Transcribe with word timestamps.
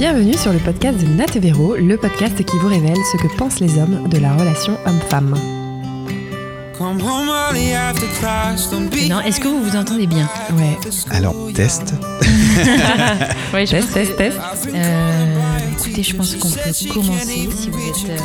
Bienvenue 0.00 0.34
sur 0.36 0.52
le 0.52 0.58
podcast 0.58 0.98
de 0.98 1.06
Nat 1.06 1.26
Véro, 1.38 1.76
le 1.76 1.96
podcast 1.96 2.42
qui 2.44 2.56
vous 2.58 2.68
révèle 2.68 2.96
ce 3.12 3.16
que 3.18 3.28
pensent 3.36 3.60
les 3.60 3.78
hommes 3.78 4.08
de 4.08 4.18
la 4.18 4.32
relation 4.34 4.76
homme-femme. 4.86 5.34
Non, 9.10 9.20
est-ce 9.20 9.40
que 9.40 9.48
vous 9.48 9.62
vous 9.62 9.76
entendez 9.76 10.06
bien 10.06 10.28
Ouais. 10.56 10.78
Alors, 11.10 11.34
test. 11.54 11.94
Ouais, 13.52 13.66
je 13.66 13.72
Test, 13.72 13.86
pense- 13.88 13.94
test, 13.94 14.16
test. 14.16 14.38
Euh, 14.74 15.36
écoutez, 15.78 16.02
je 16.04 16.14
pense 16.16 16.34
qu'on 16.36 16.48
peut 16.48 16.94
commencer 16.94 17.48
si 17.56 17.70
vous 17.70 17.80
êtes. 17.80 18.10
euh, 18.10 18.16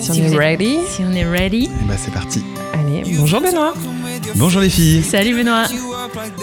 Si 0.00 0.10
on 0.10 0.14
est 0.14 0.18
êtes- 0.26 0.34
ready. 0.38 0.78
Si 0.88 1.02
on 1.08 1.12
est 1.12 1.24
ready. 1.24 1.64
Et 1.64 1.84
bah, 1.88 1.94
c'est 1.96 2.12
parti. 2.12 2.44
Allez, 2.74 3.02
bonjour 3.16 3.40
Benoît. 3.40 3.72
Bonjour 4.36 4.60
les 4.60 4.68
filles. 4.70 5.02
Salut 5.02 5.34
Benoît. 5.34 5.64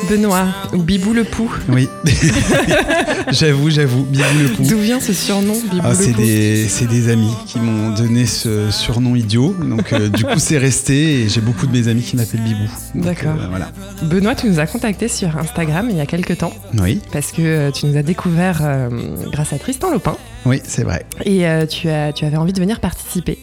Benoît, 0.09 0.47
ou 0.73 0.77
Bibou 0.83 1.13
le 1.13 1.23
Pou. 1.23 1.51
Oui. 1.69 1.87
j'avoue, 3.31 3.69
j'avoue. 3.69 4.03
Bibou 4.03 4.23
le 4.43 4.49
pou. 4.49 4.63
D'où 4.63 4.77
vient 4.79 4.99
ce 4.99 5.13
surnom, 5.13 5.53
Bibou 5.71 5.83
Ah, 5.83 5.93
c'est 5.95 6.13
des, 6.13 6.67
c'est 6.67 6.87
des 6.87 7.09
amis 7.09 7.31
qui 7.47 7.59
m'ont 7.59 7.93
donné 7.93 8.25
ce 8.25 8.71
surnom 8.71 9.15
idiot. 9.15 9.55
Donc, 9.59 9.93
euh, 9.93 10.09
du 10.09 10.23
coup, 10.23 10.37
c'est 10.39 10.57
resté 10.57 11.21
et 11.21 11.29
j'ai 11.29 11.41
beaucoup 11.41 11.67
de 11.67 11.71
mes 11.71 11.87
amis 11.87 12.01
qui 12.01 12.15
m'appellent 12.15 12.43
Bibou. 12.43 12.69
Donc, 12.95 13.03
D'accord. 13.03 13.35
euh, 13.39 13.47
voilà. 13.49 13.69
Benoît, 14.03 14.35
tu 14.35 14.47
nous 14.47 14.59
as 14.59 14.67
contacté 14.67 15.07
sur 15.07 15.37
Instagram 15.37 15.87
il 15.89 15.97
y 15.97 16.01
a 16.01 16.05
quelques 16.05 16.37
temps 16.37 16.53
Oui, 16.79 17.01
parce 17.11 17.31
que 17.31 17.41
euh, 17.41 17.71
tu 17.71 17.85
nous 17.85 17.97
as 17.97 18.03
découvert 18.03 18.59
euh, 18.63 18.89
grâce 19.31 19.53
à 19.53 19.59
Tristan 19.59 19.91
Lopin 19.91 20.15
oui, 20.45 20.61
c'est 20.63 20.83
vrai. 20.83 21.05
et 21.25 21.45
euh, 21.47 21.65
tu, 21.65 21.89
as, 21.89 22.13
tu 22.13 22.23
avais 22.25 22.37
envie 22.37 22.53
de 22.53 22.59
venir 22.59 22.79
participer. 22.79 23.37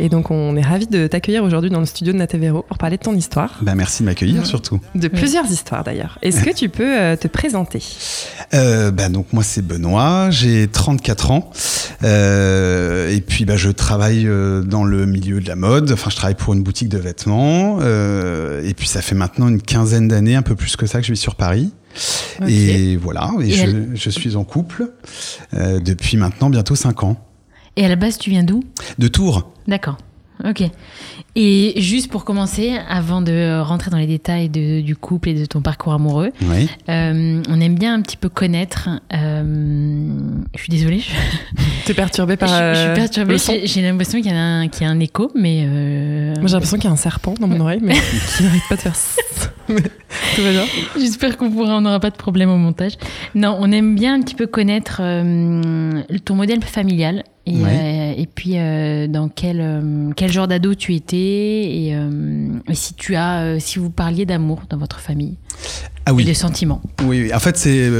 Et 0.00 0.08
donc 0.08 0.30
on 0.32 0.56
est 0.56 0.60
ravis 0.62 0.88
de 0.88 1.06
t'accueillir 1.06 1.44
aujourd'hui 1.44 1.70
dans 1.70 1.78
le 1.80 1.86
studio 1.86 2.12
de 2.12 2.18
Natavero 2.18 2.62
pour 2.62 2.78
parler 2.78 2.96
de 2.96 3.02
ton 3.02 3.14
histoire, 3.14 3.58
Bah, 3.62 3.74
merci 3.76 4.02
de 4.02 4.06
m'accueillir 4.06 4.44
surtout. 4.44 4.80
de 4.96 5.06
plusieurs 5.08 5.46
histoires 5.50 5.84
d'ailleurs. 5.84 6.18
Est-ce 6.22 6.42
que 6.42 6.50
tu 6.52 6.68
peux 6.68 6.98
euh, 7.00 7.16
te 7.16 7.28
présenter? 7.28 7.80
Euh, 8.54 8.90
bah, 8.90 9.08
donc 9.08 9.32
moi 9.32 9.44
c'est 9.44 9.62
Benoît, 9.62 10.30
j'ai 10.30 10.66
34 10.66 11.30
ans 11.30 11.50
euh, 12.02 13.08
et 13.10 13.20
puis 13.20 13.44
bah, 13.44 13.56
je 13.56 13.70
travaille 13.70 14.26
euh, 14.26 14.62
dans 14.62 14.84
le 14.84 15.06
milieu 15.06 15.40
de 15.40 15.46
la 15.48 15.56
mode, 15.56 15.90
enfin 15.92 16.10
je 16.10 16.16
travaille 16.16 16.34
pour 16.34 16.54
une 16.54 16.62
boutique 16.62 16.88
de 16.88 16.98
vêtements 16.98 17.78
euh, 17.80 18.62
et 18.64 18.74
puis 18.74 18.88
ça 18.88 19.00
fait 19.00 19.14
maintenant 19.14 19.48
une 19.48 19.62
quinzaine 19.62 20.08
d'années, 20.08 20.34
un 20.34 20.42
peu 20.42 20.56
plus 20.56 20.76
que 20.76 20.86
ça 20.86 21.00
que 21.00 21.06
je 21.06 21.12
vis 21.12 21.18
sur 21.18 21.36
Paris. 21.36 21.72
Ok. 22.42 22.48
Et 22.48 22.96
voilà, 22.96 23.30
et, 23.40 23.44
Et 23.46 23.50
je, 23.52 23.62
elle- 23.62 23.88
je 23.94 24.10
suis 24.10 24.34
en 24.34 24.42
couple 24.42 24.90
euh, 25.54 25.78
depuis 25.78 26.16
maintenant 26.16 26.50
bientôt 26.50 26.74
5 26.74 27.04
ans. 27.04 27.23
Et 27.76 27.84
à 27.84 27.88
la 27.88 27.96
base, 27.96 28.18
tu 28.18 28.30
viens 28.30 28.42
d'où 28.44 28.62
De 28.98 29.08
Tours 29.08 29.50
D'accord. 29.66 29.96
Ok. 30.44 30.62
Et 31.36 31.74
juste 31.80 32.10
pour 32.10 32.24
commencer, 32.24 32.76
avant 32.88 33.22
de 33.22 33.60
rentrer 33.60 33.90
dans 33.90 33.96
les 33.98 34.06
détails 34.08 34.48
de- 34.48 34.80
du 34.80 34.96
couple 34.96 35.28
et 35.30 35.34
de 35.34 35.46
ton 35.46 35.60
parcours 35.62 35.92
amoureux, 35.92 36.30
Oui. 36.42 36.68
euh, 36.88 37.40
on 37.48 37.60
aime 37.60 37.76
bien 37.76 37.94
un 37.94 38.02
petit 38.02 38.16
peu 38.16 38.28
connaître. 38.28 38.88
euh, 39.12 40.08
je 40.54 40.60
suis 40.60 40.70
désolée. 40.70 40.98
Je, 40.98 41.10
T'es 41.86 41.94
perturbé 41.94 42.36
par 42.36 42.48
je- 42.50 42.54
je 42.54 42.58
euh, 42.58 42.84
suis 42.94 43.00
perturbée. 43.00 43.32
le 43.34 43.38
son 43.38 43.52
J'ai 43.52 43.66
j'ai 43.66 43.82
l'impression 43.82 44.20
qu'il 44.20 44.30
y, 44.32 44.34
a 44.34 44.38
un- 44.42 44.68
qu'il 44.68 44.82
y 44.82 44.86
a 44.86 44.90
un 44.90 44.98
écho, 45.00 45.30
mais. 45.36 45.64
euh, 45.66 46.34
Moi 46.38 46.46
j'ai 46.46 46.52
l'impression 46.54 46.76
qu'il 46.78 46.86
y 46.86 46.90
a 46.90 46.92
un 46.92 46.96
serpent 46.96 47.34
dans 47.40 47.46
mon 47.48 47.60
oreille 47.60 47.80
mais 47.82 47.94
qui 48.36 48.42
n'arrête 48.42 48.62
pas 48.68 48.76
de 48.76 48.80
faire 48.80 48.94
Tout 49.68 50.42
va 50.42 50.50
bien 50.50 50.64
J'espère 50.98 51.36
qu'on 51.36 51.50
pourra, 51.50 51.76
on 51.76 51.80
n'aura 51.80 52.00
pas 52.00 52.10
de 52.10 52.16
problème 52.16 52.50
au 52.50 52.56
montage. 52.58 52.94
Non, 53.36 53.56
on 53.60 53.70
aime 53.72 53.94
bien 53.94 54.14
un 54.14 54.20
petit 54.20 54.34
peu 54.34 54.46
connaître 54.48 54.98
euh, 55.00 56.02
ton 56.24 56.34
modèle 56.34 56.62
familial 56.64 57.22
et, 57.46 57.56
euh, 57.56 58.14
et 58.16 58.26
puis 58.26 58.52
euh, 58.54 59.06
dans 59.06 59.28
quel, 59.28 59.60
euh, 59.60 60.10
quel 60.16 60.32
genre 60.32 60.48
d'ado 60.48 60.74
tu 60.74 60.94
étais 60.94 61.16
et, 61.16 61.88
et 61.90 62.74
si 62.74 62.94
tu 62.94 63.16
as, 63.16 63.60
si 63.60 63.78
vous 63.78 63.90
parliez 63.90 64.24
d'amour 64.24 64.62
dans 64.70 64.78
votre 64.78 65.00
famille 65.00 65.36
Ah 66.06 66.10
et 66.10 66.14
oui. 66.14 66.24
de 66.24 66.32
sentiments. 66.32 66.80
Oui, 67.02 67.22
oui. 67.24 67.34
en 67.34 67.38
fait, 67.38 67.56
c'est 67.58 67.90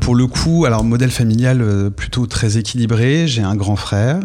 pour 0.00 0.14
le 0.14 0.26
coup, 0.26 0.64
alors 0.64 0.82
modèle 0.82 1.10
familial 1.10 1.90
plutôt 1.90 2.26
très 2.26 2.56
équilibré. 2.56 3.28
J'ai 3.28 3.42
un 3.42 3.54
grand 3.54 3.76
frère 3.76 4.20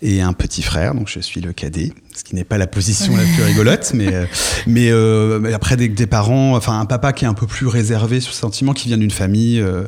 et 0.00 0.22
un 0.22 0.32
petit 0.32 0.62
frère, 0.62 0.94
donc 0.94 1.08
je 1.08 1.20
suis 1.20 1.40
le 1.40 1.52
cadet, 1.52 1.92
ce 2.16 2.24
qui 2.24 2.34
n'est 2.34 2.44
pas 2.44 2.56
la 2.56 2.66
position 2.66 3.14
la 3.14 3.24
plus 3.24 3.42
rigolote, 3.42 3.92
mais 3.94 4.14
euh, 4.14 4.24
mais, 4.66 4.88
euh, 4.90 5.52
après 5.54 5.76
des, 5.76 5.88
des 5.88 6.06
parents, 6.06 6.56
enfin 6.56 6.80
un 6.80 6.86
papa 6.86 7.12
qui 7.12 7.26
est 7.26 7.28
un 7.28 7.34
peu 7.34 7.46
plus 7.46 7.66
réservé 7.66 8.20
sur 8.20 8.32
le 8.32 8.36
sentiment, 8.36 8.72
qui 8.72 8.88
vient 8.88 8.96
d'une 8.96 9.10
famille 9.10 9.60
euh, 9.60 9.84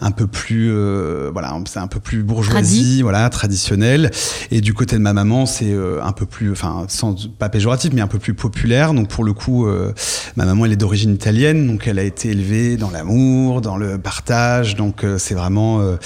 un 0.00 0.10
peu 0.10 0.26
plus, 0.26 0.70
euh, 0.72 1.30
voilà, 1.32 1.56
c'est 1.66 1.78
un 1.78 1.86
peu 1.86 2.00
plus 2.00 2.22
bourgeoisie, 2.24 3.02
voilà, 3.02 3.28
traditionnelle. 3.30 4.10
Et 4.50 4.60
du 4.60 4.74
côté 4.74 4.96
de 4.96 5.00
ma 5.00 5.12
maman, 5.12 5.46
c'est 5.46 5.72
euh, 5.72 6.02
un 6.02 6.12
peu 6.12 6.26
plus, 6.26 6.50
enfin 6.50 6.84
sans 6.88 7.14
pas 7.38 7.48
péjoratif, 7.48 7.92
mais 7.94 8.00
un 8.00 8.08
peu 8.08 8.18
plus 8.18 8.34
populaire. 8.34 8.92
Donc 8.92 9.08
pour 9.08 9.24
le 9.24 9.32
coup, 9.32 9.66
euh, 9.66 9.92
ma 10.36 10.44
maman, 10.44 10.64
elle 10.66 10.72
est 10.72 10.76
d'origine 10.76 11.14
italienne, 11.14 11.66
donc 11.68 11.86
elle 11.86 12.00
a 12.00 12.04
été 12.04 12.30
élevée 12.30 12.76
dans 12.76 12.90
l'amour, 12.90 13.60
dans 13.60 13.76
le 13.76 13.98
partage. 13.98 14.74
Donc 14.74 15.04
euh, 15.04 15.16
c'est 15.18 15.34
vraiment, 15.34 15.80
euh, 15.80 15.96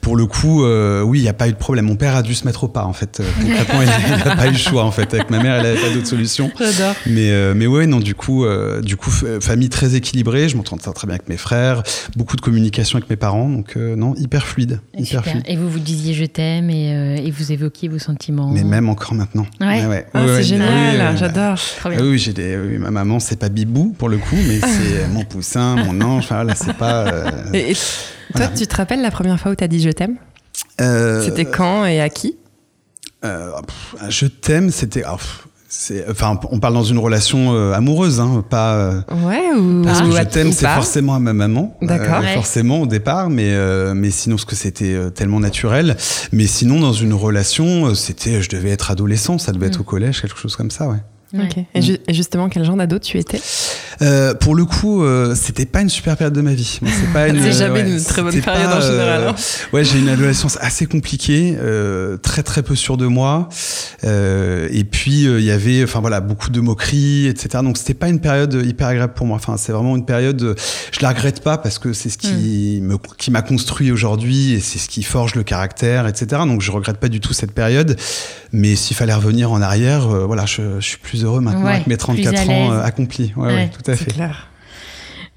pour 0.00 0.16
le 0.16 0.26
coup, 0.26 0.64
euh, 0.64 1.02
oui, 1.02 1.20
il 1.20 1.22
n'y 1.22 1.28
a 1.28 1.34
pas 1.34 1.48
eu 1.48 1.52
de 1.52 1.56
problème. 1.56 1.86
Mon 1.86 1.96
père 1.96 2.16
a 2.16 2.22
dû 2.22 2.34
se 2.34 2.44
mettre 2.46 2.64
au 2.64 2.68
pas, 2.68 2.84
en 2.84 2.92
fait. 2.92 3.22
Concrètement, 3.40 3.80
il 3.82 4.24
n'a 4.24 4.36
pas 4.36 4.46
eu 4.48 4.52
le 4.52 4.56
choix, 4.58 4.84
en 4.84 4.90
fait. 4.90 5.19
Ma 5.30 5.38
mère, 5.42 5.54
elle 5.56 5.62
n'avait 5.62 5.80
pas 5.80 5.90
d'autre 5.94 6.06
solution. 6.06 6.50
J'adore 6.58 6.94
Mais, 7.06 7.30
euh, 7.30 7.54
mais 7.56 7.66
ouais, 7.66 7.86
non, 7.86 8.00
du 8.00 8.14
coup, 8.14 8.44
euh, 8.44 8.80
du 8.82 8.96
coup, 8.96 9.10
f- 9.10 9.40
famille 9.40 9.68
très 9.68 9.94
équilibrée. 9.94 10.48
Je 10.48 10.56
m'entends 10.56 10.76
très, 10.76 10.92
très 10.92 11.06
bien 11.06 11.14
avec 11.16 11.28
mes 11.28 11.36
frères. 11.36 11.82
Beaucoup 12.16 12.36
de 12.36 12.40
communication 12.40 12.98
avec 12.98 13.08
mes 13.08 13.16
parents. 13.16 13.48
Donc, 13.48 13.76
euh, 13.76 13.94
non, 13.96 14.14
hyper 14.16 14.46
fluide. 14.46 14.80
Hyper 14.94 15.06
Super. 15.06 15.22
fluide. 15.24 15.44
Et 15.46 15.56
vous 15.56 15.68
vous 15.70 15.78
disiez 15.78 16.14
je 16.14 16.24
t'aime 16.24 16.68
et, 16.70 16.92
euh, 16.94 17.16
et 17.16 17.30
vous 17.30 17.52
évoquiez 17.52 17.88
vos 17.88 17.98
sentiments. 17.98 18.50
Mais 18.50 18.64
même 18.64 18.88
encore 18.88 19.14
maintenant. 19.14 19.46
Ouais. 19.60 20.06
Ah, 20.14 20.24
c'est 20.36 20.42
génial, 20.42 21.16
j'adore 21.16 21.56
Ah 21.84 21.88
bien. 21.90 22.02
oui, 22.02 22.18
j'ai 22.18 22.32
des, 22.32 22.56
oui, 22.56 22.78
ma 22.78 22.90
maman, 22.90 23.20
c'est 23.20 23.38
pas 23.38 23.48
Bibou 23.48 23.94
pour 23.98 24.08
le 24.08 24.18
coup, 24.18 24.36
mais 24.48 24.60
c'est 24.60 25.06
mon 25.08 25.24
poussin, 25.24 25.76
mon 25.76 26.00
ange. 26.00 26.24
Enfin, 26.24 26.44
là, 26.44 26.54
c'est 26.56 26.76
pas. 26.76 27.06
euh, 27.06 27.30
Et, 27.54 27.70
et 27.72 27.76
toi, 28.34 28.46
tu 28.48 28.66
te 28.66 28.76
rappelles 28.76 29.02
la 29.02 29.10
première 29.10 29.38
fois 29.38 29.52
où 29.52 29.54
t'as 29.54 29.68
dit 29.68 29.80
je 29.80 29.90
t'aime? 29.90 30.16
Euh, 30.80 31.24
C'était 31.24 31.44
quand 31.44 31.84
et 31.84 32.00
à 32.00 32.08
qui? 32.08 32.28
euh, 32.28 32.39
pff, 33.22 33.94
je 34.08 34.26
t'aime, 34.26 34.70
c'était. 34.70 35.02
ah, 35.06 35.16
Enfin, 36.10 36.36
on 36.50 36.58
parle 36.58 36.74
dans 36.74 36.82
une 36.82 36.98
relation 36.98 37.54
euh, 37.54 37.72
amoureuse, 37.74 38.18
hein, 38.18 38.44
pas. 38.50 38.74
euh, 38.74 39.00
Ouais, 39.24 39.52
ou, 39.56 39.82
Parce 39.84 40.00
que 40.02 40.06
ou 40.08 40.12
je 40.16 40.22
t'aime, 40.24 40.50
c'est 40.50 40.66
forcément 40.66 41.14
à 41.14 41.20
ma 41.20 41.32
maman. 41.32 41.76
D'accord. 41.80 42.16
Euh, 42.16 42.20
Ouais. 42.22 42.34
Forcément 42.34 42.80
au 42.82 42.86
départ, 42.86 43.30
mais, 43.30 43.52
euh, 43.52 43.94
mais 43.94 44.10
sinon, 44.10 44.34
parce 44.34 44.46
que 44.46 44.56
c'était 44.56 44.94
euh, 44.94 45.10
tellement 45.10 45.38
naturel. 45.38 45.96
Mais 46.32 46.48
sinon, 46.48 46.80
dans 46.80 46.92
une 46.92 47.14
relation, 47.14 47.86
euh, 47.86 47.94
c'était, 47.94 48.42
je 48.42 48.48
devais 48.48 48.70
être 48.70 48.90
adolescent, 48.90 49.38
ça 49.38 49.52
devait 49.52 49.66
Mm. 49.66 49.70
être 49.70 49.80
au 49.82 49.84
collège, 49.84 50.20
quelque 50.22 50.38
chose 50.38 50.56
comme 50.56 50.72
ça, 50.72 50.88
ouais. 50.88 50.96
Ouais. 51.32 51.44
Ok. 51.44 51.64
Et, 51.76 51.82
ju- 51.82 51.98
et 52.08 52.14
justement, 52.14 52.48
quel 52.48 52.64
genre 52.64 52.74
d'ado 52.74 52.98
tu 52.98 53.16
étais? 53.18 53.40
Euh, 54.02 54.34
pour 54.34 54.54
le 54.54 54.64
coup, 54.64 55.02
euh, 55.04 55.34
c'était 55.34 55.66
pas 55.66 55.82
une 55.82 55.88
super 55.90 56.16
période 56.16 56.34
de 56.34 56.40
ma 56.40 56.54
vie. 56.54 56.78
Moi, 56.80 56.90
C'est 56.98 57.12
pas 57.12 57.28
une, 57.28 57.38
euh, 57.38 57.52
jamais 57.52 57.82
ouais, 57.82 57.90
une 57.90 58.02
très 58.02 58.22
bonne 58.22 58.40
période 58.40 58.70
pas, 58.70 58.78
en 58.78 58.80
général, 58.80 59.28
hein. 59.28 59.34
ouais, 59.72 59.84
j'ai 59.84 59.98
une 59.98 60.08
adolescence 60.08 60.56
assez 60.60 60.86
compliquée, 60.86 61.56
euh, 61.60 62.16
très 62.16 62.42
très 62.42 62.62
peu 62.62 62.74
sûr 62.74 62.96
de 62.96 63.06
moi. 63.06 63.48
Euh, 64.04 64.68
et 64.72 64.84
puis 64.84 65.26
euh, 65.26 65.38
il 65.40 65.44
y 65.44 65.50
avait, 65.50 65.84
enfin 65.84 66.00
voilà, 66.00 66.20
beaucoup 66.20 66.50
de 66.50 66.60
moqueries, 66.60 67.26
etc. 67.26 67.62
Donc 67.62 67.76
c'était 67.76 67.94
pas 67.94 68.08
une 68.08 68.20
période 68.20 68.54
hyper 68.64 68.88
agréable 68.88 69.12
pour 69.14 69.26
moi. 69.26 69.36
Enfin, 69.36 69.56
c'est 69.58 69.72
vraiment 69.72 69.96
une 69.96 70.06
période. 70.06 70.40
euh, 70.42 70.54
Je 70.92 71.00
la 71.02 71.10
regrette 71.10 71.42
pas 71.42 71.58
parce 71.58 71.78
que 71.78 71.92
c'est 71.92 72.08
ce 72.08 72.16
qui 72.18 72.80
me, 72.82 72.96
qui 73.18 73.30
m'a 73.30 73.42
construit 73.42 73.90
aujourd'hui 73.92 74.54
et 74.54 74.60
c'est 74.60 74.78
ce 74.78 74.88
qui 74.88 75.02
forge 75.02 75.34
le 75.34 75.42
caractère, 75.42 76.06
etc. 76.06 76.42
Donc 76.46 76.62
je 76.62 76.70
regrette 76.70 76.96
pas 76.98 77.08
du 77.08 77.20
tout 77.20 77.32
cette 77.34 77.52
période. 77.52 77.96
Mais 78.52 78.74
s'il 78.76 78.96
fallait 78.96 79.14
revenir 79.14 79.52
en 79.52 79.60
arrière, 79.62 80.08
euh, 80.08 80.24
voilà, 80.24 80.46
je, 80.46 80.62
je 80.80 80.84
suis 80.86 80.98
plus 80.98 81.24
heureux 81.24 81.40
maintenant 81.40 81.64
Ouais, 81.66 81.74
avec 81.74 81.86
mes 81.86 81.96
plus 81.96 82.22
34 82.22 82.38
à 82.48 82.52
ans 82.52 82.72
euh, 82.72 82.82
accomplis. 82.82 83.32
Ouais, 83.36 83.46
Ouais, 83.50 83.54
ouais, 83.54 83.70
tout 83.70 83.89
à 83.89 83.89
C'est 83.96 84.04
fait. 84.04 84.12
clair. 84.12 84.48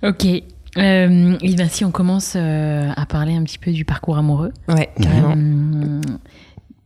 Ok. 0.04 0.26
Euh, 0.26 1.38
et 1.42 1.56
ben, 1.56 1.70
si 1.70 1.86
on 1.86 1.92
commence 1.92 2.34
euh, 2.36 2.90
à 2.96 3.06
parler 3.06 3.36
un 3.36 3.44
petit 3.44 3.60
peu 3.60 3.72
du 3.72 3.86
parcours 3.86 4.18
amoureux. 4.18 4.52
Ouais, 4.68 4.90
carrément. 5.00 5.36
Euh, 5.38 6.02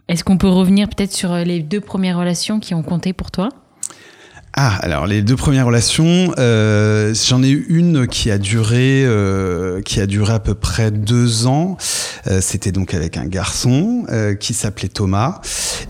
Est-ce 0.07 0.23
qu'on 0.23 0.37
peut 0.37 0.49
revenir 0.49 0.89
peut-être 0.89 1.13
sur 1.13 1.35
les 1.35 1.61
deux 1.61 1.81
premières 1.81 2.17
relations 2.17 2.59
qui 2.59 2.73
ont 2.73 2.83
compté 2.83 3.13
pour 3.13 3.31
toi? 3.31 3.49
Ah, 4.59 4.75
alors 4.81 5.05
les 5.05 5.21
deux 5.21 5.35
premières 5.35 5.67
relations, 5.67 6.33
euh, 6.39 7.13
j'en 7.13 7.43
ai 7.43 7.49
eu 7.49 7.67
une 7.69 8.07
qui 8.07 8.31
a 8.31 8.39
duré, 8.39 9.03
euh, 9.05 9.83
qui 9.83 10.01
a 10.01 10.07
duré 10.07 10.33
à 10.33 10.39
peu 10.39 10.55
près 10.55 10.89
deux 10.89 11.45
ans. 11.45 11.77
Euh, 12.25 12.39
C'était 12.41 12.71
donc 12.71 12.95
avec 12.95 13.17
un 13.17 13.27
garçon 13.27 14.05
euh, 14.09 14.33
qui 14.33 14.55
s'appelait 14.55 14.87
Thomas, 14.87 15.41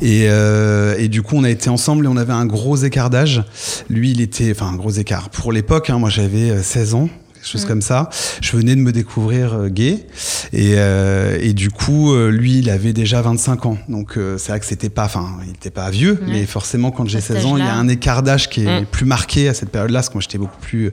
et, 0.02 0.26
euh, 0.28 0.96
et 0.98 1.08
du 1.08 1.22
coup 1.22 1.38
on 1.38 1.46
a 1.46 1.50
été 1.50 1.70
ensemble 1.70 2.04
et 2.06 2.08
on 2.10 2.18
avait 2.18 2.34
un 2.34 2.46
gros 2.46 2.76
écart 2.76 3.10
d'âge. 3.10 3.42
Lui, 3.90 4.12
il 4.12 4.20
était, 4.20 4.52
enfin 4.52 4.68
un 4.74 4.76
gros 4.76 4.92
écart 4.92 5.30
pour 5.30 5.54
l'époque. 5.54 5.90
Hein, 5.90 6.00
moi, 6.00 6.10
j'avais 6.10 6.50
euh, 6.52 6.62
16 6.62 6.94
ans. 6.94 7.10
Quelque 7.48 7.60
chose 7.62 7.66
comme 7.68 7.82
ça. 7.82 8.10
Je 8.42 8.56
venais 8.56 8.76
de 8.76 8.82
me 8.82 8.92
découvrir 8.92 9.54
euh, 9.54 9.68
gay 9.70 10.06
et, 10.54 10.74
euh, 10.78 11.38
et 11.42 11.54
du 11.54 11.70
coup, 11.70 12.14
euh, 12.14 12.30
lui, 12.30 12.60
il 12.60 12.70
avait 12.70 12.94
déjà 12.94 13.22
25 13.22 13.66
ans. 13.66 13.78
Donc 13.88 14.18
euh, 14.18 14.38
c'est 14.38 14.52
vrai 14.52 14.60
que 14.60 14.66
c'était 14.66 14.90
pas, 14.90 15.06
enfin, 15.06 15.38
il 15.44 15.50
n'était 15.50 15.70
pas 15.70 15.90
vieux, 15.90 16.20
mais 16.28 16.46
forcément 16.46 16.92
quand 16.92 17.08
j'ai 17.08 17.18
À 17.20 17.22
cet 17.22 17.38
16 17.38 17.46
ans, 17.46 17.58
il 17.58 17.64
y 17.66 17.68
a 17.68 17.76
un 17.76 17.88
écart 17.88 18.24
d'âge 18.24 18.50
qui 18.50 18.62
est 18.66 18.82
Mm. 18.82 18.86
plus 18.86 19.06
marqué 19.06 19.48
à 19.48 19.54
cette 19.54 19.70
période-là, 19.70 20.00
parce 20.00 20.10
que 20.10 20.16
moi 20.16 20.22
j'étais 20.22 20.38
beaucoup 20.38 20.60
plus, 20.60 20.92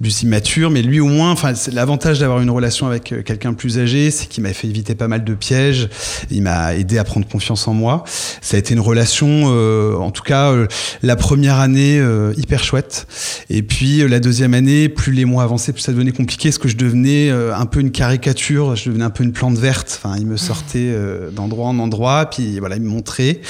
plus 0.00 0.22
immature. 0.22 0.70
Mais 0.70 0.82
lui, 0.82 1.00
au 1.00 1.06
moins, 1.06 1.32
enfin, 1.32 1.52
l'avantage 1.72 2.20
d'avoir 2.20 2.40
une 2.40 2.50
relation 2.50 2.86
avec 2.86 3.12
euh, 3.12 3.22
quelqu'un 3.22 3.54
plus 3.54 3.78
âgé, 3.78 4.10
c'est 4.10 4.26
qu'il 4.26 4.42
m'a 4.42 4.52
fait 4.52 4.68
éviter 4.68 4.94
pas 4.94 5.08
mal 5.08 5.24
de 5.24 5.34
pièges. 5.34 5.88
Il 6.30 6.42
m'a 6.42 6.74
aidé 6.74 6.98
à 6.98 7.04
prendre 7.04 7.26
confiance 7.26 7.66
en 7.68 7.74
moi. 7.74 8.04
Ça 8.40 8.56
a 8.56 8.60
été 8.60 8.74
une 8.74 8.80
relation, 8.80 9.26
euh, 9.46 9.96
en 9.96 10.10
tout 10.10 10.22
cas, 10.22 10.52
euh, 10.52 10.66
la 11.02 11.16
première 11.16 11.58
année 11.58 12.02
hyper 12.36 12.62
chouette. 12.62 13.06
Et 13.50 13.62
puis 13.62 14.06
la 14.08 14.20
deuxième 14.20 14.54
année, 14.54 14.88
plus 14.88 15.12
les 15.12 15.24
mois 15.24 15.42
avançaient, 15.42 15.72
plus 15.72 15.82
ça 15.82 15.92
devenait 15.92 16.12
compliqué, 16.12 16.48
parce 16.48 16.58
que 16.58 16.68
je 16.68 16.76
devenais 16.76 17.30
un 17.30 17.66
peu 17.66 17.80
une 17.80 17.90
caricature, 17.90 18.76
je 18.76 18.88
devenais 18.88 19.04
un 19.04 19.10
peu 19.10 19.24
une 19.24 19.32
plante 19.32 19.56
verte. 19.56 20.00
Enfin, 20.02 20.16
il 20.18 20.26
me 20.26 20.36
sortait 20.36 20.94
d'endroit 21.32 21.68
en 21.68 21.78
endroit, 21.78 22.28
puis 22.30 22.58
voilà, 22.58 22.76
il 22.76 22.82
me 22.82 22.88
montrait. 22.88 23.40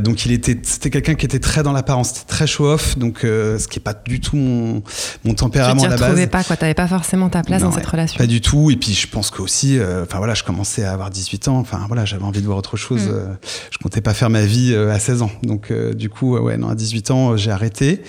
donc 0.00 0.26
il 0.26 0.32
était, 0.32 0.58
c'était 0.62 0.90
quelqu'un 0.90 1.14
qui 1.14 1.26
était 1.26 1.38
très 1.38 1.62
dans 1.62 1.72
l'apparence, 1.72 2.08
c'était 2.08 2.28
très 2.28 2.46
show-off, 2.46 2.98
donc 2.98 3.20
ce 3.22 3.66
qui 3.68 3.78
est 3.78 3.82
pas 3.82 3.94
du 3.94 4.20
tout 4.20 4.36
mon, 4.36 4.82
mon 5.24 5.34
tempérament 5.48 5.84
à 5.84 5.88
la 5.88 5.96
base. 5.96 6.26
pas 6.26 6.44
quoi, 6.44 6.56
t'avais 6.56 6.74
pas 6.74 6.88
forcément 6.88 7.28
ta 7.28 7.42
place 7.42 7.62
dans 7.62 7.72
cette 7.72 7.86
relation. 7.86 8.18
Pas 8.18 8.26
du 8.26 8.40
tout. 8.40 8.70
Et 8.70 8.76
puis 8.76 8.94
je 8.94 9.06
pense 9.06 9.30
que 9.30 9.42
aussi, 9.42 9.78
euh, 9.78 10.04
enfin 10.04 10.18
voilà, 10.18 10.34
je 10.34 10.42
commençais 10.42 10.84
à 10.84 10.92
avoir 10.92 11.10
18 11.10 11.48
ans. 11.48 11.58
Enfin 11.58 11.84
voilà, 11.86 12.04
j'avais 12.04 12.24
envie 12.24 12.40
de 12.40 12.46
voir 12.46 12.58
autre 12.58 12.76
chose. 12.76 13.06
Mm. 13.06 13.12
Euh, 13.12 13.26
je 13.70 13.78
comptais 13.78 14.00
pas 14.00 14.14
faire 14.14 14.30
ma 14.30 14.42
vie 14.42 14.72
euh, 14.72 14.92
à 14.92 14.98
16 14.98 15.22
ans. 15.22 15.30
Donc 15.42 15.72
du 15.72 16.08
coup, 16.08 16.36
ouais, 16.36 16.56
non, 16.56 16.68
à 16.68 16.74
18 16.74 17.10
ans, 17.10 17.36
j'ai 17.36 17.50
arrêté. 17.50 18.02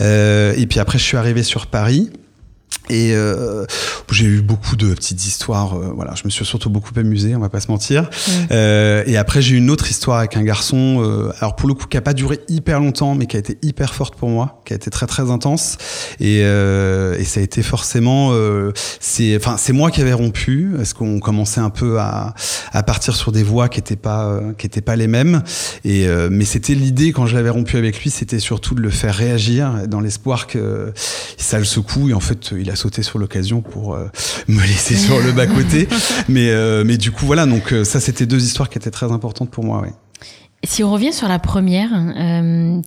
et 0.00 0.66
puis 0.68 0.80
après, 0.80 0.98
je 0.98 1.04
suis 1.04 1.16
arrivé 1.16 1.42
sur 1.42 1.66
Paris. 1.66 2.10
Et 2.90 3.12
euh, 3.14 3.64
j'ai 4.10 4.26
eu 4.26 4.42
beaucoup 4.42 4.76
de 4.76 4.92
petites 4.92 5.24
histoires. 5.26 5.74
Euh, 5.74 5.92
voilà, 5.94 6.14
je 6.14 6.22
me 6.24 6.30
suis 6.30 6.44
surtout 6.44 6.68
beaucoup 6.68 6.92
amusé, 6.96 7.34
on 7.36 7.40
va 7.40 7.48
pas 7.48 7.60
se 7.60 7.70
mentir. 7.70 8.10
Euh, 8.50 9.02
et 9.06 9.16
après, 9.16 9.40
j'ai 9.40 9.54
eu 9.54 9.58
une 9.58 9.70
autre 9.70 9.90
histoire 9.90 10.18
avec 10.18 10.36
un 10.36 10.42
garçon. 10.42 11.02
Euh, 11.02 11.32
alors 11.40 11.56
pour 11.56 11.68
le 11.68 11.74
coup, 11.74 11.86
qui 11.86 11.96
a 11.96 12.00
pas 12.00 12.12
duré 12.12 12.40
hyper 12.48 12.80
longtemps, 12.80 13.14
mais 13.14 13.26
qui 13.26 13.36
a 13.36 13.38
été 13.38 13.58
hyper 13.62 13.94
forte 13.94 14.16
pour 14.16 14.28
moi, 14.28 14.62
qui 14.64 14.72
a 14.72 14.76
été 14.76 14.90
très 14.90 15.06
très 15.06 15.30
intense. 15.30 15.78
Et, 16.20 16.40
euh, 16.42 17.16
et 17.18 17.24
ça 17.24 17.40
a 17.40 17.42
été 17.42 17.62
forcément, 17.62 18.32
c'est, 19.00 19.36
enfin, 19.36 19.56
c'est 19.56 19.72
moi 19.72 19.90
qui 19.90 20.00
avais 20.00 20.12
rompu, 20.12 20.72
parce 20.76 20.92
qu'on 20.92 21.20
commençait 21.20 21.60
un 21.60 21.70
peu 21.70 21.98
à, 22.00 22.34
à 22.72 22.82
partir 22.82 23.16
sur 23.16 23.32
des 23.32 23.42
voies 23.42 23.68
qui 23.68 23.78
étaient 23.78 23.96
pas, 23.96 24.40
qui 24.58 24.66
étaient 24.66 24.80
pas 24.80 24.96
les 24.96 25.06
mêmes. 25.06 25.42
Et 25.84 26.06
mais 26.30 26.44
c'était 26.44 26.74
l'idée 26.74 27.12
quand 27.12 27.26
je 27.26 27.34
l'avais 27.34 27.50
rompu 27.50 27.76
avec 27.76 28.02
lui, 28.02 28.10
c'était 28.10 28.40
surtout 28.40 28.74
de 28.74 28.80
le 28.80 28.90
faire 28.90 29.14
réagir, 29.14 29.86
dans 29.88 30.00
l'espoir 30.00 30.46
que 30.46 30.92
ça 31.36 31.58
le 31.58 31.64
secoue. 31.64 32.10
Et 32.10 32.14
en 32.14 32.20
fait, 32.20 32.52
il 32.62 32.70
a 32.70 32.76
sauté 32.76 33.02
sur 33.02 33.18
l'occasion 33.18 33.60
pour 33.60 33.94
euh, 33.94 34.08
me 34.48 34.62
laisser 34.62 34.96
sur 34.96 35.20
le 35.20 35.32
bas 35.32 35.46
côté. 35.46 35.88
mais, 36.28 36.50
euh, 36.50 36.84
mais 36.86 36.96
du 36.96 37.10
coup, 37.10 37.26
voilà. 37.26 37.46
Donc 37.46 37.72
euh, 37.72 37.84
ça, 37.84 38.00
c'était 38.00 38.26
deux 38.26 38.42
histoires 38.42 38.70
qui 38.70 38.78
étaient 38.78 38.90
très 38.90 39.12
importantes 39.12 39.50
pour 39.50 39.64
moi. 39.64 39.82
Ouais. 39.82 39.92
Si 40.64 40.84
on 40.84 40.92
revient 40.92 41.12
sur 41.12 41.26
la 41.26 41.40
première, 41.40 41.88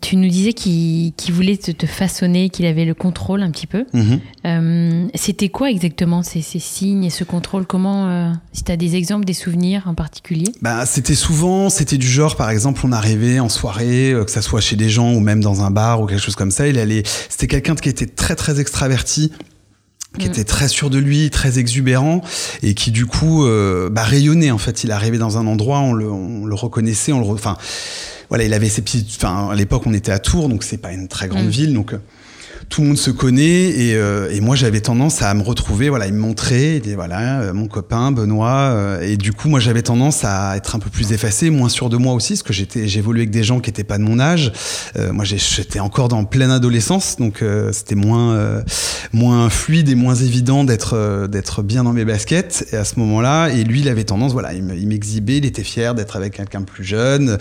tu 0.01 0.15
nous 0.15 0.29
disais 0.29 0.53
qu'il 0.53 1.13
voulait 1.33 1.57
te, 1.57 1.85
façonner, 1.85 2.47
qu'il 2.47 2.65
avait 2.67 2.85
le 2.85 2.93
contrôle 2.93 3.43
un 3.43 3.51
petit 3.51 3.67
peu. 3.67 3.85
Mm-hmm. 3.93 5.09
C'était 5.13 5.49
quoi 5.49 5.69
exactement 5.69 6.23
ces, 6.23 6.41
ces, 6.41 6.59
signes 6.59 7.03
et 7.03 7.09
ce 7.09 7.25
contrôle? 7.25 7.65
Comment, 7.65 8.33
si 8.53 8.63
tu 8.63 8.71
as 8.71 8.77
des 8.77 8.95
exemples, 8.95 9.25
des 9.25 9.33
souvenirs 9.33 9.83
en 9.87 9.93
particulier? 9.93 10.53
Bah, 10.61 10.85
C'était 10.85 11.15
souvent, 11.15 11.69
c'était 11.69 11.97
du 11.97 12.07
genre, 12.07 12.37
par 12.37 12.49
exemple, 12.49 12.79
on 12.85 12.93
arrivait 12.93 13.41
en 13.41 13.49
soirée, 13.49 14.13
que 14.25 14.31
ça 14.31 14.41
soit 14.41 14.61
chez 14.61 14.77
des 14.77 14.87
gens 14.87 15.11
ou 15.11 15.19
même 15.19 15.41
dans 15.43 15.61
un 15.61 15.69
bar 15.69 15.99
ou 15.99 16.05
quelque 16.05 16.21
chose 16.21 16.37
comme 16.37 16.51
ça. 16.51 16.69
Il 16.69 16.79
allait, 16.79 17.03
c'était 17.27 17.47
quelqu'un 17.47 17.75
qui 17.75 17.89
était 17.89 18.05
très 18.05 18.37
très 18.37 18.61
extraverti 18.61 19.33
qui 20.17 20.27
mm. 20.27 20.31
était 20.31 20.43
très 20.43 20.67
sûr 20.67 20.89
de 20.89 20.97
lui, 20.97 21.29
très 21.29 21.59
exubérant 21.59 22.21
et 22.63 22.73
qui 22.73 22.91
du 22.91 23.05
coup 23.05 23.45
euh, 23.45 23.89
bah, 23.89 24.03
rayonnait 24.03 24.51
en 24.51 24.57
fait. 24.57 24.83
Il 24.83 24.91
arrivait 24.91 25.17
dans 25.17 25.37
un 25.37 25.47
endroit, 25.47 25.79
on 25.79 25.93
le, 25.93 26.09
on 26.09 26.45
le 26.45 26.55
reconnaissait, 26.55 27.11
on 27.11 27.19
le, 27.19 27.25
enfin 27.27 27.57
voilà, 28.29 28.43
il 28.43 28.53
avait 28.53 28.69
ses 28.69 28.81
petites, 28.81 29.09
enfin 29.15 29.49
à 29.51 29.55
l'époque 29.55 29.83
on 29.85 29.93
était 29.93 30.11
à 30.11 30.19
Tours, 30.19 30.49
donc 30.49 30.63
c'est 30.63 30.77
pas 30.77 30.91
une 30.91 31.07
très 31.07 31.27
grande 31.27 31.45
mm. 31.45 31.49
ville, 31.49 31.73
donc 31.73 31.93
euh, 31.93 31.99
tout 32.69 32.81
le 32.81 32.87
monde 32.87 32.97
se 32.97 33.11
connaît 33.11 33.69
et, 33.69 33.95
euh, 33.95 34.29
et 34.31 34.41
moi 34.41 34.55
j'avais 34.55 34.81
tendance 34.81 35.21
à 35.21 35.33
me 35.33 35.41
retrouver 35.41 35.89
voilà 35.89 36.07
il 36.07 36.13
me 36.13 36.19
montrait 36.19 36.77
il 36.77 36.81
dit 36.81 36.95
voilà 36.95 37.41
euh, 37.41 37.53
mon 37.53 37.67
copain 37.67 38.11
Benoît 38.11 38.71
euh, 38.73 39.01
et 39.01 39.17
du 39.17 39.33
coup 39.33 39.49
moi 39.49 39.59
j'avais 39.59 39.81
tendance 39.81 40.23
à 40.23 40.57
être 40.57 40.75
un 40.75 40.79
peu 40.79 40.89
plus 40.89 41.11
effacé 41.11 41.49
moins 41.49 41.69
sûr 41.69 41.89
de 41.89 41.97
moi 41.97 42.13
aussi 42.13 42.33
parce 42.33 42.43
que 42.43 42.53
j'étais 42.53 42.87
j'évoluais 42.87 43.21
avec 43.21 43.31
des 43.31 43.43
gens 43.43 43.59
qui 43.59 43.69
étaient 43.69 43.83
pas 43.83 43.97
de 43.97 44.03
mon 44.03 44.19
âge. 44.19 44.51
Moi 45.11 45.25
j'étais 45.25 45.79
encore 45.79 46.07
dans 46.07 46.23
pleine 46.25 46.51
adolescence 46.51 47.17
donc 47.17 47.43
c'était 47.71 47.95
moins 47.95 48.63
moins 49.13 49.49
fluide 49.49 49.89
et 49.89 49.95
moins 49.95 50.15
évident 50.15 50.63
d'être 50.63 51.27
d'être 51.27 51.63
bien 51.63 51.83
dans 51.83 51.93
mes 51.93 52.05
baskets 52.05 52.67
et 52.71 52.75
à 52.75 52.85
ce 52.85 52.99
moment-là. 52.99 53.49
Et 53.49 53.63
lui 53.63 53.81
il 53.81 53.89
avait 53.89 54.03
tendance 54.03 54.33
voilà 54.33 54.53
il 54.53 54.87
m'exhibait 54.87 55.37
il 55.37 55.45
était 55.45 55.63
fier 55.63 55.95
d'être 55.95 56.15
avec 56.15 56.33
quelqu'un 56.33 56.61
plus 56.61 56.83
jeune. 56.83 57.37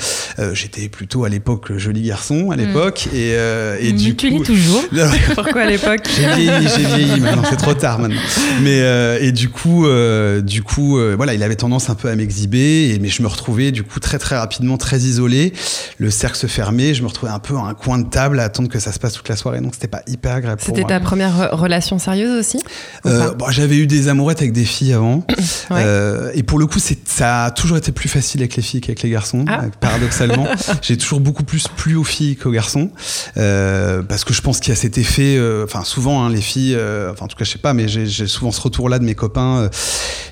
J'étais 0.52 0.88
plutôt 0.88 1.24
à 1.24 1.28
l'époque 1.28 1.76
joli 1.76 2.02
garçon 2.02 2.50
à 2.50 2.56
mm. 2.56 2.60
l'époque 2.60 3.08
et, 3.14 3.34
et 3.80 3.92
du 3.92 4.16
tu 4.16 4.30
l'es 4.30 4.40
toujours 4.40 4.82
Pourquoi 5.34 5.62
à 5.62 5.66
l'époque 5.66 6.02
J'ai 6.14 6.26
vieilli, 6.34 6.68
j'ai 6.76 6.84
vieilli. 6.84 7.20
Maintenant, 7.20 7.42
c'est 7.48 7.56
trop 7.56 7.74
tard 7.74 7.98
maintenant. 7.98 8.20
Mais 8.62 8.80
euh, 8.80 9.18
et 9.20 9.32
du 9.32 9.48
coup, 9.48 9.86
euh, 9.86 10.40
du 10.40 10.62
coup, 10.62 10.98
euh, 10.98 11.14
voilà, 11.16 11.34
il 11.34 11.42
avait 11.42 11.56
tendance 11.56 11.90
un 11.90 11.94
peu 11.94 12.08
à 12.08 12.16
m'exhiber, 12.16 12.98
mais 13.00 13.08
je 13.08 13.22
me 13.22 13.28
retrouvais 13.28 13.72
du 13.72 13.82
coup 13.82 14.00
très 14.00 14.18
très 14.18 14.36
rapidement 14.36 14.76
très 14.76 14.98
isolé. 14.98 15.52
Le 15.98 16.10
cercle 16.10 16.36
se 16.36 16.46
fermait, 16.46 16.94
je 16.94 17.02
me 17.02 17.08
retrouvais 17.08 17.32
un 17.32 17.38
peu 17.38 17.56
à 17.56 17.60
un 17.60 17.74
coin 17.74 17.98
de 17.98 18.08
table 18.08 18.40
à 18.40 18.44
attendre 18.44 18.68
que 18.68 18.78
ça 18.78 18.92
se 18.92 18.98
passe 18.98 19.14
toute 19.14 19.28
la 19.28 19.36
soirée. 19.36 19.60
Donc 19.60 19.74
c'était 19.74 19.88
pas 19.88 20.02
hyper 20.06 20.34
agréable. 20.34 20.60
C'était 20.64 20.84
ta 20.84 21.00
première 21.00 21.50
relation 21.52 21.98
sérieuse 21.98 22.38
aussi 22.38 22.58
bon, 23.04 23.50
J'avais 23.50 23.76
eu 23.76 23.86
des 23.86 24.08
amourettes 24.08 24.40
avec 24.40 24.52
des 24.52 24.64
filles 24.64 24.92
avant, 24.92 25.24
et 26.34 26.42
pour 26.42 26.58
le 26.58 26.66
coup, 26.66 26.78
ça 26.78 27.44
a 27.44 27.50
toujours 27.50 27.76
été 27.76 27.92
plus 27.92 28.08
facile 28.08 28.40
avec 28.40 28.56
les 28.56 28.62
filles 28.62 28.80
qu'avec 28.80 29.02
les 29.02 29.10
garçons, 29.10 29.44
ah. 29.48 29.62
paradoxalement. 29.80 30.46
j'ai 30.82 30.96
toujours 30.96 31.20
beaucoup 31.20 31.44
plus 31.44 31.68
plu 31.68 31.96
aux 31.96 32.04
filles 32.04 32.36
qu'aux 32.36 32.50
garçons, 32.50 32.90
parce 33.34 34.24
que 34.24 34.32
je 34.32 34.40
pense 34.40 34.60
qu'il 34.60 34.70
y 34.70 34.76
a 34.76 34.76
cette 34.76 34.93
effet, 34.98 35.36
euh, 35.36 35.64
enfin 35.64 35.84
souvent 35.84 36.24
hein, 36.24 36.30
les 36.30 36.40
filles, 36.40 36.74
euh, 36.74 37.12
enfin 37.12 37.26
en 37.26 37.28
tout 37.28 37.36
cas 37.36 37.44
je 37.44 37.50
sais 37.50 37.58
pas, 37.58 37.74
mais 37.74 37.88
j'ai 37.88 38.26
souvent 38.26 38.52
ce 38.52 38.60
retour-là 38.60 38.98
de 38.98 39.04
mes 39.04 39.14
copains. 39.14 39.58
Euh, 39.58 39.68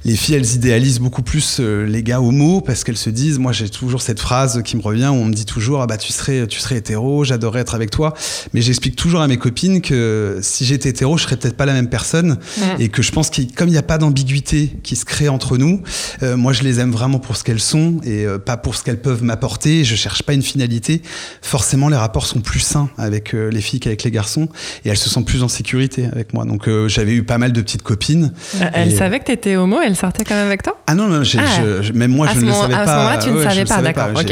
les 0.05 0.17
filles, 0.17 0.35
elles 0.35 0.55
idéalisent 0.55 0.99
beaucoup 0.99 1.23
plus 1.23 1.61
les 1.61 2.03
gars 2.03 2.21
homo 2.21 2.61
parce 2.61 2.83
qu'elles 2.83 2.97
se 2.97 3.11
disent, 3.11 3.39
moi 3.39 3.53
j'ai 3.53 3.69
toujours 3.69 4.03
cette 4.03 4.19
phrase 4.19 4.63
qui 4.65 4.77
me 4.77 4.83
revient 4.83 5.07
où 5.07 5.15
on 5.15 5.27
me 5.27 5.33
dit 5.33 5.45
toujours, 5.45 5.81
ah 5.81 5.87
bah 5.87 5.97
tu 5.97 6.13
serais, 6.13 6.47
tu 6.49 6.59
serais 6.59 6.77
hétéro, 6.77 7.23
j'adorerais 7.23 7.61
être 7.61 7.77
avec 7.77 7.91
toi. 7.91 8.13
Mais 8.53 8.63
j'explique 8.63 8.97
toujours 8.97 9.21
à 9.21 9.29
mes 9.29 9.37
copines 9.37 9.81
que 9.81 10.41
si 10.43 10.65
j'étais 10.65 10.89
hétéro, 10.89 11.17
je 11.19 11.23
serais 11.23 11.37
peut-être 11.37 11.57
pas 11.57 11.67
la 11.67 11.73
même 11.73 11.89
personne 11.89 12.39
et 12.81 12.89
que 12.89 13.01
je 13.01 13.13
pense 13.13 13.31
que 13.31 13.43
comme 13.55 13.69
il 13.69 13.73
n'y 13.73 13.79
a 13.79 13.83
pas 13.85 13.99
d'ambiguïté 13.99 14.73
qui 14.83 14.97
se 14.97 15.05
crée 15.05 15.29
entre 15.29 15.57
nous, 15.57 15.83
moi 16.23 16.53
je 16.53 16.65
les 16.65 16.81
aime 16.81 16.91
vraiment 16.91 17.21
pour 17.21 17.37
ce 17.37 17.45
qu'elles 17.45 17.61
sont 17.61 18.01
et 18.03 18.27
pas 18.45 18.57
pour 18.57 18.75
ce 18.75 18.83
qu'elles 18.83 19.01
peuvent 19.01 19.23
m'apporter. 19.23 19.85
Je 19.85 19.95
cherche 19.95 20.25
pas 20.25 20.33
une 20.33 20.43
finalité. 20.43 21.03
Forcément, 21.43 21.89
les 21.89 21.97
rapports 21.97 22.27
sont 22.27 22.41
plus 22.41 22.61
sains 22.61 22.91
avec 22.99 23.33
les 23.33 23.61
filles 23.61 23.79
qu'avec 23.79 24.03
les 24.03 24.11
garçons 24.11 24.49
et 24.85 24.89
elles 24.89 24.97
se 24.97 25.09
sentent 25.09 25.27
plus 25.27 25.43
en 25.43 25.49
sécurité 25.49 26.09
avec 26.13 26.33
moi. 26.35 26.45
Donc 26.45 26.69
euh, 26.69 26.89
j'avais 26.89 27.13
eu 27.13 27.23
pas 27.23 27.39
mal 27.39 27.53
de 27.53 27.61
petites 27.61 27.83
copines. 27.83 28.33
Euh, 28.57 28.65
elles 28.73 28.93
savaient 28.93 29.21
que 29.21 29.27
tu 29.27 29.33
étais 29.33 29.57
homo, 29.57 29.81
elles 29.81 29.97
sortaient 29.97 30.25
quand 30.25 30.35
même 30.35 30.47
avec 30.47 30.63
toi? 30.63 30.81
Ah 30.87 30.95
non, 30.95 31.09
non 31.09 31.23
ah. 31.39 31.61
même 31.95 32.13
moi 32.13 32.29
je 32.35 32.41
ne 32.41 32.47
le 32.47 32.53
savais 32.53 32.75
pas. 32.75 32.81
À 32.81 32.87
ce 32.87 32.91
moment-là, 32.91 33.19
tu 33.19 33.31
ne 33.31 33.43
savais 33.43 33.65
pas, 33.65 33.83
d'accord. 33.83 34.23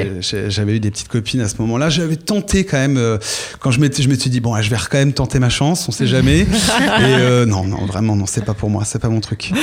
J'avais 0.49 0.77
eu 0.77 0.81
des 0.81 0.91
petites 0.91 1.09
copines 1.09 1.41
à 1.41 1.49
ce 1.49 1.57
moment-là. 1.61 1.89
J'avais 1.89 2.17
tenté 2.17 2.65
quand 2.65 2.79
même, 2.79 2.97
euh, 2.97 3.19
quand 3.59 3.71
je 3.71 3.81
je 3.81 4.09
m'étais 4.09 4.31
dit, 4.31 4.41
bon, 4.41 4.61
je 4.61 4.71
vais 4.71 4.77
quand 4.91 4.99
même 4.99 5.13
tenter 5.13 5.39
ma 5.39 5.49
chance, 5.49 5.89
on 5.89 5.93
sait 5.93 6.07
jamais. 6.07 6.41
et 6.41 7.47
non, 7.47 7.65
non, 7.65 7.85
vraiment, 7.87 8.17
non, 8.17 8.27
c'est 8.27 8.45
pas 8.45 8.55
pour 8.55 8.71
moi, 8.71 8.85
c'est 8.85 8.99
pas 8.99 9.09
mon 9.09 9.21
truc. 9.21 9.53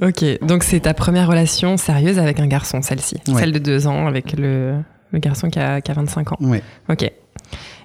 Ok, 0.00 0.24
donc 0.40 0.64
c'est 0.64 0.80
ta 0.80 0.94
première 0.94 1.28
relation 1.28 1.76
sérieuse 1.76 2.18
avec 2.18 2.40
un 2.40 2.46
garçon, 2.46 2.80
celle-ci. 2.82 3.16
Celle 3.38 3.52
de 3.52 3.58
deux 3.58 3.86
ans 3.86 4.06
avec 4.06 4.32
le, 4.32 4.76
le 5.12 5.18
garçon 5.18 5.50
qui 5.50 5.58
a, 5.58 5.80
qui 5.80 5.90
a 5.90 5.94
25 5.94 6.32
ans. 6.32 6.36
Oui. 6.40 6.58
Ok. 6.88 7.10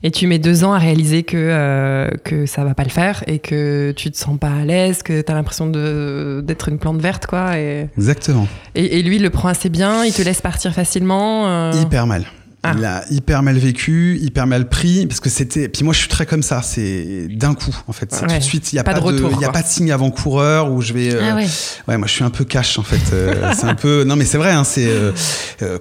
Et 0.04 0.12
tu 0.12 0.28
mets 0.28 0.40
deux 0.40 0.64
ans 0.64 0.74
à 0.74 0.78
réaliser 0.78 1.24
que, 1.24 1.38
euh, 1.38 2.10
que 2.24 2.46
ça 2.46 2.64
va 2.64 2.74
pas 2.74 2.84
le 2.84 2.90
faire 2.90 3.24
et 3.28 3.40
que 3.40 3.94
tu 3.96 4.12
te 4.12 4.18
sens 4.18 4.38
pas 4.38 4.52
à 4.52 4.66
l'aise, 4.66 5.04
que 5.04 5.22
tu 5.22 5.32
as 5.32 5.36
l'impression 5.36 5.68
d'être 5.68 6.70
une 6.70 6.78
plante 6.78 7.00
verte, 7.00 7.26
quoi. 7.26 7.58
Et, 7.58 7.88
Exactement. 7.98 8.48
Et, 8.76 9.02
lui, 9.02 9.18
il 9.18 9.24
le 9.24 9.30
prend 9.30 9.48
assez 9.50 9.70
bien, 9.70 10.04
il 10.06 10.14
te 10.14 10.22
laisse 10.22 10.42
partir 10.42 10.74
facilement. 10.74 11.48
Euh. 11.48 11.72
Hyper 11.74 12.06
mal. 12.06 12.26
Ah. 12.64 12.74
Il 12.76 12.86
a 12.86 13.04
hyper 13.12 13.44
mal 13.44 13.58
vécu, 13.58 14.18
hyper 14.20 14.48
mal 14.48 14.68
pris, 14.68 15.06
parce 15.06 15.20
que 15.20 15.30
c'était. 15.30 15.70
Puis 15.70 15.84
moi, 15.84 15.94
je 15.94 16.00
suis 16.00 16.08
très 16.08 16.26
comme 16.26 16.42
ça. 16.42 16.62
C'est 16.64 17.28
d'un 17.30 17.54
coup, 17.54 17.76
en 17.88 17.94
fait. 17.94 18.14
C'est 18.14 18.26
tout 18.26 18.34
de 18.34 18.40
suite. 18.40 18.74
Il 18.74 18.76
n'y 18.76 18.80
a 18.80 18.84
pas, 18.84 18.96
de, 18.96 19.00
retour. 19.00 19.32
Il 19.34 19.42
y 19.42 19.46
a 19.46 19.52
pas 19.52 19.62
de 19.62 19.68
signe 19.68 19.92
avant-coureur 19.92 20.72
où 20.72 20.82
je 20.82 20.94
vais. 20.94 21.14
Euh, 21.14 21.22
ah 21.32 21.36
ouais. 21.36 21.48
ouais. 21.88 21.98
moi, 21.98 22.08
je 22.08 22.14
suis 22.14 22.24
un 22.24 22.32
peu 22.32 22.46
cash, 22.46 22.80
en 22.80 22.84
fait. 22.84 23.14
Euh, 23.14 23.54
c'est 23.58 23.66
un 23.66 23.76
peu. 23.76 24.04
Non, 24.04 24.16
mais 24.16 24.26
c'est 24.26 24.40
vrai. 24.40 24.52
Hein, 24.52 24.64
c'est 24.64 24.88
euh, 24.88 25.12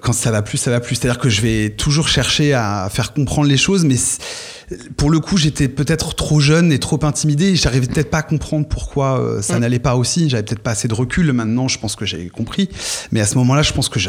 quand 0.03 0.13
ça 0.13 0.31
va 0.31 0.43
plus, 0.43 0.59
ça 0.59 0.71
va 0.71 0.81
plus. 0.81 0.97
C'est-à-dire 0.97 1.19
que 1.19 1.31
je 1.31 1.41
vais 1.41 1.71
toujours 1.71 2.09
chercher 2.09 2.53
à 2.53 2.89
faire 2.93 3.15
comprendre 3.15 3.49
les 3.49 3.57
choses, 3.57 3.85
mais 3.85 3.97
pour 4.97 5.11
le 5.11 5.21
coup, 5.21 5.37
j'étais 5.37 5.69
peut-être 5.69 6.15
trop 6.15 6.41
jeune 6.41 6.73
et 6.73 6.79
trop 6.79 6.99
intimidé. 7.05 7.55
J'arrivais 7.55 7.87
peut-être 7.87 8.11
pas 8.11 8.19
à 8.19 8.23
comprendre 8.23 8.67
pourquoi 8.67 9.21
euh, 9.21 9.43
ça 9.43 9.59
n'allait 9.59 9.79
pas 9.79 9.95
aussi. 9.95 10.29
J'avais 10.29 10.43
peut-être 10.43 10.63
pas 10.63 10.73
assez 10.73 10.89
de 10.89 10.95
recul. 10.95 11.33
Maintenant, 11.33 11.69
je 11.69 11.79
pense 11.79 11.95
que 11.95 12.05
j'ai 12.05 12.29
compris. 12.29 12.69
Mais 13.13 13.21
à 13.21 13.27
ce 13.27 13.37
moment-là, 13.39 13.63
je 13.63 13.73
pense 13.73 13.89
que 13.89 14.01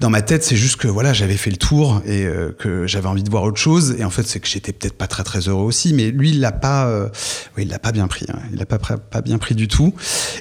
dans 0.00 0.10
ma 0.10 0.22
tête, 0.22 0.42
c'est 0.42 0.56
juste 0.56 0.76
que 0.76 0.88
voilà, 0.88 1.12
j'avais 1.12 1.36
fait 1.36 1.50
le 1.50 1.58
tour 1.58 2.00
et 2.06 2.24
euh, 2.24 2.54
que 2.58 2.86
j'avais 2.86 3.08
envie 3.08 3.22
de 3.22 3.30
voir 3.30 3.42
autre 3.42 3.58
chose. 3.58 3.96
Et 3.98 4.04
en 4.04 4.10
fait, 4.10 4.26
c'est 4.26 4.40
que 4.40 4.48
j'étais 4.48 4.72
peut-être 4.72 4.96
pas 4.96 5.06
très 5.06 5.22
très 5.22 5.40
heureux 5.48 5.64
aussi. 5.64 5.92
Mais 5.92 6.10
lui, 6.10 6.30
il 6.30 6.40
l'a 6.40 6.52
pas, 6.52 6.86
euh, 6.86 7.08
oui, 7.56 7.64
il 7.64 7.68
l'a 7.68 7.78
pas 7.78 7.92
bien 7.92 8.08
pris. 8.08 8.24
Hein. 8.28 8.38
Il 8.52 8.58
l'a 8.58 8.66
pas 8.66 8.78
pas 8.78 9.20
bien 9.20 9.36
pris 9.38 9.54
du 9.54 9.68
tout. 9.68 9.94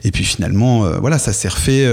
Et 0.04 0.12
puis 0.12 0.24
finalement, 0.24 0.90
voilà, 1.00 1.20
ça 1.20 1.34
s'est 1.34 1.50
refait. 1.50 1.86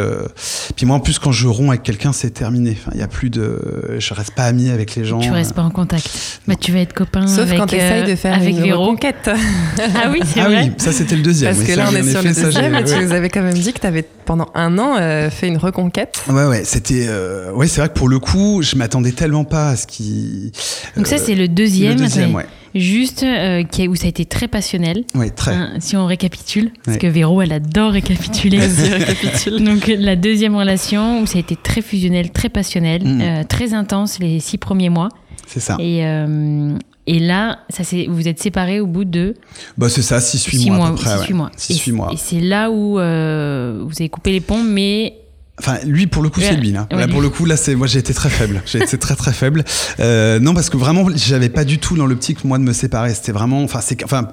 Puis 0.76 0.86
moi, 0.86 0.96
en 0.96 1.00
plus, 1.00 1.18
quand 1.18 1.32
je 1.32 1.48
romps 1.48 1.70
avec 1.70 1.82
quelqu'un, 1.82 2.12
c'est 2.12 2.30
terminé. 2.30 2.78
il 2.94 3.00
y 3.00 3.02
a 3.02 3.08
plus 3.08 3.30
de, 3.30 3.96
je 3.98 4.14
reste 4.14 4.34
pas 4.34 4.44
ami 4.44 4.70
avec 4.70 4.94
les 4.94 5.04
gens. 5.04 5.18
Tu 5.18 5.32
restes 5.32 5.54
pas 5.54 5.62
en 5.62 5.70
contact. 5.70 6.40
Mais 6.46 6.56
tu 6.56 6.72
vas 6.72 6.78
être 6.78 6.92
copain. 6.92 7.26
Sauf 7.26 7.40
avec, 7.40 7.55
quand 7.58 7.66
tu 7.66 7.76
essayes 7.76 8.04
de 8.04 8.14
faire 8.16 8.34
avec 8.34 8.50
une 8.50 8.62
Véro. 8.62 8.82
reconquête. 8.84 9.28
Ah 9.28 10.08
oui, 10.10 10.20
c'est 10.24 10.40
Ah 10.40 10.48
vrai. 10.48 10.64
oui, 10.64 10.72
ça 10.78 10.92
c'était 10.92 11.16
le 11.16 11.22
deuxième. 11.22 11.50
Parce 11.52 11.60
oui, 11.60 11.66
que 11.66 11.74
ça, 11.74 11.84
là, 11.84 11.88
on 11.92 11.94
est 11.96 12.02
sur 12.10 12.20
effet, 12.20 12.28
le 12.28 12.42
deuxième, 12.44 12.74
et 12.74 12.84
tu 12.84 13.04
nous 13.04 13.12
avais 13.12 13.28
quand 13.28 13.42
même 13.42 13.54
dit 13.54 13.72
que 13.72 13.80
tu 13.80 13.86
avais 13.86 14.04
pendant 14.24 14.48
un 14.54 14.78
an 14.78 14.96
euh, 14.98 15.30
fait 15.30 15.48
une 15.48 15.56
reconquête. 15.58 16.22
Ouais, 16.28 16.46
ouais, 16.46 16.62
c'était. 16.64 17.06
euh, 17.08 17.52
ouais, 17.52 17.66
c'est 17.68 17.80
vrai 17.80 17.88
que 17.88 17.94
pour 17.94 18.08
le 18.08 18.18
coup, 18.18 18.60
je 18.62 18.76
m'attendais 18.76 19.12
tellement 19.12 19.44
pas 19.44 19.70
à 19.70 19.76
ce 19.76 19.86
qui. 19.86 20.52
Donc 20.96 21.06
ça, 21.06 21.16
euh, 21.16 21.18
c'est 21.24 21.34
le 21.34 21.48
deuxième. 21.48 21.92
Le 21.92 22.04
deuxième, 22.04 22.34
ouais. 22.34 22.46
Juste 22.74 23.22
euh, 23.22 23.62
qui 23.64 23.84
a- 23.84 23.86
où 23.86 23.94
ça 23.94 24.04
a 24.04 24.08
été 24.08 24.26
très 24.26 24.48
passionnel. 24.48 25.04
Ouais, 25.14 25.30
très. 25.30 25.54
Hein, 25.54 25.70
si 25.78 25.96
on 25.96 26.04
récapitule, 26.04 26.72
parce 26.84 26.96
Ouais. 26.96 27.00
que 27.00 27.06
Véro, 27.06 27.40
elle 27.40 27.52
adore 27.52 27.92
récapituler. 27.92 28.58
Vas-y, 28.58 28.92
récapitule. 28.92 29.64
Donc 29.64 29.86
la 29.86 30.14
deuxième 30.16 30.54
relation 30.56 31.22
où 31.22 31.26
ça 31.26 31.38
a 31.38 31.40
été 31.40 31.56
très 31.56 31.80
fusionnel, 31.80 32.30
très 32.32 32.50
passionnel, 32.50 33.02
euh, 33.06 33.44
très 33.44 33.72
intense 33.72 34.18
les 34.18 34.40
six 34.40 34.58
premiers 34.58 34.90
mois. 34.90 35.08
C'est 35.46 35.60
ça. 35.60 35.76
Et, 35.80 36.00
euh, 36.04 36.76
et 37.06 37.18
là, 37.18 37.60
ça 37.68 37.82
vous 38.08 38.28
êtes 38.28 38.40
séparés 38.42 38.80
au 38.80 38.86
bout 38.86 39.04
de 39.04 39.34
Bah, 39.78 39.88
c'est 39.88 40.02
ça, 40.02 40.18
6-8 40.20 40.38
six 40.58 40.66
mois, 40.70 40.76
mois. 40.78 40.86
à 40.88 40.90
peu 40.90 40.96
près. 40.96 41.10
six, 41.10 41.16
ouais. 41.20 41.26
huit 41.28 41.34
mois. 41.34 41.50
Six, 41.56 41.88
Et- 41.88 41.92
mois. 41.92 42.10
Et 42.12 42.16
c'est 42.16 42.40
là 42.40 42.70
où 42.70 42.98
euh, 42.98 43.82
vous 43.86 43.94
avez 43.98 44.08
coupé 44.08 44.32
les 44.32 44.40
ponts, 44.40 44.62
mais 44.62 45.14
Enfin, 45.58 45.78
lui, 45.86 46.06
pour 46.06 46.22
le 46.22 46.28
coup, 46.28 46.40
Ouais. 46.40 46.48
c'est 46.50 46.56
lui. 46.56 46.70
Là. 46.70 46.86
Ouais, 46.92 46.98
Là, 46.98 47.06
lui. 47.06 47.12
pour 47.14 47.22
le 47.22 47.30
coup, 47.30 47.46
là, 47.46 47.56
c'est 47.56 47.74
moi, 47.74 47.86
j'ai 47.86 47.98
été 47.98 48.12
très 48.12 48.28
faible. 48.28 48.60
J'ai 48.66 48.76
été 48.76 48.98
très 48.98 49.16
très 49.16 49.32
faible. 49.32 49.64
Euh, 50.00 50.38
non, 50.38 50.52
parce 50.52 50.68
que 50.68 50.76
vraiment, 50.76 51.06
j'avais 51.14 51.48
pas 51.48 51.64
du 51.64 51.78
tout 51.78 51.96
dans 51.96 52.04
l'optique 52.04 52.44
moi 52.44 52.58
de 52.58 52.62
me 52.62 52.74
séparer. 52.74 53.14
C'était 53.14 53.32
vraiment, 53.32 53.62
enfin, 53.62 53.80
c'est, 53.80 54.04
enfin, 54.04 54.28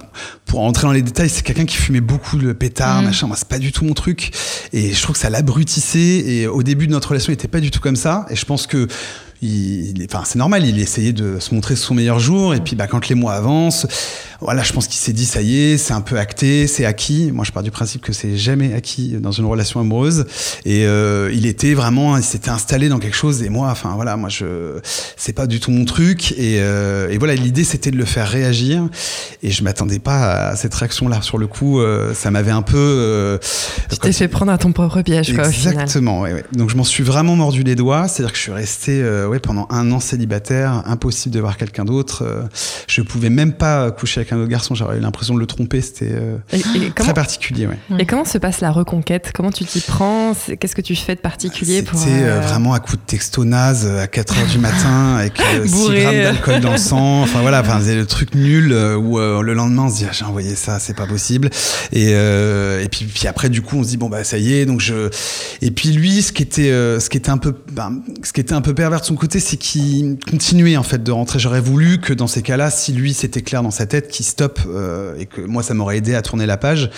pour 0.46 0.60
entrer 0.60 0.86
dans 0.86 0.92
les 0.92 1.02
détails, 1.02 1.30
c'est 1.30 1.42
quelqu'un 1.42 1.64
qui 1.64 1.78
fumait 1.78 2.02
beaucoup 2.02 2.36
le 2.38 2.54
pétard, 2.54 3.02
Mm. 3.02 3.06
machin. 3.06 3.28
Moi, 3.28 3.38
c'est 3.38 3.48
pas 3.48 3.58
du 3.60 3.72
tout 3.72 3.86
mon 3.86 3.94
truc. 3.94 4.32
Et 4.74 4.92
je 4.92 5.02
trouve 5.02 5.16
que 5.16 5.22
ça 5.22 5.30
l'abrutissait. 5.30 6.00
Et 6.28 6.48
au 6.48 6.62
début 6.62 6.88
de 6.88 6.92
notre 6.92 7.08
relation, 7.08 7.32
il 7.32 7.36
était 7.36 7.48
pas 7.48 7.62
du 7.62 7.72
tout 7.72 7.80
comme 7.80 7.96
ça. 7.96 8.26
Et 8.30 8.36
je 8.36 8.44
pense 8.44 8.68
que 8.68 8.90
il, 9.44 9.98
il- 9.98 10.06
enfin, 10.12 10.24
c'est 10.26 10.40
normal, 10.40 10.66
il 10.66 10.80
essayait 10.80 11.14
de 11.14 11.40
se 11.40 11.54
montrer 11.54 11.76
son 11.76 11.94
meilleur 11.94 12.20
jour, 12.20 12.54
et 12.56 12.60
puis 12.60 12.76
bah, 12.76 12.88
quand 12.88 13.08
les 13.10 13.16
mois 13.16 13.34
avancent, 13.34 13.86
voilà, 14.42 14.64
je 14.64 14.74
pense 14.74 14.88
qu'il 14.88 14.98
s'est 15.00 15.14
dit 15.14 15.26
ça 15.26 15.42
y 15.42 15.58
est, 15.58 15.78
c'est 15.78 15.94
un 15.94 16.02
peu 16.02 16.18
acté, 16.20 16.68
c'est 16.68 16.86
acquis. 16.86 17.32
Moi, 17.32 17.46
je 17.46 17.52
pars 17.52 17.64
du 17.64 17.72
principe 17.72 18.02
que 18.02 18.12
c'est 18.14 18.36
jamais 18.38 18.74
acquis 18.74 19.16
dans 19.20 19.32
une 19.32 19.46
relation 19.46 19.80
amoureuse, 19.80 20.26
et 20.66 20.86
euh, 20.86 21.32
il 21.34 21.46
était 21.46 21.74
vraiment, 21.74 22.18
il 22.18 22.24
s'était 22.24 22.50
installé 22.50 22.90
dans 22.90 23.00
quelque 23.00 23.16
chose, 23.16 23.44
et 23.44 23.50
moi, 23.50 23.70
enfin 23.72 23.94
voilà, 23.96 24.18
moi 24.18 24.30
je, 24.30 24.80
c'est 25.18 25.34
pas 25.34 25.48
du 25.48 25.60
tout 25.60 25.72
mon 25.72 25.86
truc, 25.86 26.32
et, 26.34 26.58
euh, 26.60 27.10
et 27.10 27.18
voilà, 27.18 27.36
l'idée 27.36 27.64
c'était 27.64 27.92
de 27.92 27.98
le 27.98 28.06
faire 28.06 28.28
réagir, 28.28 28.88
et 29.44 29.52
je 29.52 29.64
m'attendais 29.64 30.00
pas 30.00 30.50
à 30.50 30.56
cette 30.56 30.74
réaction-là. 30.74 31.22
Sur 31.22 31.38
le 31.38 31.48
coup, 31.48 31.80
euh, 31.80 32.14
ça 32.14 32.32
m'avait 32.32 32.52
un 32.52 32.62
peu. 32.62 33.40
Tu 33.90 33.98
t'es 33.98 34.12
fait 34.12 34.28
prendre 34.28 34.52
à 34.52 34.58
ton 34.58 34.72
propre 34.72 35.02
piège, 35.02 35.34
quoi, 35.34 35.48
au 35.48 35.52
final. 35.52 35.74
Exactement, 35.74 36.22
ouais, 36.22 36.34
ouais. 36.34 36.44
Donc 36.54 36.70
je 36.70 36.76
m'en 36.76 36.84
suis 36.84 37.04
vraiment 37.04 37.36
mordu 37.36 37.64
les 37.64 37.76
doigts. 37.76 38.08
C'est-à-dire 38.08 38.32
que 38.32 38.38
je 38.38 38.44
suis 38.44 38.52
resté 38.52 39.02
ouais, 39.34 39.40
pendant 39.40 39.68
un 39.70 39.92
an 39.92 40.00
célibataire, 40.00 40.84
impossible 40.86 41.34
de 41.34 41.40
voir 41.40 41.58
quelqu'un 41.58 41.86
d'autre. 41.86 42.24
Euh, 42.24 42.44
je 42.88 43.02
pouvais 43.02 43.30
même 43.30 43.54
pas 43.54 43.92
coucher 43.92 44.22
avec 44.22 44.32
un 44.32 44.38
autre 44.38 44.50
garçon. 44.50 44.76
J'aurais 44.76 44.98
eu 44.98 45.02
l'impression 45.02 45.34
de 45.34 45.40
le 45.40 45.46
tromper. 45.46 45.82
C'était 45.82 46.12
euh, 46.12 46.38
comment, 46.52 46.92
très 46.96 47.14
particulier. 47.14 47.68
Ouais. 47.68 47.78
et 48.00 48.06
comment 48.06 48.26
se 48.26 48.38
passe 48.38 48.62
la 48.62 48.72
reconquête? 48.72 49.32
Comment 49.34 49.52
tu 49.52 49.66
t'y 49.66 49.82
prends? 49.82 50.34
Qu'est-ce 50.60 50.76
que 50.76 50.82
tu 50.82 50.96
fais 50.96 51.16
de 51.16 51.22
particulier 51.22 51.84
C'était 51.86 52.24
euh, 52.24 52.38
euh, 52.38 52.42
vraiment 52.42 52.74
à 52.74 52.80
coup 52.80 52.96
de 52.96 53.02
texto 53.02 53.44
naze 53.46 53.88
à 53.88 54.08
4 54.08 54.40
heures 54.40 54.48
du 54.48 54.60
matin 54.60 55.16
avec 55.18 55.42
6 55.66 55.72
Bourré. 55.72 56.02
grammes 56.02 56.24
d'alcool 56.24 56.60
dans 56.62 56.72
le 56.72 56.78
sang. 56.78 57.24
Enfin 57.24 57.42
voilà, 57.42 57.62
enfin, 57.62 57.80
c'est 57.84 57.96
le 57.96 58.06
truc 58.06 58.36
nul 58.36 58.74
où 58.74 59.20
euh, 59.20 59.42
le 59.42 59.54
lendemain 59.54 59.84
on 59.84 59.90
se 59.90 59.98
dit 59.98 60.06
ah, 60.08 60.14
j'ai 60.14 60.26
envoyé 60.26 60.56
ça, 60.56 60.80
c'est 60.80 60.96
pas 60.96 61.08
possible. 61.08 61.50
Et, 61.92 62.10
euh, 62.14 62.84
et 62.84 62.90
puis, 62.90 63.06
puis 63.06 63.28
après 63.28 63.50
du 63.50 63.62
coup 63.62 63.78
on 63.78 63.84
se 63.84 63.90
dit 63.90 63.98
bon 63.98 64.10
bah 64.10 64.24
ça 64.24 64.38
y 64.38 64.54
est. 64.54 64.66
Donc 64.66 64.80
je 64.82 65.10
et 65.62 65.72
puis 65.72 65.90
lui 65.90 66.22
ce 66.22 66.32
qui 66.32 66.44
était 66.44 66.72
euh, 66.72 67.00
ce 67.00 67.10
qui 67.10 67.18
était 67.18 67.30
un 67.30 67.38
peu 67.38 67.56
ben, 67.72 68.02
ce 68.24 68.34
qui 68.34 68.42
était 68.42 68.54
un 68.54 68.62
peu 68.62 68.74
pervers 68.74 69.02
de 69.02 69.06
son 69.06 69.13
côté 69.16 69.40
c'est 69.40 69.58
qu'il 69.58 70.18
continuait 70.30 70.78
en 70.78 70.84
fait 70.84 71.02
de 71.04 71.12
rentrer. 71.12 71.40
J'aurais 71.40 71.60
voulu 71.62 72.00
que 72.00 72.14
dans 72.14 72.28
ces 72.28 72.42
cas-là 72.42 72.70
si 72.72 72.92
lui 72.94 73.14
c'était 73.14 73.42
clair 73.42 73.64
dans 73.64 73.72
sa 73.72 73.86
tête 73.86 74.08
qu'il 74.10 74.26
stoppe 74.26 74.60
euh, 74.68 75.16
et 75.18 75.26
que 75.26 75.42
moi 75.42 75.64
ça 75.64 75.74
m'aurait 75.74 75.98
aidé 75.98 76.16
à 76.16 76.22
tourner 76.22 76.46
la 76.46 76.58
page. 76.58 76.90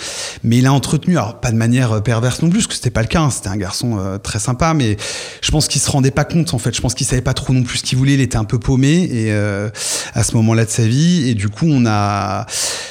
Mais 0.42 0.58
il 0.58 0.66
a 0.66 0.72
entretenu 0.72 1.16
alors 1.18 1.40
pas 1.40 1.50
de 1.52 1.56
manière 1.56 1.92
euh, 1.92 2.00
perverse 2.00 2.42
non 2.42 2.48
plus 2.50 2.58
parce 2.58 2.66
que 2.68 2.74
c'était 2.74 2.90
pas 2.90 3.02
le 3.02 3.08
cas. 3.08 3.20
hein. 3.22 3.30
C'était 3.30 3.48
un 3.48 3.56
garçon 3.56 3.98
euh, 3.98 4.18
très 4.18 4.38
sympa 4.38 4.74
mais 4.74 4.96
je 5.40 5.50
pense 5.50 5.68
qu'il 5.68 5.80
se 5.80 5.90
rendait 5.90 6.10
pas 6.10 6.24
compte 6.24 6.54
en 6.54 6.58
fait. 6.58 6.74
Je 6.74 6.80
pense 6.80 6.94
qu'il 6.94 7.06
savait 7.06 7.22
pas 7.22 7.34
trop 7.34 7.52
non 7.52 7.62
plus 7.62 7.78
ce 7.78 7.84
qu'il 7.84 7.98
voulait. 7.98 8.14
Il 8.14 8.20
était 8.20 8.36
un 8.38 8.44
peu 8.44 8.58
paumé 8.58 9.04
et 9.10 9.32
euh, 9.32 9.68
à 10.14 10.22
ce 10.22 10.34
moment-là 10.36 10.64
de 10.64 10.70
sa 10.70 10.86
vie 10.86 11.28
et 11.28 11.34
du 11.34 11.48
coup 11.48 11.66
on 11.68 11.84
a, 11.86 12.46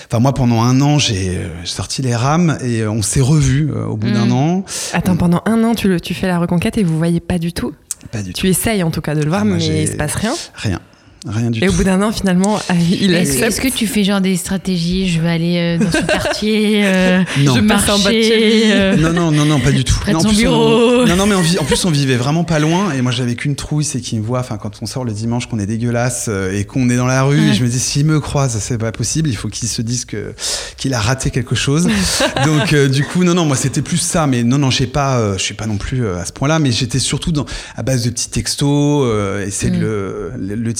enfin 0.07 0.19
moi 0.19 0.33
pendant 0.33 0.61
un 0.61 0.81
an 0.81 0.99
j'ai 0.99 1.39
sorti 1.63 2.01
les 2.01 2.15
rames 2.15 2.57
et 2.63 2.85
on 2.87 3.01
s'est 3.01 3.21
revus 3.21 3.71
au 3.71 3.97
bout 3.97 4.11
d'un 4.11 4.25
Mm. 4.27 4.31
an. 4.31 4.65
Attends, 4.93 5.15
pendant 5.17 5.41
un 5.45 5.63
an, 5.63 5.75
tu, 5.75 5.87
le- 5.87 5.99
tu 5.99 6.13
fais 6.13 6.27
la 6.27 6.39
reconquête 6.39 6.77
et 6.77 6.83
vous 6.83 6.97
voyez 6.97 7.19
pas 7.19 7.37
du 7.37 7.53
tout 7.53 7.73
Pas 8.11 8.21
du 8.21 8.33
tout. 8.33 8.39
Tu 8.41 8.47
essayes 8.47 8.83
en 8.83 8.91
tout 8.91 9.01
cas 9.01 9.15
de 9.15 9.21
le 9.21 9.29
voir, 9.29 9.41
Ah, 9.41 9.45
mais 9.45 9.83
il 9.83 9.87
se 9.87 9.95
passe 9.95 10.15
rien. 10.15 10.33
Rien, 10.55 10.79
rien 11.27 11.49
du 11.51 11.59
Et 11.63 11.67
tout. 11.67 11.73
au 11.73 11.77
bout 11.77 11.83
d'un 11.83 12.01
an, 12.01 12.11
finalement, 12.11 12.59
il 13.01 13.13
est-ce 13.13 13.43
est-ce 13.43 13.59
que 13.61 13.67
tu 13.67 13.87
fais 13.87 14.03
genre 14.03 14.21
des 14.21 14.35
stratégies 14.37 15.09
Je 15.09 15.21
vais 15.21 15.29
aller 15.29 15.57
euh, 15.57 15.77
dans 15.83 15.91
son 15.91 16.05
quartier, 16.05 16.81
euh, 16.85 17.23
Non. 17.39 17.55
je 17.55 17.61
passe 17.61 17.89
en 17.89 17.99
bas 17.99 18.11
de 18.11 18.21
chez 18.21 18.71
euh, 18.71 18.95
Non, 18.97 19.13
non, 19.13 19.31
non, 19.31 19.45
non, 19.45 19.59
pas 19.59 19.71
du 19.71 19.83
tout. 19.83 19.95
Près 19.99 20.11
de 20.11 20.17
non, 20.17 20.19
en 20.19 20.23
son 20.23 20.29
plus, 20.29 20.37
bureau. 20.37 21.01
on- 21.03 21.05
non, 21.07 21.15
non, 21.15 21.25
mais 21.25 21.35
on 21.35 21.61
en 21.61 21.65
plus, 21.65 21.83
on 21.85 21.91
vivait 21.91 22.15
vraiment 22.15 22.43
pas 22.43 22.59
loin. 22.59 22.91
Et 22.93 23.01
moi, 23.01 23.11
j'avais 23.11 23.35
qu'une 23.35 23.55
trouille, 23.55 23.83
c'est 23.83 23.99
qu'il 24.01 24.19
me 24.19 24.25
voit, 24.25 24.39
enfin, 24.39 24.57
quand 24.57 24.71
on 24.81 24.85
sort 24.85 25.03
le 25.05 25.11
dimanche, 25.13 25.47
qu'on 25.47 25.59
est 25.59 25.65
dégueulasse 25.65 26.25
euh, 26.29 26.57
et 26.57 26.63
qu'on 26.65 26.89
est 26.89 26.95
dans 26.97 27.07
la 27.07 27.23
rue. 27.23 27.39
Ouais. 27.39 27.49
Et 27.49 27.53
je 27.53 27.63
me 27.63 27.69
dis, 27.69 27.79
s'il 27.79 28.05
me 28.05 28.19
croise, 28.19 28.57
c'est 28.59 28.77
pas 28.77 28.91
possible. 28.91 29.29
Il 29.29 29.35
faut 29.35 29.47
qu'il 29.49 29.67
se 29.67 29.81
dise 29.81 30.05
que, 30.05 30.33
qu'il 30.77 30.93
a 30.93 30.99
raté 30.99 31.29
quelque 31.31 31.55
chose. 31.55 31.87
Donc, 32.45 32.73
euh, 32.73 32.87
du 32.87 33.03
coup, 33.03 33.23
non, 33.23 33.33
non, 33.33 33.45
moi, 33.45 33.55
c'était 33.55 33.81
plus 33.81 33.97
ça. 33.97 34.27
Mais 34.27 34.43
non, 34.43 34.57
non, 34.57 34.69
je 34.71 34.77
sais 34.77 34.87
pas, 34.87 35.17
euh, 35.17 35.37
je 35.37 35.43
suis 35.43 35.53
pas 35.53 35.65
non 35.67 35.77
plus 35.77 36.05
euh, 36.05 36.19
à 36.19 36.25
ce 36.25 36.31
point-là. 36.33 36.59
Mais 36.59 36.71
j'étais 36.71 36.99
surtout 36.99 37.31
dans, 37.31 37.45
à 37.75 37.83
base 37.83 38.03
de 38.03 38.09
petits 38.09 38.29
textos, 38.29 39.03
euh, 39.07 39.45
essayer 39.45 39.71
Mm. 39.71 39.75
de 39.75 39.79
le, 39.79 40.31
le, 40.37 40.55
le 40.55 40.73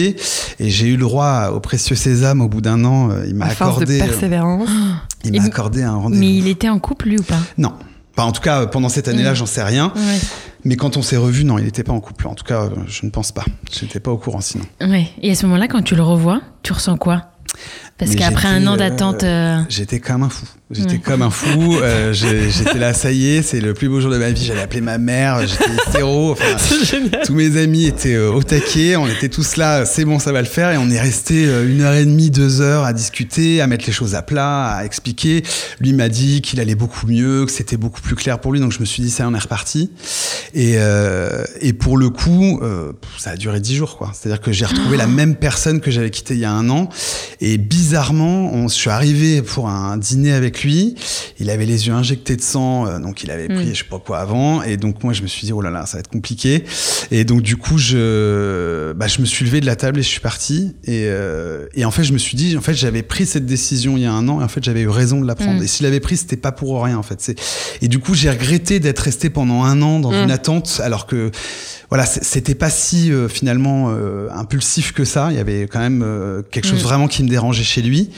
Et 0.00 0.70
j'ai 0.70 0.86
eu 0.88 0.92
le 0.96 1.02
droit 1.02 1.50
au 1.54 1.60
précieux 1.60 1.96
sésame 1.96 2.40
au 2.40 2.48
bout 2.48 2.60
d'un 2.60 2.84
an. 2.84 3.10
euh, 3.10 3.24
Il 3.28 3.34
m'a 3.34 3.46
À 3.46 3.50
force 3.50 3.78
de 3.78 3.82
accordé, 3.84 4.00
euh, 4.00 4.04
persévérance. 4.06 4.68
il 5.24 5.32
m'a 5.40 5.44
accordé 5.46 5.82
un 5.82 5.94
rendez-vous. 5.94 6.20
Mais 6.20 6.34
il 6.34 6.48
était 6.48 6.68
en 6.68 6.78
couple 6.78 7.08
lui 7.08 7.18
ou 7.18 7.22
pas? 7.22 7.38
Non. 7.58 7.72
Enfin, 8.16 8.28
en 8.28 8.32
tout 8.32 8.42
cas, 8.42 8.66
pendant 8.66 8.88
cette 8.90 9.08
année-là, 9.08 9.32
j'en 9.34 9.46
sais 9.46 9.62
rien. 9.62 9.92
Ouais. 9.96 10.18
Mais 10.64 10.76
quand 10.76 10.96
on 10.98 11.02
s'est 11.02 11.16
revus, 11.16 11.44
non, 11.44 11.58
il 11.58 11.64
n'était 11.64 11.82
pas 11.82 11.92
en 11.94 12.00
couple. 12.00 12.28
En 12.28 12.34
tout 12.34 12.44
cas, 12.44 12.64
euh, 12.64 12.70
je 12.86 13.06
ne 13.06 13.10
pense 13.10 13.32
pas. 13.32 13.44
Je 13.72 13.84
n'étais 13.84 14.00
pas 14.00 14.10
au 14.10 14.18
courant 14.18 14.40
sinon. 14.42 14.64
Ouais. 14.82 15.08
Et 15.22 15.30
à 15.30 15.34
ce 15.34 15.46
moment-là, 15.46 15.66
quand 15.66 15.82
tu 15.82 15.94
le 15.96 16.02
revois, 16.02 16.40
tu 16.62 16.72
ressens 16.72 16.96
quoi? 16.98 17.22
Parce 18.04 18.16
qu'après 18.16 18.48
un 18.48 18.66
an 18.66 18.74
euh, 18.74 18.76
d'attente. 18.76 19.22
euh, 19.24 19.58
J'étais 19.68 20.00
comme 20.00 20.22
un 20.22 20.28
fou. 20.28 20.46
J'étais 20.70 20.92
Ouais. 20.92 20.98
comme 21.00 21.20
un 21.22 21.28
fou. 21.30 21.76
Euh, 21.82 22.12
J'étais 22.14 22.78
là, 22.78 22.94
ça 22.94 23.12
y 23.12 23.28
est, 23.36 23.42
c'est 23.42 23.60
le 23.60 23.74
plus 23.74 23.88
beau 23.90 24.00
jour 24.00 24.10
de 24.10 24.16
ma 24.16 24.30
vie. 24.30 24.42
J'allais 24.44 24.62
appeler 24.62 24.80
ma 24.80 24.96
mère. 24.98 25.46
J'étais 25.46 25.70
hétéro. 25.88 26.32
Enfin, 26.32 26.56
tous 27.26 27.34
mes 27.34 27.58
amis 27.60 27.84
étaient 27.86 28.14
euh, 28.14 28.32
au 28.32 28.42
taquet. 28.42 28.96
On 28.96 29.06
était 29.06 29.28
tous 29.28 29.56
là, 29.56 29.84
c'est 29.84 30.04
bon, 30.06 30.18
ça 30.18 30.32
va 30.32 30.40
le 30.40 30.46
faire. 30.46 30.70
Et 30.72 30.78
on 30.78 30.88
est 30.90 31.00
resté 31.00 31.44
euh, 31.46 31.68
une 31.68 31.82
heure 31.82 31.92
et 31.94 32.04
demie, 32.06 32.30
deux 32.30 32.60
heures 32.62 32.84
à 32.84 32.92
discuter, 32.94 33.60
à 33.60 33.66
mettre 33.66 33.84
les 33.86 33.92
choses 33.92 34.14
à 34.14 34.22
plat, 34.22 34.68
à 34.68 34.84
expliquer. 34.86 35.42
Lui 35.78 35.92
m'a 35.92 36.08
dit 36.08 36.40
qu'il 36.40 36.58
allait 36.58 36.74
beaucoup 36.74 37.06
mieux, 37.06 37.44
que 37.44 37.52
c'était 37.52 37.76
beaucoup 37.76 38.00
plus 38.00 38.14
clair 38.14 38.38
pour 38.40 38.52
lui. 38.52 38.60
Donc 38.60 38.72
je 38.72 38.80
me 38.80 38.84
suis 38.86 39.02
dit, 39.02 39.10
ça, 39.10 39.28
on 39.28 39.34
est 39.34 39.38
reparti. 39.38 39.90
Et, 40.54 40.74
euh, 40.76 41.44
et 41.60 41.74
pour 41.74 41.98
le 41.98 42.08
coup, 42.08 42.60
euh, 42.62 42.92
ça 43.18 43.30
a 43.32 43.36
duré 43.36 43.60
dix 43.60 43.76
jours, 43.76 43.98
quoi. 43.98 44.10
C'est-à-dire 44.14 44.40
que 44.40 44.52
j'ai 44.52 44.64
retrouvé 44.64 44.96
la 44.96 45.06
même 45.06 45.34
personne 45.36 45.80
que 45.80 45.90
j'avais 45.90 46.10
quittée 46.10 46.32
il 46.34 46.40
y 46.40 46.44
a 46.46 46.52
un 46.52 46.70
an. 46.70 46.88
Et 47.42 47.58
bizarrement, 47.92 48.50
on, 48.54 48.68
je 48.68 48.74
suis 48.74 48.88
arrivé 48.88 49.42
pour 49.42 49.68
un 49.68 49.98
dîner 49.98 50.32
avec 50.32 50.64
lui. 50.64 50.94
Il 51.38 51.50
avait 51.50 51.66
les 51.66 51.88
yeux 51.88 51.92
injectés 51.92 52.36
de 52.36 52.40
sang, 52.40 52.86
euh, 52.86 52.98
donc 52.98 53.22
il 53.22 53.30
avait 53.30 53.48
pris 53.48 53.66
Mm. 53.66 53.74
je 53.74 53.78
sais 53.80 53.84
pas 53.84 53.98
quoi 53.98 54.20
avant. 54.20 54.62
Et 54.62 54.78
donc 54.78 55.04
moi, 55.04 55.12
je 55.12 55.20
me 55.20 55.26
suis 55.26 55.44
dit, 55.44 55.52
oh 55.52 55.60
là 55.60 55.68
là, 55.70 55.84
ça 55.84 55.98
va 55.98 56.00
être 56.00 56.08
compliqué. 56.08 56.64
Et 57.10 57.24
donc 57.24 57.42
du 57.42 57.58
coup, 57.58 57.76
je, 57.76 58.94
bah, 58.94 59.08
je 59.08 59.20
me 59.20 59.26
suis 59.26 59.44
levé 59.44 59.60
de 59.60 59.66
la 59.66 59.76
table 59.76 59.98
et 60.00 60.02
je 60.02 60.08
suis 60.08 60.20
parti. 60.20 60.74
Et, 60.84 61.04
euh, 61.04 61.66
et 61.74 61.84
en 61.84 61.90
fait, 61.90 62.02
je 62.04 62.14
me 62.14 62.18
suis 62.18 62.34
dit, 62.34 62.56
en 62.56 62.62
fait, 62.62 62.72
j'avais 62.72 63.02
pris 63.02 63.26
cette 63.26 63.44
décision 63.44 63.98
il 63.98 64.04
y 64.04 64.06
a 64.06 64.12
un 64.12 64.26
an. 64.28 64.40
Et 64.40 64.44
en 64.44 64.48
fait, 64.48 64.64
j'avais 64.64 64.80
eu 64.80 64.88
raison 64.88 65.20
de 65.20 65.26
la 65.26 65.34
prendre. 65.34 65.60
Mm. 65.60 65.64
Et 65.64 65.66
si 65.66 65.80
je 65.80 65.82
l'avais 65.84 66.00
pris, 66.00 66.16
c'était 66.16 66.36
pas 66.38 66.52
pour 66.52 66.82
rien, 66.82 66.96
en 66.96 67.02
fait. 67.02 67.38
Et 67.82 67.88
du 67.88 67.98
coup, 67.98 68.14
j'ai 68.14 68.30
regretté 68.30 68.80
d'être 68.80 69.00
resté 69.00 69.28
pendant 69.28 69.64
un 69.64 69.82
an 69.82 70.00
dans 70.00 70.12
Mm. 70.12 70.24
une 70.24 70.30
attente, 70.30 70.80
alors 70.82 71.06
que 71.06 71.30
voilà, 71.92 72.06
c'était 72.06 72.54
pas 72.54 72.70
si 72.70 73.12
euh, 73.12 73.28
finalement 73.28 73.90
euh, 73.90 74.28
impulsif 74.34 74.92
que 74.92 75.04
ça. 75.04 75.28
Il 75.30 75.36
y 75.36 75.40
avait 75.40 75.66
quand 75.70 75.78
même 75.78 76.02
euh, 76.02 76.40
quelque 76.50 76.66
chose 76.66 76.80
Mm. 76.80 76.86
vraiment 76.86 77.06
qui 77.06 77.22
me 77.22 77.28
dérangeait 77.28 77.64
chez 77.64 77.82
lui. 77.82 78.08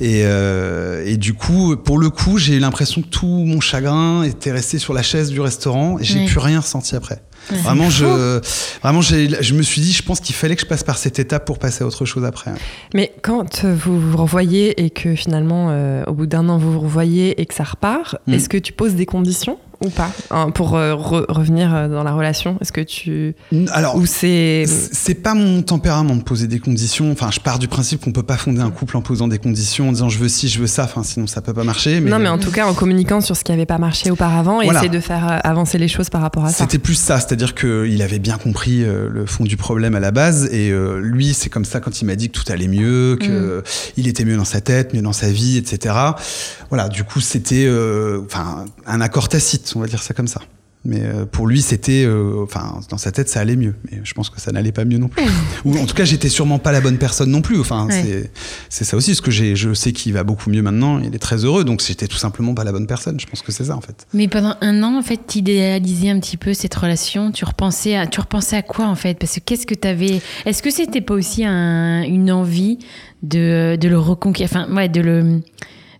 Et, 0.00 0.22
euh, 0.24 1.04
et 1.06 1.16
du 1.16 1.32
coup, 1.34 1.76
pour 1.76 1.98
le 1.98 2.10
coup, 2.10 2.38
j'ai 2.38 2.56
eu 2.56 2.58
l'impression 2.58 3.02
que 3.02 3.06
tout 3.06 3.26
mon 3.46 3.60
chagrin 3.60 4.24
était 4.24 4.50
resté 4.50 4.78
sur 4.78 4.94
la 4.94 5.02
chaise 5.02 5.30
du 5.30 5.40
restaurant 5.40 5.98
et 6.00 6.02
j'ai 6.04 6.18
Ouais. 6.20 6.26
plus 6.26 6.40
rien 6.40 6.58
ressenti 6.58 6.96
après. 6.96 7.22
Ouais. 7.52 7.58
Vraiment, 7.58 7.88
je, 7.88 8.40
vraiment, 8.82 9.00
j'ai, 9.00 9.28
je 9.42 9.54
me 9.54 9.62
suis 9.62 9.80
dit, 9.80 9.92
je 9.92 10.02
pense 10.02 10.18
qu'il 10.20 10.34
fallait 10.34 10.56
que 10.56 10.62
je 10.62 10.66
passe 10.66 10.82
par 10.82 10.98
cette 10.98 11.18
étape 11.20 11.44
pour 11.46 11.58
passer 11.60 11.84
à 11.84 11.86
autre 11.86 12.04
chose 12.04 12.24
après. 12.24 12.50
Mais 12.94 13.12
quand 13.22 13.64
vous 13.64 13.98
vous 13.98 14.16
revoyez 14.16 14.84
et 14.84 14.90
que 14.90 15.14
finalement, 15.14 15.68
euh, 15.70 16.02
au 16.08 16.12
bout 16.14 16.26
d'un 16.26 16.48
an, 16.48 16.58
vous 16.58 16.72
vous 16.72 16.80
revoyez 16.80 17.40
et 17.40 17.46
que 17.46 17.54
ça 17.54 17.64
repart, 17.64 18.16
Mm. 18.26 18.34
est-ce 18.34 18.48
que 18.48 18.58
tu 18.58 18.72
poses 18.72 18.94
des 18.94 19.06
conditions? 19.06 19.56
Ou 19.82 19.88
pas 19.88 20.10
hein, 20.30 20.50
Pour 20.50 20.76
euh, 20.76 20.94
revenir 20.94 21.74
euh, 21.74 21.88
dans 21.88 22.02
la 22.02 22.12
relation, 22.12 22.58
est-ce 22.60 22.72
que 22.72 22.82
tu. 22.82 23.34
Alors, 23.72 23.96
ou 23.96 24.04
c'est. 24.04 24.64
C'est 24.66 25.14
pas 25.14 25.34
mon 25.34 25.62
tempérament 25.62 26.16
de 26.16 26.22
poser 26.22 26.46
des 26.46 26.58
conditions. 26.58 27.10
Enfin, 27.10 27.30
je 27.30 27.40
pars 27.40 27.58
du 27.58 27.66
principe 27.66 28.04
qu'on 28.04 28.12
peut 28.12 28.22
pas 28.22 28.36
fonder 28.36 28.60
un 28.60 28.70
couple 28.70 28.96
en 28.96 29.00
posant 29.00 29.26
des 29.26 29.38
conditions, 29.38 29.88
en 29.88 29.92
disant 29.92 30.08
je 30.08 30.18
veux 30.18 30.28
ci, 30.28 30.48
je 30.48 30.60
veux 30.60 30.66
ça. 30.66 30.84
Enfin, 30.84 31.02
sinon 31.02 31.26
ça 31.26 31.40
peut 31.40 31.54
pas 31.54 31.64
marcher. 31.64 32.00
Mais... 32.00 32.10
Non, 32.10 32.18
mais 32.18 32.28
en 32.28 32.38
tout 32.38 32.50
cas, 32.50 32.66
en 32.66 32.74
communiquant 32.74 33.20
sur 33.20 33.36
ce 33.36 33.44
qui 33.44 33.52
avait 33.52 33.66
pas 33.66 33.78
marché 33.78 34.10
auparavant 34.10 34.60
et 34.60 34.66
essayer 34.66 34.90
de 34.90 35.00
faire 35.00 35.40
avancer 35.44 35.78
les 35.78 35.88
choses 35.88 36.10
par 36.10 36.20
rapport 36.20 36.44
à 36.44 36.50
ça. 36.50 36.64
C'était 36.64 36.78
plus 36.78 36.94
ça, 36.94 37.18
c'est-à-dire 37.18 37.54
qu'il 37.54 38.02
avait 38.02 38.18
bien 38.18 38.36
compris 38.36 38.84
le 38.84 39.26
fond 39.26 39.44
du 39.44 39.56
problème 39.56 39.94
à 39.94 40.00
la 40.00 40.10
base. 40.10 40.46
Et 40.52 40.72
lui, 40.98 41.32
c'est 41.32 41.48
comme 41.48 41.64
ça 41.64 41.80
quand 41.80 42.02
il 42.02 42.04
m'a 42.04 42.16
dit 42.16 42.28
que 42.28 42.38
tout 42.38 42.52
allait 42.52 42.68
mieux, 42.68 43.16
que 43.18 43.60
mm. 43.60 43.62
il 43.96 44.08
était 44.08 44.24
mieux 44.24 44.36
dans 44.36 44.44
sa 44.44 44.60
tête, 44.60 44.92
mieux 44.92 45.02
dans 45.02 45.12
sa 45.12 45.30
vie, 45.30 45.56
etc. 45.56 45.94
Voilà, 46.68 46.88
du 46.88 47.04
coup, 47.04 47.20
c'était 47.20 47.68
enfin 48.24 48.66
un 48.86 49.00
accord 49.00 49.28
tacite, 49.28 49.69
on 49.76 49.80
va 49.80 49.86
dire 49.86 50.02
ça 50.02 50.14
comme 50.14 50.28
ça. 50.28 50.40
Mais 50.84 51.02
euh, 51.02 51.26
pour 51.26 51.46
lui, 51.46 51.60
c'était, 51.60 52.04
euh, 52.06 52.42
enfin, 52.42 52.80
dans 52.88 52.96
sa 52.96 53.12
tête, 53.12 53.28
ça 53.28 53.40
allait 53.40 53.56
mieux. 53.56 53.74
Mais 53.90 54.00
je 54.02 54.14
pense 54.14 54.30
que 54.30 54.40
ça 54.40 54.50
n'allait 54.50 54.72
pas 54.72 54.86
mieux 54.86 54.96
non 54.96 55.08
plus. 55.08 55.22
Ou 55.66 55.76
en 55.76 55.84
tout 55.84 55.94
cas, 55.94 56.04
j'étais 56.04 56.30
sûrement 56.30 56.58
pas 56.58 56.72
la 56.72 56.80
bonne 56.80 56.96
personne 56.96 57.30
non 57.30 57.42
plus. 57.42 57.60
Enfin, 57.60 57.86
c'est 58.70 58.84
ça 58.84 58.96
aussi. 58.96 59.14
Ce 59.14 59.20
que 59.20 59.30
j'ai, 59.30 59.56
je 59.56 59.74
sais 59.74 59.92
qu'il 59.92 60.14
va 60.14 60.24
beaucoup 60.24 60.48
mieux 60.48 60.62
maintenant. 60.62 60.98
Il 60.98 61.14
est 61.14 61.18
très 61.18 61.44
heureux. 61.44 61.64
Donc, 61.64 61.82
j'étais 61.86 62.06
tout 62.06 62.16
simplement 62.16 62.54
pas 62.54 62.64
la 62.64 62.72
bonne 62.72 62.86
personne. 62.86 63.20
Je 63.20 63.26
pense 63.26 63.42
que 63.42 63.52
c'est 63.52 63.64
ça, 63.64 63.76
en 63.76 63.82
fait. 63.82 64.06
Mais 64.14 64.26
pendant 64.26 64.56
un 64.62 64.82
an, 64.82 64.98
en 64.98 65.02
fait, 65.02 65.20
tu 65.28 65.38
idéalisais 65.38 66.08
un 66.08 66.18
petit 66.18 66.38
peu 66.38 66.54
cette 66.54 66.74
relation. 66.74 67.30
Tu 67.30 67.44
repensais 67.44 67.96
à, 67.96 68.06
tu 68.06 68.20
repensais 68.20 68.56
à 68.56 68.62
quoi, 68.62 68.86
en 68.86 68.96
fait? 68.96 69.18
Parce 69.18 69.34
que 69.34 69.40
qu'est-ce 69.40 69.66
que 69.66 69.74
tu 69.74 69.86
avais 69.86 70.22
Est-ce 70.46 70.62
que 70.62 70.70
c'était 70.70 71.02
pas 71.02 71.14
aussi 71.14 71.44
une 71.44 72.32
envie 72.32 72.78
de, 73.22 73.76
de 73.78 73.88
le 73.88 73.98
reconquérir 73.98 74.50
Enfin, 74.50 74.74
ouais, 74.74 74.88
de 74.88 75.02
le 75.02 75.42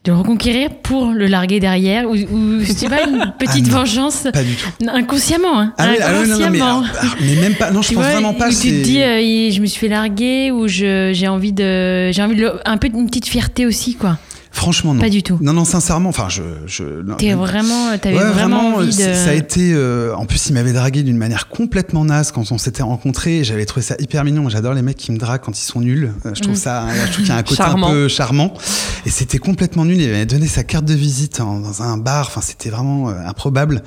de 0.04 0.12
reconquérir 0.12 0.71
pour 0.83 1.09
le 1.09 1.26
larguer 1.26 1.61
derrière 1.61 2.09
ou, 2.09 2.14
ou 2.14 2.61
je 2.61 2.73
sais 2.73 2.88
pas 2.88 3.02
une 3.07 3.35
petite 3.38 3.66
ah 3.69 3.78
vengeance. 3.78 4.26
pas 4.33 4.42
du 4.42 4.54
tout. 4.54 4.69
Inconsciemment 4.88 5.61
hein, 5.61 5.75
ah, 5.76 5.88
inconsciemment. 5.88 6.83
ah, 6.85 7.04
mais, 7.21 7.37
même 7.37 7.54
pas 7.54 7.71
non 7.71 7.83
je 7.83 7.92
pense 7.92 8.04
vraiment 8.04 8.33
pas 8.33 8.49
tu 8.49 8.69
te 8.69 8.83
dis 8.83 9.02
euh, 9.02 9.50
je 9.50 9.61
me 9.61 9.66
suis 9.66 9.78
fait 9.78 9.88
larguer 9.88 10.50
ou 10.52 10.69
j'ai 10.69 11.28
envie 11.28 11.52
de 11.52 12.12
j'ai 12.12 12.23
envie 12.23 12.37
de 12.37 12.50
un 12.64 12.78
peu 12.78 12.88
une 12.88 13.07
petite 13.07 13.26
fierté 13.26 13.66
aussi 13.66 13.95
quoi 13.95 14.19
Franchement, 14.52 14.95
non. 14.95 15.00
Pas 15.00 15.09
du 15.09 15.23
tout. 15.23 15.38
Non, 15.40 15.52
non, 15.52 15.64
sincèrement, 15.64 16.09
enfin, 16.09 16.28
je. 16.28 16.42
je 16.66 16.85
T'es 17.19 17.35
vraiment, 17.35 17.97
t'avais 17.99 18.16
vraiment, 18.16 18.76
envie 18.76 18.97
de... 18.97 19.02
Ça 19.02 19.30
a 19.30 19.33
été. 19.33 19.73
Euh, 19.73 20.14
en 20.16 20.26
plus, 20.26 20.49
il 20.49 20.54
m'avait 20.54 20.73
dragué 20.73 21.02
d'une 21.02 21.16
manière 21.16 21.49
complètement 21.49 22.04
naze 22.04 22.33
quand 22.33 22.50
on 22.50 22.59
s'était 22.59 22.83
rencontrés. 22.83 23.45
J'avais 23.45 23.64
trouvé 23.64 23.83
ça 23.83 23.95
hyper 24.00 24.25
mignon. 24.25 24.49
J'adore 24.49 24.75
les 24.75 24.83
mecs 24.83 24.97
qui 24.97 25.12
me 25.12 25.19
draguent 25.19 25.42
quand 25.42 25.57
ils 25.57 25.64
sont 25.64 25.80
nuls. 25.80 26.12
Euh, 26.26 26.33
je 26.35 26.40
trouve 26.40 26.54
mm. 26.54 26.57
ça. 26.57 26.87
Je 27.07 27.12
trouve 27.12 27.25
qu'il 27.25 27.28
y 27.28 27.30
a 27.30 27.37
un 27.37 27.42
côté 27.42 27.62
un 27.62 27.80
peu 27.80 28.09
charmant. 28.09 28.52
Et 29.07 29.11
c'était 29.11 29.38
complètement 29.38 29.85
nul. 29.85 30.00
Il 30.00 30.11
m'avait 30.11 30.26
donné 30.26 30.49
sa 30.49 30.64
carte 30.64 30.85
de 30.85 30.95
visite 30.95 31.38
dans 31.38 31.83
un 31.83 31.97
bar. 31.97 32.26
Enfin, 32.26 32.40
c'était 32.40 32.71
vraiment 32.71 33.09
euh, 33.09 33.14
improbable. 33.26 33.83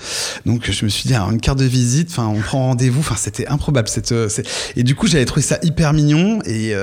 Donc, 0.45 0.71
je 0.71 0.85
me 0.85 0.89
suis 0.89 1.07
dit, 1.07 1.13
alors, 1.13 1.31
une 1.31 1.41
carte 1.41 1.59
de 1.59 1.65
visite. 1.65 2.09
Enfin, 2.11 2.27
on 2.27 2.39
prend 2.39 2.67
rendez-vous. 2.67 3.01
Enfin, 3.01 3.15
c'était 3.17 3.47
improbable. 3.47 3.89
Cette, 3.89 4.13
et 4.77 4.83
du 4.83 4.95
coup, 4.95 5.07
j'avais 5.07 5.25
trouvé 5.25 5.41
ça 5.41 5.59
hyper 5.61 5.91
mignon. 5.91 6.39
Et 6.45 6.73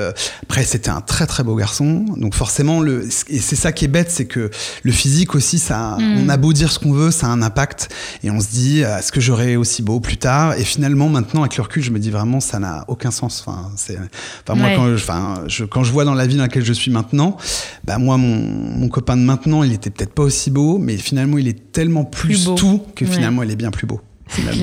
après, 0.42 0.64
c'était 0.64 0.90
un 0.90 1.00
très 1.00 1.26
très 1.26 1.42
beau 1.42 1.56
garçon. 1.56 2.04
Donc, 2.16 2.34
forcément, 2.34 2.80
le. 2.80 3.08
Et 3.28 3.38
c'est 3.38 3.56
ça 3.56 3.69
qui 3.72 3.84
est 3.84 3.88
bête, 3.88 4.10
c'est 4.10 4.26
que 4.26 4.50
le 4.82 4.92
physique 4.92 5.34
aussi, 5.34 5.58
ça, 5.58 5.96
mm. 5.98 6.24
on 6.24 6.28
a 6.28 6.36
beau 6.36 6.52
dire 6.52 6.70
ce 6.70 6.78
qu'on 6.78 6.92
veut, 6.92 7.10
ça 7.10 7.26
a 7.26 7.30
un 7.30 7.42
impact. 7.42 7.88
Et 8.22 8.30
on 8.30 8.40
se 8.40 8.48
dit, 8.48 8.82
euh, 8.82 8.98
est-ce 8.98 9.12
que 9.12 9.20
j'aurai 9.20 9.56
aussi 9.56 9.82
beau 9.82 10.00
plus 10.00 10.16
tard? 10.16 10.54
Et 10.58 10.64
finalement, 10.64 11.08
maintenant, 11.08 11.42
avec 11.42 11.56
le 11.56 11.62
recul, 11.62 11.82
je 11.82 11.90
me 11.90 11.98
dis 11.98 12.10
vraiment, 12.10 12.40
ça 12.40 12.58
n'a 12.58 12.84
aucun 12.88 13.10
sens. 13.10 13.44
Enfin, 13.46 13.70
c'est, 13.76 13.98
enfin 14.46 14.58
moi, 14.58 14.68
quand, 14.76 14.88
je, 14.88 15.02
enfin, 15.02 15.44
je, 15.46 15.64
quand 15.64 15.84
je 15.84 15.92
vois 15.92 16.04
dans 16.04 16.14
la 16.14 16.26
vie 16.26 16.36
dans 16.36 16.42
laquelle 16.42 16.64
je 16.64 16.72
suis 16.72 16.90
maintenant, 16.90 17.36
bah 17.84 17.98
moi, 17.98 18.16
mon, 18.16 18.36
mon 18.36 18.88
copain 18.88 19.16
de 19.16 19.22
maintenant, 19.22 19.62
il 19.62 19.72
était 19.72 19.90
peut-être 19.90 20.14
pas 20.14 20.22
aussi 20.22 20.50
beau, 20.50 20.78
mais 20.78 20.96
finalement, 20.96 21.38
il 21.38 21.48
est 21.48 21.72
tellement 21.72 22.04
plus, 22.04 22.48
tout 22.56 22.82
que 22.94 23.06
finalement, 23.06 23.42
il 23.42 23.50
est 23.50 23.56
bien 23.56 23.70
plus 23.70 23.86
beau. 23.86 24.00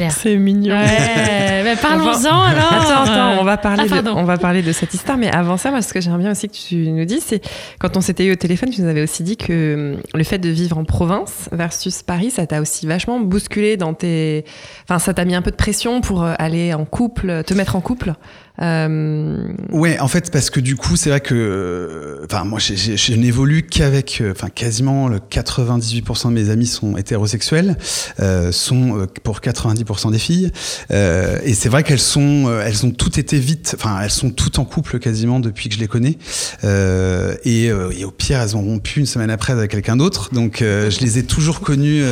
C'est 0.10 0.38
mignon. 0.38 0.76
Ouais, 0.76 1.76
parlons-en 1.82 2.42
alors. 2.42 2.74
Attends, 2.74 3.04
attends, 3.04 3.42
on 3.42 3.44
va 3.44 3.58
parler, 3.58 3.84
ah, 3.92 4.02
de, 4.02 4.10
on 4.10 4.24
va 4.24 4.38
parler 4.38 4.62
de 4.62 4.72
cette 4.72 4.94
histoire. 4.94 5.18
Mais 5.18 5.30
avant 5.34 5.58
ça, 5.58 5.72
moi, 5.72 5.82
ce 5.82 5.94
que 5.94 6.02
j'aimerais 6.02 6.20
bien 6.20 6.32
aussi 6.32 6.48
que 6.48 6.56
tu 6.56 6.90
nous 6.92 7.06
dises, 7.06 7.24
c'est 7.26 7.42
quand 7.80 7.98
on 7.98 8.02
s'était 8.02 8.26
eu 8.26 8.32
au 8.32 8.36
téléphone, 8.36 8.70
tu 8.70 8.82
nous 8.82 8.88
avais 8.88 9.04
aussi 9.04 9.24
dit 9.24 9.38
que 9.38 9.94
hum, 9.96 10.02
le 10.14 10.24
fait 10.24 10.38
de 10.38 10.50
vivre 10.50 10.78
en 10.78 10.84
province 10.84 11.50
versus 11.52 12.04
Paris, 12.04 12.32
ça 12.32 12.48
t'a 12.48 12.62
aussi 12.62 12.88
vachement 12.88 13.20
bousculé 13.20 13.78
dans 13.78 13.94
tes. 13.94 14.46
Enfin, 14.84 15.00
ça 15.00 15.14
t'a 15.14 15.26
mis 15.26 15.36
un 15.36 15.42
peu 15.42 15.52
de 15.52 15.56
pression 15.56 16.02
pour 16.02 16.24
euh, 16.24 16.34
aller 16.40 16.74
en 16.74 16.86
couple, 16.86 17.44
te 17.44 17.54
mettre 17.54 17.76
en 17.76 17.82
couple? 17.82 18.14
Euh... 18.62 19.38
Ouais, 19.72 20.00
en 20.00 20.08
fait, 20.08 20.32
parce 20.32 20.50
que 20.50 20.60
du 20.60 20.76
coup, 20.76 20.96
c'est 20.96 21.10
vrai 21.10 21.22
que, 21.22 22.22
enfin, 22.26 22.44
moi, 22.44 22.60
je 22.60 23.14
n'évolue 23.14 23.64
qu'avec, 23.64 24.20
euh, 24.22 24.32
enfin, 24.32 24.50
quasiment 24.50 25.08
le 25.08 25.20
98% 25.20 26.30
de 26.30 26.34
mes 26.34 26.50
amis 26.50 26.66
sont 26.66 26.98
hétérosexuels, 26.98 27.78
euh, 28.20 28.52
sont 28.52 29.00
euh, 29.00 29.06
pour 29.24 29.40
90% 29.40 30.12
des 30.12 30.20
filles, 30.20 30.52
euh, 30.92 31.40
et 31.44 31.54
c'est 31.54 31.70
vrai 31.70 31.84
qu'elles 31.84 32.00
sont, 32.00 32.46
euh, 32.48 32.64
elles 32.66 32.86
ont 32.86 32.92
toutes 32.92 33.18
été 33.18 33.38
vite, 33.38 33.76
enfin, 33.78 34.00
elles 34.02 34.10
sont 34.10 34.32
toutes 34.32 34.58
en 34.60 34.66
couple 34.66 35.00
quasiment 35.00 35.40
depuis 35.40 35.70
que 35.70 35.76
je 35.76 35.80
les 35.80 35.88
connais, 35.88 36.18
et, 36.64 37.66
et, 37.66 38.06
au 38.06 38.12
pire, 38.12 38.42
elles 38.42 38.56
ont 38.56 38.62
rompu 38.62 39.00
une 39.00 39.06
semaine 39.06 39.30
après 39.30 39.54
avec 39.54 39.72
quelqu'un 39.72 39.98
d'autre, 39.98 40.34
donc 40.34 40.58
je 40.62 41.00
les 41.00 41.20
ai 41.20 41.24
toujours 41.24 41.62
connues, 41.62 42.04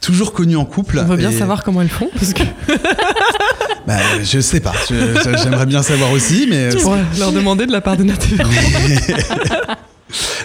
toujours 0.00 0.32
connues 0.32 0.56
en 0.56 0.64
couple. 0.64 1.00
On 1.00 1.04
veut 1.04 1.16
bien 1.16 1.32
savoir 1.32 1.62
comment 1.62 1.82
elles 1.82 1.88
font, 1.88 2.08
parce 2.14 2.32
que. 2.32 2.42
bah, 3.86 3.98
je 4.22 4.40
sais 4.40 4.60
pas, 4.60 4.74
j'aimerais 4.88 5.66
bien 5.66 5.73
bien 5.74 5.82
savoir 5.82 6.12
aussi, 6.12 6.46
mais. 6.48 6.68
Tu 6.68 6.76
pourrais 6.78 7.02
leur 7.18 7.32
demander 7.32 7.66
de 7.66 7.72
la 7.72 7.80
part 7.80 7.96
de 7.96 8.04
notre 8.04 8.28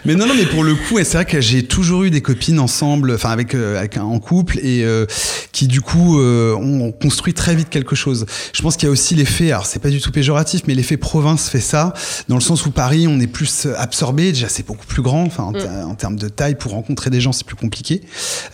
mais 0.05 0.15
non, 0.15 0.25
non, 0.25 0.33
mais 0.35 0.45
pour 0.45 0.63
le 0.63 0.75
coup, 0.75 0.97
c'est 0.97 1.13
vrai 1.13 1.25
que 1.25 1.41
j'ai 1.41 1.63
toujours 1.63 2.03
eu 2.03 2.09
des 2.09 2.21
copines 2.21 2.59
ensemble, 2.59 3.11
enfin 3.13 3.29
avec, 3.29 3.53
euh, 3.53 3.77
avec 3.77 3.97
un, 3.97 4.03
en 4.03 4.19
couple, 4.19 4.59
et 4.59 4.83
euh, 4.83 5.05
qui 5.51 5.67
du 5.67 5.81
coup 5.81 6.19
euh, 6.19 6.55
ont 6.55 6.91
construit 6.91 7.33
très 7.33 7.55
vite 7.55 7.69
quelque 7.69 7.95
chose. 7.95 8.25
Je 8.53 8.61
pense 8.61 8.77
qu'il 8.77 8.87
y 8.87 8.89
a 8.89 8.91
aussi 8.91 9.15
l'effet, 9.15 9.51
alors 9.51 9.65
c'est 9.65 9.79
pas 9.79 9.89
du 9.89 9.99
tout 9.99 10.11
péjoratif, 10.11 10.61
mais 10.67 10.75
l'effet 10.75 10.97
province 10.97 11.49
fait 11.49 11.59
ça, 11.59 11.93
dans 12.27 12.35
le 12.35 12.41
sens 12.41 12.65
où 12.65 12.71
Paris, 12.71 13.07
on 13.07 13.19
est 13.19 13.27
plus 13.27 13.67
absorbé. 13.77 14.31
Déjà, 14.31 14.49
c'est 14.49 14.65
beaucoup 14.65 14.85
plus 14.85 15.01
grand, 15.01 15.23
enfin 15.23 15.43
en, 15.43 15.51
mm. 15.51 15.89
en, 15.89 15.95
termes 15.95 16.17
de 16.17 16.29
taille, 16.29 16.55
pour 16.55 16.71
rencontrer 16.71 17.09
des 17.09 17.21
gens, 17.21 17.31
c'est 17.31 17.45
plus 17.45 17.55
compliqué. 17.55 18.01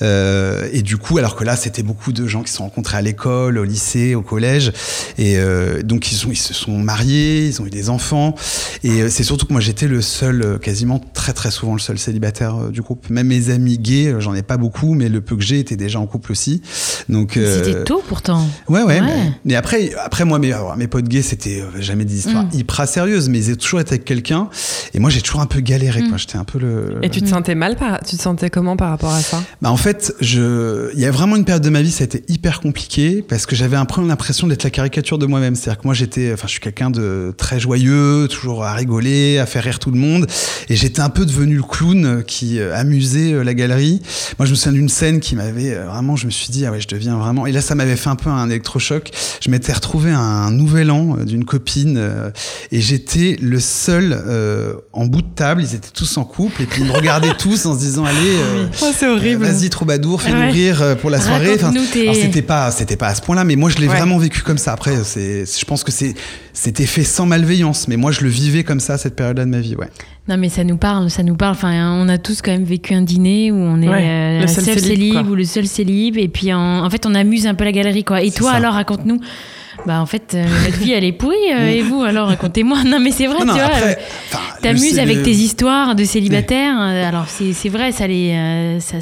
et 0.01 0.81
du 0.81 0.97
coup, 0.97 1.17
alors 1.17 1.35
que 1.35 1.43
là, 1.43 1.55
c'était 1.55 1.83
beaucoup 1.83 2.11
de 2.11 2.27
gens 2.27 2.43
qui 2.43 2.51
se 2.51 2.57
sont 2.57 2.63
rencontrés 2.63 2.97
à 2.97 3.01
l'école, 3.01 3.57
au 3.57 3.63
lycée, 3.63 4.15
au 4.15 4.21
collège, 4.21 4.71
et 5.17 5.37
donc 5.83 6.11
ils, 6.11 6.15
sont, 6.15 6.31
ils 6.31 6.35
se 6.35 6.53
sont 6.53 6.77
mariés, 6.77 7.47
ils 7.47 7.61
ont 7.61 7.65
eu 7.65 7.69
des 7.69 7.89
enfants, 7.89 8.35
et 8.83 9.09
c'est 9.09 9.23
surtout 9.23 9.45
que 9.45 9.53
moi 9.53 9.61
j'étais 9.61 9.87
le 9.87 10.01
seul 10.01 10.59
quasiment 10.61 11.01
très 11.13 11.33
très 11.33 11.51
souvent 11.51 11.73
le 11.73 11.79
seul 11.79 11.97
célibataire 11.97 12.55
euh, 12.55 12.69
du 12.69 12.81
groupe. 12.81 13.09
Même 13.09 13.27
mes 13.27 13.49
amis 13.49 13.77
gays, 13.77 14.07
euh, 14.07 14.19
j'en 14.19 14.33
ai 14.33 14.43
pas 14.43 14.57
beaucoup, 14.57 14.93
mais 14.93 15.09
le 15.09 15.21
peu 15.21 15.35
que 15.35 15.43
j'ai 15.43 15.59
était 15.59 15.75
déjà 15.75 15.99
en 15.99 16.07
couple 16.07 16.31
aussi. 16.31 16.61
Donc 17.09 17.37
euh, 17.37 17.63
c'était 17.63 17.83
tôt 17.83 18.03
pourtant. 18.07 18.47
Ouais 18.69 18.83
ouais. 18.83 19.01
Mais, 19.45 19.55
après 19.55 19.91
après 20.03 20.25
moi 20.25 20.39
mes 20.39 20.53
mes 20.77 20.87
potes 20.87 21.07
gays 21.07 21.21
c'était 21.21 21.63
jamais 21.79 22.05
des 22.05 22.17
histoires 22.17 22.45
mm. 22.45 22.49
hyper 22.53 22.87
sérieuses, 22.87 23.29
mais 23.29 23.39
ils 23.39 23.53
ont 23.53 23.55
toujours 23.55 23.79
été 23.79 23.93
avec 23.93 24.05
quelqu'un. 24.05 24.49
Et 24.93 24.99
moi 24.99 25.09
j'ai 25.09 25.21
toujours 25.21 25.41
un 25.41 25.45
peu 25.45 25.59
galéré 25.59 26.01
mm. 26.01 26.17
J'étais 26.17 26.37
un 26.37 26.43
peu 26.43 26.59
le. 26.59 26.99
Et 27.03 27.09
tu 27.09 27.21
te 27.21 27.27
sentais 27.27 27.55
mal 27.55 27.75
par 27.75 27.99
tu 28.03 28.15
te 28.17 28.21
sentais 28.21 28.49
comment 28.49 28.77
par 28.77 28.89
rapport 28.89 29.13
à 29.13 29.21
ça? 29.21 29.41
Bah 29.61 29.71
en 29.71 29.77
fait 29.77 30.13
je 30.21 30.91
il 30.93 30.99
y 30.99 31.05
a 31.05 31.11
vraiment 31.11 31.35
une 31.35 31.45
période 31.45 31.63
de 31.63 31.69
ma 31.69 31.81
vie 31.81 31.91
ça 31.91 32.03
a 32.03 32.05
été 32.05 32.23
hyper 32.27 32.61
compliqué 32.61 33.23
parce 33.27 33.45
que 33.45 33.55
j'avais 33.55 33.77
un 33.77 33.85
peu 33.85 34.05
l'impression 34.05 34.47
d'être 34.47 34.63
la 34.63 34.69
caricature 34.69 35.17
de 35.17 35.25
moi-même. 35.25 35.55
C'est-à-dire 35.55 35.81
que 35.81 35.87
moi 35.87 35.93
j'étais 35.93 36.31
enfin 36.33 36.47
je 36.47 36.51
suis 36.51 36.59
quelqu'un 36.59 36.89
de 36.89 37.33
très 37.37 37.59
joyeux, 37.59 38.27
toujours 38.29 38.63
à 38.63 38.73
rigoler, 38.73 39.39
à 39.39 39.45
faire 39.45 39.63
rire 39.63 39.79
tout 39.79 39.91
le 39.91 39.97
monde, 39.97 40.27
et 40.69 40.75
j'étais 40.85 41.01
un 41.01 41.09
peu 41.09 41.25
devenu 41.25 41.55
le 41.55 41.63
clown 41.63 42.23
qui 42.27 42.59
euh, 42.59 42.75
amusait 42.75 43.33
euh, 43.33 43.43
la 43.43 43.55
galerie. 43.55 44.03
Moi, 44.37 44.45
je 44.45 44.51
me 44.51 44.55
souviens 44.55 44.73
d'une 44.73 44.89
scène 44.89 45.19
qui 45.19 45.35
m'avait 45.35 45.73
euh, 45.73 45.87
vraiment, 45.87 46.15
je 46.15 46.27
me 46.27 46.31
suis 46.31 46.49
dit, 46.49 46.63
ah 46.63 46.71
ouais, 46.71 46.79
je 46.79 46.87
deviens 46.87 47.17
vraiment. 47.17 47.47
Et 47.47 47.51
là, 47.51 47.61
ça 47.61 47.73
m'avait 47.73 47.95
fait 47.95 48.09
un 48.09 48.15
peu 48.15 48.29
un 48.29 48.47
électrochoc. 48.51 49.09
Je 49.41 49.49
m'étais 49.49 49.73
retrouvé 49.73 50.11
à 50.11 50.19
un 50.19 50.51
nouvel 50.51 50.91
an 50.91 51.17
d'une 51.25 51.43
copine 51.43 51.99
et 52.71 52.81
j'étais 52.81 53.37
le 53.41 53.59
seul 53.59 54.23
en 54.93 55.05
bout 55.05 55.23
de 55.23 55.33
table. 55.33 55.63
Ils 55.63 55.73
étaient 55.73 55.89
tous 55.91 56.17
en 56.17 56.23
couple 56.23 56.61
et 56.61 56.65
puis 56.65 56.81
ils 56.81 56.87
me 56.87 56.93
regardaient 56.93 57.33
tous 57.37 57.65
en 57.65 57.73
se 57.73 57.79
disant, 57.79 58.05
allez, 58.05 58.37
oh, 58.81 58.91
c'est 58.95 59.07
horrible. 59.07 59.45
Vas-y, 59.45 59.69
troubadour, 59.69 60.21
fais-nous 60.21 60.51
rire 60.51 60.97
pour 61.01 61.09
la 61.09 61.19
soirée. 61.19 61.55
Enfin, 61.55 61.73
c'était 62.13 62.41
pas, 62.43 62.69
c'était 62.71 62.97
pas 62.97 63.07
à 63.07 63.15
ce 63.15 63.21
point-là, 63.21 63.43
mais 63.43 63.55
moi, 63.55 63.71
je 63.71 63.77
l'ai 63.77 63.87
vraiment 63.87 64.19
vécu 64.19 64.41
comme 64.41 64.59
ça. 64.59 64.73
Après, 64.73 64.95
c'est, 65.03 65.45
je 65.45 65.65
pense 65.65 65.83
que 65.83 65.91
c'est, 65.91 66.13
c'était 66.53 66.85
fait 66.85 67.03
sans 67.03 67.25
malveillance, 67.25 67.87
mais 67.87 67.97
moi, 67.97 68.11
je 68.11 68.21
le 68.21 68.29
vivais 68.29 68.63
comme 68.63 68.79
ça 68.79 68.97
cette 68.99 69.15
période-là 69.15 69.45
de 69.45 69.49
ma 69.49 69.59
vie, 69.59 69.75
ouais. 69.75 69.89
Non, 70.27 70.37
mais 70.37 70.49
ça 70.49 70.63
nous 70.63 70.77
parle, 70.77 71.11
ça 71.11 71.21
nous 71.21 71.35
parle. 71.35 71.51
Enfin, 71.51 71.93
on 72.01 72.09
a 72.09 72.17
tous 72.17 72.41
quand 72.41 72.51
même 72.51 72.63
vécu 72.63 72.95
un 72.95 73.01
dîner 73.01 73.51
où 73.51 73.57
on 73.57 73.79
est 73.81 73.87
euh, 73.87 74.41
le 74.41 74.47
seul, 74.47 74.79
célib, 74.79 75.29
ou 75.29 75.35
le 75.35 75.45
seul 75.45 75.67
célib, 75.67 76.17
et 76.17 76.27
puis 76.27 76.51
en, 76.51 76.89
fait, 76.89 77.05
on 77.05 77.13
amuse 77.13 77.45
un 77.45 77.53
peu 77.53 77.63
la 77.63 77.71
galerie, 77.71 78.03
quoi. 78.03 78.21
Et 78.21 78.31
toi, 78.31 78.51
alors, 78.51 78.73
raconte-nous. 78.73 79.19
Bah 79.85 79.99
en 79.99 80.05
fait, 80.05 80.33
euh, 80.33 80.45
notre 80.63 80.77
vie 80.77 80.93
elle 80.93 81.03
est 81.03 81.11
pourrie 81.11 81.35
euh, 81.53 81.67
et 81.75 81.81
vous 81.81 82.01
alors 82.01 82.29
racontez-moi. 82.29 82.85
Non 82.85 82.99
mais 83.01 83.11
c'est 83.11 83.27
vrai, 83.27 83.39
tu 83.39 83.45
vois. 83.45 84.39
T'amuses 84.61 84.99
avec 84.99 85.21
tes 85.21 85.31
histoires 85.31 85.95
de 85.95 86.05
célibataire. 86.05 86.79
Alors 86.79 87.27
c'est 87.27 87.69
vrai, 87.69 87.91
ça 87.91 88.07
les 88.07 88.79
ça, 88.79 89.01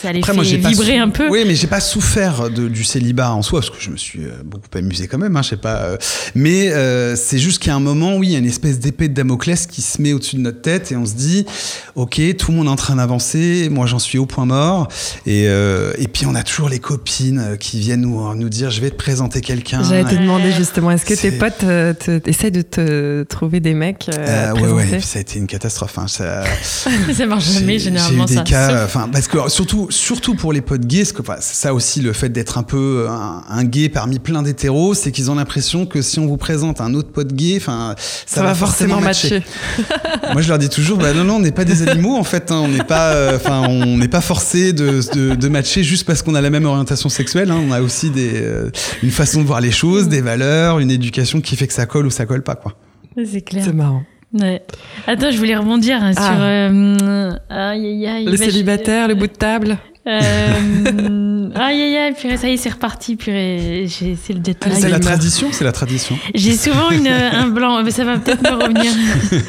ça 0.00 0.12
les 0.12 0.22
fait 0.22 0.56
vibrer 0.56 0.98
un 0.98 1.10
peu. 1.10 1.28
Oui, 1.28 1.44
mais 1.46 1.54
j'ai 1.54 1.66
pas 1.66 1.80
souffert 1.80 2.50
de, 2.50 2.68
du 2.68 2.84
célibat 2.84 3.32
en 3.32 3.42
soi, 3.42 3.60
parce 3.60 3.70
que 3.70 3.80
je 3.80 3.90
me 3.90 3.96
suis 3.96 4.24
euh, 4.24 4.42
beaucoup 4.44 4.66
amusé 4.74 5.06
quand 5.06 5.18
même, 5.18 5.36
hein, 5.36 5.42
je 5.42 5.50
sais 5.50 5.56
pas. 5.56 5.76
Euh, 5.76 5.96
mais 6.34 6.70
euh, 6.70 7.16
c'est 7.16 7.38
juste 7.38 7.60
qu'il 7.60 7.68
y 7.68 7.72
a 7.72 7.76
un 7.76 7.80
moment 7.80 8.16
où 8.16 8.24
il 8.24 8.30
y 8.30 8.34
a 8.34 8.38
une 8.38 8.46
espèce 8.46 8.78
d'épée 8.78 9.08
de 9.08 9.14
Damoclès 9.14 9.66
qui 9.66 9.82
se 9.82 10.00
met 10.00 10.12
au-dessus 10.12 10.36
de 10.36 10.40
notre 10.40 10.60
tête 10.60 10.92
et 10.92 10.96
on 10.96 11.06
se 11.06 11.14
dit, 11.14 11.46
ok, 11.94 12.20
tout 12.36 12.50
le 12.50 12.58
monde 12.58 12.66
est 12.66 12.70
en 12.70 12.76
train 12.76 12.96
d'avancer, 12.96 13.68
moi 13.70 13.86
j'en 13.86 13.98
suis 13.98 14.18
au 14.18 14.26
point 14.26 14.46
mort. 14.46 14.88
Et, 15.26 15.44
et 15.44 16.08
puis 16.12 16.26
on 16.26 16.34
a 16.34 16.42
toujours 16.42 16.68
les 16.68 16.78
copines 16.78 17.56
qui 17.58 17.78
viennent 17.78 18.02
nous, 18.02 18.34
nous 18.34 18.48
dire, 18.48 18.70
je 18.70 18.80
vais 18.80 18.90
te 18.90 18.96
présenter 18.96 19.40
quelqu'un. 19.40 19.82
J'allais 19.82 20.04
te 20.04 20.14
demander 20.14 20.52
justement, 20.52 20.90
est-ce 20.90 21.04
que 21.04 21.14
tes 21.14 21.32
potes 21.32 21.58
te, 21.58 22.28
essaient 22.28 22.50
de 22.50 22.62
te 22.62 23.22
trouver 23.24 23.60
des 23.60 23.74
mecs 23.74 24.08
euh, 24.08 24.52
Ouais, 24.52 24.70
ouais, 24.70 25.00
ça 25.00 25.18
a 25.18 25.22
été 25.22 25.38
une 25.38 25.46
catastrophe. 25.46 25.98
Hein, 25.98 26.06
ça, 26.08 26.44
ça 27.12 27.26
marche 27.26 27.50
jamais 27.52 27.78
généralement. 27.78 28.26
J'ai 28.26 28.34
eu 28.34 28.38
des 28.38 28.44
cas, 28.44 28.84
enfin, 28.84 29.08
parce 29.12 29.28
que 29.28 29.48
surtout 29.48 29.81
surtout, 29.90 30.34
pour 30.34 30.52
les 30.52 30.60
potes 30.60 30.86
gays, 30.86 31.04
que, 31.04 31.22
c'est 31.40 31.54
ça 31.54 31.74
aussi 31.74 32.00
le 32.00 32.12
fait 32.12 32.28
d'être 32.28 32.58
un 32.58 32.62
peu 32.62 33.06
un, 33.08 33.64
gay 33.64 33.88
parmi 33.88 34.18
plein 34.18 34.42
d'hétéros, 34.42 34.94
c'est 34.94 35.12
qu'ils 35.12 35.30
ont 35.30 35.34
l'impression 35.34 35.86
que 35.86 36.02
si 36.02 36.18
on 36.18 36.26
vous 36.26 36.36
présente 36.36 36.80
un 36.80 36.94
autre 36.94 37.10
pote 37.10 37.32
gay, 37.32 37.56
enfin, 37.56 37.94
ça, 38.26 38.42
va, 38.42 38.54
forcément 38.54 39.00
matcher. 39.00 39.42
Moi, 40.32 40.42
je 40.42 40.48
leur 40.48 40.58
dis 40.58 40.68
toujours, 40.68 40.98
bah 40.98 41.12
non, 41.12 41.24
non, 41.24 41.36
on 41.36 41.40
n'est 41.40 41.52
pas 41.52 41.64
des 41.64 41.88
animaux 41.88 42.16
en 42.16 42.24
fait, 42.24 42.50
hein. 42.50 42.62
on 42.64 42.68
n'est 42.68 42.84
pas, 42.84 43.12
euh, 43.12 43.36
enfin, 43.36 43.66
on 43.68 43.96
n'est 43.96 44.08
pas 44.08 44.20
forcé 44.20 44.72
de, 44.72 45.34
de, 45.34 45.48
matcher 45.48 45.82
juste 45.82 46.06
parce 46.06 46.22
qu'on 46.22 46.34
a 46.34 46.40
la 46.40 46.50
même 46.50 46.64
orientation 46.64 47.08
sexuelle. 47.08 47.50
Hein. 47.50 47.60
On 47.66 47.72
a 47.72 47.80
aussi 47.80 48.10
des, 48.10 48.32
euh, 48.34 48.70
une 49.02 49.10
façon 49.10 49.42
de 49.42 49.46
voir 49.46 49.60
les 49.60 49.72
choses, 49.72 50.08
des 50.08 50.20
valeurs, 50.20 50.78
une 50.78 50.90
éducation 50.90 51.40
qui 51.40 51.56
fait 51.56 51.66
que 51.66 51.74
ça 51.74 51.86
colle 51.86 52.06
ou 52.06 52.10
ça 52.10 52.26
colle 52.26 52.42
pas, 52.42 52.54
quoi. 52.54 52.76
C'est 53.16 53.42
clair. 53.42 53.64
C'est 53.64 53.74
marrant. 53.74 54.02
Ouais. 54.34 54.62
Attends, 55.06 55.30
je 55.30 55.36
voulais 55.36 55.56
rebondir 55.56 56.02
hein, 56.02 56.12
ah. 56.16 56.22
sur. 56.22 56.36
Euh, 56.40 57.32
aïe, 57.50 57.86
aïe, 57.86 58.06
aïe, 58.06 58.24
le 58.24 58.36
célibataire, 58.36 59.08
le 59.08 59.14
bout 59.14 59.26
de 59.26 59.32
table. 59.32 59.78
Euh, 60.04 61.50
aïe, 61.54 61.82
aïe, 61.82 61.96
aïe, 61.96 62.14
purée, 62.14 62.36
ça 62.36 62.48
y 62.48 62.54
est, 62.54 62.56
c'est 62.56 62.70
reparti, 62.70 63.16
purée. 63.16 63.86
C'est 63.88 64.32
le 64.32 64.40
deadline. 64.40 64.74
C'est 64.74 64.88
la 64.88 64.98
tradition, 64.98 65.48
c'est 65.52 65.64
la 65.64 65.72
tradition. 65.72 66.18
J'ai 66.34 66.56
souvent 66.56 66.90
une, 66.90 67.08
un 67.08 67.48
blanc, 67.48 67.82
mais 67.84 67.90
ça 67.90 68.04
va 68.04 68.18
peut-être 68.18 68.42
me 68.42 68.62
revenir. 68.62 68.92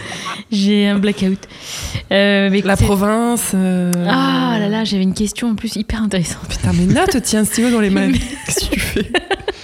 J'ai 0.52 0.88
un 0.88 1.00
blackout. 1.00 1.40
Euh, 2.12 2.50
mais 2.52 2.62
la 2.62 2.78
province. 2.78 3.52
Euh, 3.56 3.92
ah 4.08 4.58
là 4.60 4.70
là, 4.70 4.84
j'avais 4.84 5.02
une 5.02 5.16
question 5.16 5.50
en 5.50 5.56
plus 5.56 5.76
hyper 5.76 6.04
intéressante. 6.04 6.48
Putain, 6.48 6.72
mais 6.74 6.94
là, 6.94 7.08
te 7.08 7.18
tiens 7.18 7.42
un 7.42 7.46
stylo 7.46 7.72
dans 7.72 7.80
les 7.80 7.90
mains. 7.90 8.12
Qu'est-ce 8.12 8.70
que 8.70 8.74
tu 8.76 8.80
fais? 8.80 9.12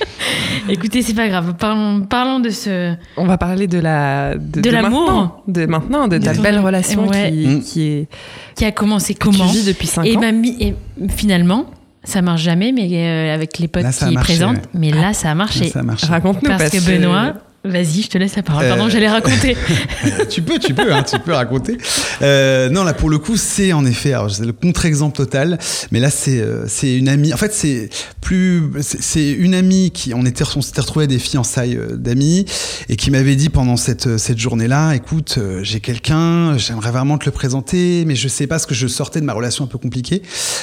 Écoutez, 0.69 1.01
c'est 1.01 1.13
pas 1.13 1.27
grave. 1.27 1.55
Parlons, 1.57 2.01
parlons 2.01 2.39
de 2.39 2.49
ce. 2.49 2.93
On 3.17 3.25
va 3.25 3.37
parler 3.37 3.67
de 3.67 3.79
la 3.79 4.35
de, 4.35 4.61
de, 4.61 4.69
l'amour, 4.69 5.43
de 5.47 5.65
maintenant, 5.65 6.07
de, 6.07 6.17
ta 6.17 6.33
belle 6.33 6.59
relation 6.59 7.07
qui, 7.07 7.47
mm. 7.47 7.61
qui, 7.61 7.87
est 7.87 8.07
qui 8.55 8.65
a 8.65 8.71
commencé 8.71 9.13
comment 9.15 9.51
depuis 9.65 9.87
5 9.87 10.05
et 10.05 10.17
ans. 10.17 10.19
Ben, 10.19 10.45
et 10.45 10.75
finalement, 11.09 11.65
ça 12.03 12.21
marche 12.21 12.41
jamais, 12.41 12.71
mais 12.71 12.89
euh, 12.91 13.33
avec 13.33 13.57
les 13.59 13.67
potes 13.67 13.85
qui 13.85 14.15
présentent. 14.15 14.69
Mais 14.73 14.91
là, 14.91 15.13
ça 15.13 15.31
a 15.31 15.35
marché. 15.35 15.71
Raconte-nous 16.03 16.49
parce, 16.49 16.69
que 16.69 16.85
Benoît. 16.85 17.33
Vas-y, 17.65 18.03
je 18.03 18.09
te 18.09 18.17
laisse 18.17 18.37
la 18.37 18.43
parole. 18.43 18.65
Pardon, 18.69 18.85
euh, 18.85 18.89
j'allais 18.89 19.09
raconter. 19.09 19.57
tu 20.29 20.41
peux, 20.41 20.59
tu 20.59 20.73
peux, 20.73 20.93
hein, 20.93 21.03
tu 21.03 21.19
peux 21.19 21.33
raconter. 21.33 21.77
Euh, 22.21 22.69
non, 22.69 22.85
là 22.85 22.93
pour 22.93 23.09
le 23.09 23.17
coup, 23.17 23.35
c'est 23.35 23.73
en 23.73 23.85
effet, 23.85 24.13
c'est 24.29 24.45
le 24.45 24.53
contre-exemple 24.53 25.17
total. 25.17 25.59
Mais 25.91 25.99
là, 25.99 26.09
c'est 26.09 26.39
euh, 26.39 26.67
c'est 26.69 26.95
une 26.95 27.09
amie. 27.09 27.33
En 27.33 27.37
fait, 27.37 27.53
c'est 27.53 27.89
plus, 28.21 28.71
c'est 28.81 29.29
une 29.29 29.53
amie 29.53 29.91
qui 29.91 30.13
on 30.13 30.25
était, 30.25 30.45
on 30.55 30.61
s'était 30.61 30.79
retrouvé 30.79 31.07
des 31.07 31.19
fiançailles 31.19 31.75
euh, 31.75 31.97
d'amis 31.97 32.45
et 32.87 32.95
qui 32.95 33.11
m'avait 33.11 33.35
dit 33.35 33.49
pendant 33.49 33.75
cette 33.75 34.17
cette 34.17 34.39
journée-là, 34.39 34.93
écoute, 34.93 35.37
j'ai 35.61 35.81
quelqu'un, 35.81 36.57
j'aimerais 36.57 36.91
vraiment 36.91 37.17
te 37.17 37.25
le 37.25 37.31
présenter, 37.31 38.05
mais 38.07 38.15
je 38.15 38.29
sais 38.29 38.47
pas 38.47 38.59
ce 38.59 38.67
que 38.67 38.75
je 38.75 38.87
sortais 38.87 39.19
de 39.19 39.25
ma 39.25 39.33
relation 39.33 39.65
un 39.65 39.67
peu 39.67 39.77
compliquée. 39.77 40.21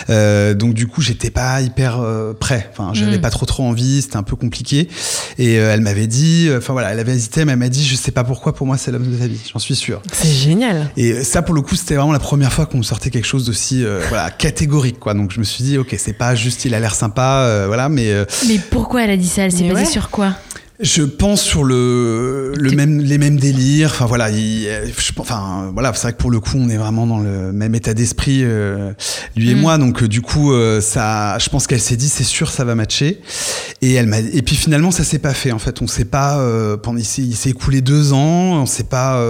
donc 0.08 0.72
du 0.72 0.86
coup, 0.86 1.02
j'étais 1.02 1.30
pas 1.30 1.60
hyper 1.60 2.02
prêt. 2.40 2.70
Enfin, 2.72 2.92
j'avais 2.94 3.18
mm. 3.18 3.20
pas 3.20 3.30
trop 3.30 3.44
trop 3.44 3.64
envie, 3.64 4.00
c'était 4.00 4.16
un 4.16 4.22
peu 4.22 4.36
compliqué. 4.36 4.88
Et 5.38 5.54
elle 5.54 5.82
m'avait 5.82 6.06
dit, 6.06 6.48
enfin 6.56 6.72
voilà 6.72 6.85
elle 6.92 7.00
avait 7.00 7.14
hésité, 7.14 7.44
mais 7.44 7.52
elle 7.52 7.58
m'a 7.58 7.68
dit, 7.68 7.84
je 7.84 7.94
sais 7.94 8.10
pas 8.10 8.24
pourquoi, 8.24 8.54
pour 8.54 8.66
moi, 8.66 8.76
c'est 8.76 8.90
l'homme 8.90 9.10
de 9.10 9.16
ta 9.16 9.26
vie, 9.26 9.40
j'en 9.52 9.58
suis 9.58 9.76
sûr. 9.76 10.00
C'est 10.12 10.30
génial. 10.30 10.90
Et 10.96 11.24
ça, 11.24 11.42
pour 11.42 11.54
le 11.54 11.62
coup, 11.62 11.76
c'était 11.76 11.94
vraiment 11.94 12.12
la 12.12 12.18
première 12.18 12.52
fois 12.52 12.66
qu'on 12.66 12.78
me 12.78 12.82
sortait 12.82 13.10
quelque 13.10 13.26
chose 13.26 13.46
d'aussi 13.46 13.84
euh, 13.84 14.00
voilà, 14.08 14.30
catégorique, 14.30 14.98
quoi. 14.98 15.14
Donc 15.14 15.30
je 15.32 15.38
me 15.38 15.44
suis 15.44 15.64
dit, 15.64 15.78
ok, 15.78 15.94
c'est 15.98 16.12
pas 16.12 16.34
juste, 16.34 16.64
il 16.64 16.74
a 16.74 16.80
l'air 16.80 16.94
sympa, 16.94 17.42
euh, 17.44 17.64
voilà, 17.66 17.88
mais. 17.88 18.10
Euh, 18.10 18.24
mais 18.48 18.58
pourquoi 18.70 19.04
elle 19.04 19.10
a 19.10 19.16
dit 19.16 19.28
ça? 19.28 19.42
Elle 19.42 19.52
s'est 19.52 19.68
basée 19.68 19.86
sur 19.86 20.10
quoi? 20.10 20.34
Je 20.80 21.02
pense 21.02 21.40
sur 21.40 21.64
le, 21.64 22.52
le 22.54 22.70
même, 22.72 23.00
les 23.00 23.18
mêmes 23.18 23.38
délires. 23.38 23.90
Enfin 23.92 24.06
voilà, 24.06 24.30
il, 24.30 24.68
enfin 25.18 25.70
voilà, 25.72 25.92
c'est 25.94 26.02
vrai 26.02 26.12
que 26.12 26.18
pour 26.18 26.30
le 26.30 26.40
coup, 26.40 26.56
on 26.56 26.68
est 26.68 26.76
vraiment 26.76 27.06
dans 27.06 27.18
le 27.18 27.52
même 27.52 27.74
état 27.74 27.94
d'esprit, 27.94 28.40
euh, 28.42 28.92
lui 29.36 29.50
et 29.50 29.54
mm. 29.54 29.60
moi. 29.60 29.78
Donc 29.78 30.02
euh, 30.02 30.08
du 30.08 30.20
coup, 30.20 30.52
euh, 30.52 30.80
ça, 30.80 31.38
je 31.38 31.48
pense 31.48 31.66
qu'elle 31.66 31.80
s'est 31.80 31.96
dit, 31.96 32.08
c'est 32.08 32.24
sûr, 32.24 32.50
ça 32.50 32.64
va 32.64 32.74
matcher. 32.74 33.22
Et 33.80 33.94
elle 33.94 34.06
m'a, 34.06 34.18
et 34.18 34.42
puis 34.42 34.56
finalement, 34.56 34.90
ça 34.90 35.04
s'est 35.04 35.18
pas 35.18 35.32
fait. 35.32 35.52
En 35.52 35.58
fait, 35.58 35.80
on 35.80 35.86
sait 35.86 36.04
pas. 36.04 36.38
pendant, 36.82 36.98
il 36.98 37.04
s'est 37.04 37.50
écoulé 37.50 37.80
deux 37.80 38.12
ans. 38.12 38.60
On 38.60 38.66
sait 38.66 38.84
pas. 38.84 39.22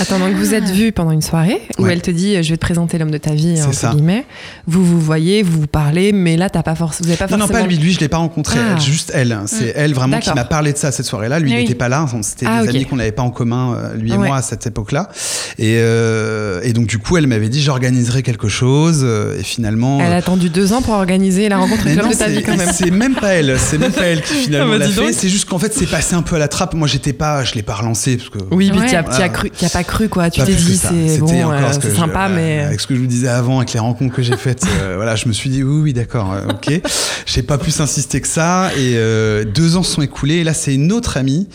Attends, 0.00 0.18
donc 0.18 0.34
vous 0.34 0.54
êtes 0.54 0.70
vus 0.70 0.92
pendant 0.92 1.12
une 1.12 1.22
soirée 1.22 1.62
où 1.78 1.86
elle 1.86 2.02
te 2.02 2.10
dit, 2.10 2.42
je 2.42 2.50
vais 2.50 2.56
te 2.56 2.60
présenter 2.60 2.98
l'homme 2.98 3.10
de 3.10 3.18
ta 3.18 3.34
vie 3.34 3.60
entre 3.62 3.74
ça. 3.74 3.90
guillemets. 3.90 4.24
Vous 4.66 4.84
vous 4.84 5.00
voyez, 5.00 5.42
vous 5.42 5.62
vous 5.62 5.66
parlez, 5.66 6.12
mais 6.12 6.36
là, 6.36 6.48
t'as 6.48 6.62
pas 6.62 6.74
forcément, 6.74 7.06
vous 7.06 7.10
avez 7.10 7.18
pas 7.18 7.24
non, 7.24 7.38
forcément. 7.38 7.58
Non, 7.58 7.64
pas 7.64 7.68
lui. 7.68 7.78
Lui, 7.78 7.92
je 7.92 8.00
l'ai 8.00 8.08
pas 8.08 8.18
rencontré. 8.18 8.60
Ah. 8.60 8.78
juste 8.78 9.10
elle. 9.14 9.36
C'est 9.46 9.66
mm. 9.66 9.72
elle 9.76 9.94
vraiment 9.94 10.20
qui 10.20 10.32
m'a 10.32 10.44
parlé 10.44 10.72
de 10.72 10.78
ça 10.78 10.91
cette 10.92 11.06
soirée-là. 11.06 11.38
Lui, 11.38 11.50
il 11.50 11.56
n'était 11.56 11.74
pas 11.74 11.88
là. 11.88 12.06
C'était 12.22 12.46
ah, 12.48 12.62
des 12.62 12.68
amis 12.68 12.84
qu'on 12.84 12.96
n'avait 12.96 13.12
pas 13.12 13.22
en 13.22 13.30
commun, 13.30 13.74
euh, 13.74 13.94
lui 13.94 14.12
et 14.12 14.18
moi, 14.18 14.36
à 14.36 14.42
cette 14.42 14.66
époque-là. 14.66 15.08
Et, 15.58 15.76
euh, 15.78 16.60
et, 16.62 16.72
donc, 16.72 16.86
du 16.86 16.98
coup, 16.98 17.16
elle 17.16 17.26
m'avait 17.26 17.48
dit 17.48 17.62
j'organiserai 17.62 18.22
quelque 18.22 18.48
chose. 18.48 19.00
Euh, 19.02 19.38
et 19.38 19.42
finalement. 19.42 20.00
Elle 20.00 20.12
a 20.12 20.16
attendu 20.16 20.50
deux 20.50 20.72
ans 20.72 20.82
pour 20.82 20.94
organiser 20.94 21.48
la 21.48 21.58
rencontre 21.58 21.84
de 21.84 22.16
ta 22.16 22.28
vie, 22.28 22.42
quand 22.42 22.56
même. 22.56 22.70
C'est 22.72 22.90
même 22.90 23.14
pas 23.14 23.34
elle. 23.34 23.56
C'est 23.58 23.78
même 23.78 23.92
pas 23.92 24.04
elle 24.04 24.22
qui 24.22 24.34
finalement 24.44 24.74
ah, 24.74 24.78
bah, 24.78 24.86
l'a 24.86 24.90
fait. 24.90 25.12
C'est 25.12 25.28
juste 25.28 25.48
qu'en 25.48 25.58
fait, 25.58 25.72
c'est 25.74 25.86
passé 25.86 26.14
un 26.14 26.22
peu 26.22 26.36
à 26.36 26.38
la 26.38 26.48
trappe. 26.48 26.74
Moi, 26.74 26.88
j'étais 26.88 27.12
pas, 27.12 27.44
je 27.44 27.54
l'ai 27.54 27.62
pas 27.62 27.74
relancé. 27.74 28.16
Parce 28.16 28.30
que, 28.30 28.38
oui, 28.50 28.70
mais 28.74 28.86
tu 28.86 28.94
n'as 28.94 29.70
pas 29.70 29.84
cru, 29.84 30.08
quoi. 30.08 30.30
Tu 30.30 30.42
t'es 30.42 30.54
dit, 30.54 30.76
c'est 30.76 31.18
bon, 31.18 31.52
c'est 31.80 31.94
sympa, 31.94 32.28
mais. 32.28 32.60
Avec 32.60 32.80
ce 32.80 32.86
que 32.86 32.94
je 32.94 33.00
vous 33.00 33.06
disais 33.06 33.28
avant, 33.28 33.58
avec 33.58 33.72
les 33.72 33.80
rencontres 33.80 34.14
que 34.14 34.22
j'ai 34.22 34.36
faites, 34.36 34.64
voilà, 34.96 35.16
je 35.16 35.28
me 35.28 35.32
suis 35.32 35.50
dit, 35.50 35.62
oui, 35.62 35.80
oui, 35.82 35.92
d'accord, 35.92 36.34
ok. 36.48 36.80
J'ai 37.26 37.42
pas 37.42 37.58
plus 37.58 37.80
insisté 37.80 38.20
que 38.20 38.28
ça. 38.28 38.70
Et 38.76 38.96
deux 39.44 39.76
ans 39.76 39.82
sont 39.82 40.02
écoulés. 40.02 40.36
Et 40.36 40.44
là, 40.44 40.54
c'est 40.54 40.74
une 40.82 40.92
autre 40.92 41.16
amie 41.16 41.48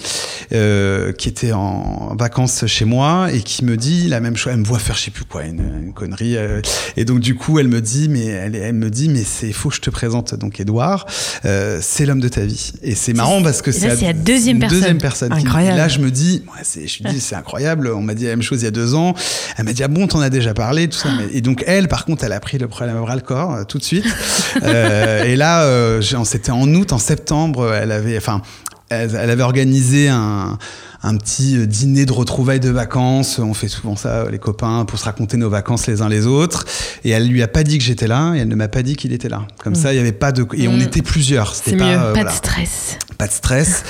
euh, 0.53 1.11
qui 1.11 1.27
était 1.27 1.51
en 1.51 2.15
vacances 2.17 2.65
chez 2.67 2.85
moi 2.85 3.27
et 3.33 3.41
qui 3.41 3.65
me 3.65 3.75
dit 3.75 4.07
la 4.07 4.21
même 4.21 4.37
chose. 4.37 4.53
Elle 4.53 4.59
me 4.59 4.65
voit 4.65 4.79
faire 4.79 4.95
je 4.95 5.03
sais 5.03 5.11
plus 5.11 5.25
quoi, 5.25 5.43
une, 5.43 5.91
connerie. 5.93 6.37
Euh, 6.37 6.61
et 6.95 7.03
donc 7.03 7.19
du 7.19 7.35
coup, 7.35 7.59
elle 7.59 7.67
me 7.67 7.81
dit 7.81 8.07
mais 8.07 8.25
elle, 8.25 8.55
elle 8.55 8.73
me 8.73 8.89
dit 8.89 9.09
mais 9.09 9.23
c'est 9.23 9.51
faux, 9.51 9.69
je 9.69 9.81
te 9.81 9.89
présente 9.89 10.35
donc 10.35 10.59
Edouard, 10.59 11.05
euh, 11.45 11.79
c'est 11.81 12.05
l'homme 12.05 12.21
de 12.21 12.29
ta 12.29 12.45
vie. 12.45 12.71
Et 12.81 12.95
c'est 12.95 13.13
marrant 13.13 13.41
parce 13.43 13.61
que 13.61 13.71
c'est 13.71 14.01
la 14.01 14.13
deuxième 14.13 14.59
personne. 14.59 14.79
Deuxième 14.79 14.97
personne. 14.99 15.33
Incroyable. 15.33 15.77
là, 15.77 15.87
je 15.89 15.99
me 15.99 16.11
dis, 16.11 16.43
ouais, 16.47 16.87
je 16.87 17.03
me 17.03 17.09
dis 17.11 17.19
c'est 17.19 17.35
incroyable. 17.35 17.91
On 17.93 18.01
m'a 18.01 18.13
dit 18.13 18.23
la 18.23 18.29
même 18.31 18.41
chose 18.41 18.61
il 18.61 18.65
y 18.65 18.69
a 18.69 18.71
deux 18.71 18.95
ans. 18.95 19.13
Elle 19.57 19.65
m'a 19.65 19.73
dit 19.73 19.83
ah 19.83 19.89
bon, 19.89 20.07
t'en 20.07 20.21
as 20.21 20.29
déjà 20.29 20.53
parlé, 20.53 20.87
tout 20.87 20.97
ça. 20.97 21.09
Et 21.33 21.41
donc 21.41 21.63
elle, 21.67 21.89
par 21.89 22.05
contre, 22.05 22.23
elle 22.23 22.31
a 22.31 22.39
pris 22.39 22.57
le 22.57 22.69
problème 22.69 22.95
à 22.95 23.01
bras 23.01 23.15
le 23.15 23.21
corps 23.21 23.65
tout 23.67 23.79
de 23.79 23.83
suite. 23.83 24.05
et 24.63 25.35
là, 25.35 25.99
c'était 26.23 26.51
en 26.51 26.73
août, 26.73 26.93
en 26.93 26.99
septembre, 26.99 27.73
elle 27.73 27.91
avait, 27.91 28.17
enfin, 28.17 28.41
elle, 28.89 29.15
avait 29.15 29.43
organisé 29.43 30.09
un, 30.09 30.57
un 31.03 31.17
petit 31.17 31.57
euh, 31.57 31.65
dîner 31.65 32.05
de 32.05 32.11
retrouvailles 32.11 32.59
de 32.59 32.69
vacances. 32.69 33.39
On 33.39 33.53
fait 33.53 33.67
souvent 33.67 33.95
ça, 33.95 34.29
les 34.29 34.39
copains, 34.39 34.85
pour 34.85 34.99
se 34.99 35.05
raconter 35.05 35.37
nos 35.37 35.49
vacances 35.49 35.87
les 35.87 36.01
uns 36.01 36.09
les 36.09 36.25
autres. 36.25 36.65
Et 37.03 37.11
elle 37.11 37.27
lui 37.27 37.41
a 37.43 37.47
pas 37.47 37.63
dit 37.63 37.77
que 37.77 37.83
j'étais 37.83 38.07
là, 38.07 38.33
et 38.35 38.39
elle 38.39 38.47
ne 38.47 38.55
m'a 38.55 38.67
pas 38.67 38.83
dit 38.83 38.95
qu'il 38.95 39.13
était 39.13 39.29
là. 39.29 39.47
Comme 39.59 39.73
mm. 39.73 39.77
ça, 39.77 39.93
il 39.93 39.97
y 39.97 39.99
avait 39.99 40.11
pas 40.11 40.31
de 40.31 40.45
et 40.53 40.67
on 40.67 40.77
mm. 40.77 40.81
était 40.81 41.01
plusieurs. 41.01 41.55
C'était 41.55 41.77
pas, 41.77 41.85
mieux. 41.85 41.99
Euh, 41.99 42.13
pas 42.13 42.23
de 42.23 42.29
stress. 42.29 42.97
Pas 43.17 43.27
de 43.27 43.31
stress. 43.31 43.83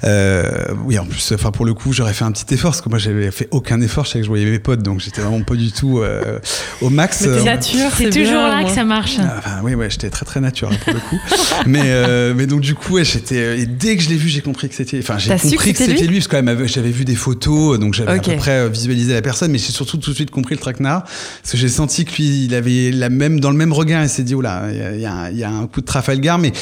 euh, 0.04 0.68
oui, 0.84 0.98
en 0.98 1.04
plus, 1.04 1.32
enfin 1.32 1.50
pour 1.50 1.64
le 1.64 1.74
coup, 1.74 1.92
j'aurais 1.92 2.14
fait 2.14 2.24
un 2.24 2.32
petit 2.32 2.54
effort 2.54 2.70
parce 2.70 2.80
que 2.80 2.88
moi 2.88 2.98
j'avais 2.98 3.30
fait 3.30 3.48
aucun 3.50 3.80
effort. 3.80 4.04
Je 4.04 4.10
savais 4.10 4.20
que 4.20 4.26
je 4.26 4.30
voyais 4.30 4.46
mes 4.46 4.58
potes, 4.58 4.82
donc 4.82 5.00
j'étais 5.00 5.20
vraiment 5.20 5.42
pas 5.42 5.54
du 5.54 5.72
tout 5.72 5.98
euh, 5.98 6.38
au 6.80 6.90
max. 6.90 7.26
Mais 7.26 7.42
nature, 7.42 7.90
c'est 7.96 8.10
toujours 8.10 8.34
là 8.34 8.64
que 8.64 8.70
ça 8.70 8.84
marche. 8.84 9.16
Ah, 9.20 9.36
enfin, 9.38 9.60
oui, 9.62 9.74
ouais, 9.74 9.90
j'étais 9.90 10.10
très 10.10 10.24
très 10.24 10.40
naturel 10.40 10.78
pour 10.78 10.94
le 10.94 11.00
coup. 11.00 11.20
mais 11.66 12.34
mais 12.34 12.46
donc 12.46 12.60
du 12.60 12.74
coup, 12.74 12.94
ouais, 12.94 13.04
j'étais 13.04 13.60
et 13.60 13.66
dès 13.66 13.96
que 13.96 14.02
je 14.02 14.08
l'ai 14.08 14.16
vu, 14.16 14.28
j'ai 14.28 14.40
compris 14.40 14.68
que 14.68 14.74
c'était. 14.74 14.98
Enfin, 14.98 15.18
j'ai 15.18 15.36
compris 15.36 15.72
que 15.72 15.78
c'était 15.78 16.06
lui, 16.06 16.20
parce 16.20 16.28
que 16.28 16.66
j'avais 16.66 16.90
vu 16.90 17.04
des 17.04 17.14
photos, 17.14 17.78
donc 17.78 17.94
j'avais 17.94 18.12
à 18.12 18.18
peu 18.18 18.36
près 18.36 18.60
euh, 18.60 18.68
visualisé 18.68 19.12
la 19.12 19.22
personne, 19.22 19.50
mais 19.50 19.58
j'ai 19.58 19.72
surtout 19.72 19.96
tout 19.96 20.10
de 20.10 20.14
suite 20.14 20.30
compris 20.30 20.54
le 20.54 20.60
traquenard, 20.60 21.02
parce 21.02 21.52
que 21.52 21.56
j'ai 21.56 21.68
senti 21.68 22.04
que 22.04 22.14
lui, 22.16 22.44
il 22.44 22.54
avait 22.54 22.90
la 22.90 23.08
même, 23.08 23.40
dans 23.40 23.50
le 23.50 23.56
même 23.56 23.72
regard, 23.72 24.02
il 24.02 24.08
s'est 24.08 24.22
dit, 24.22 24.34
oula, 24.34 24.64
il 24.70 25.00
y, 25.00 25.06
a, 25.06 25.30
y 25.30 25.44
a 25.44 25.50
un 25.50 25.66
coup 25.66 25.80
de 25.80 25.86
Trafalgar, 25.86 26.38
mais 26.38 26.52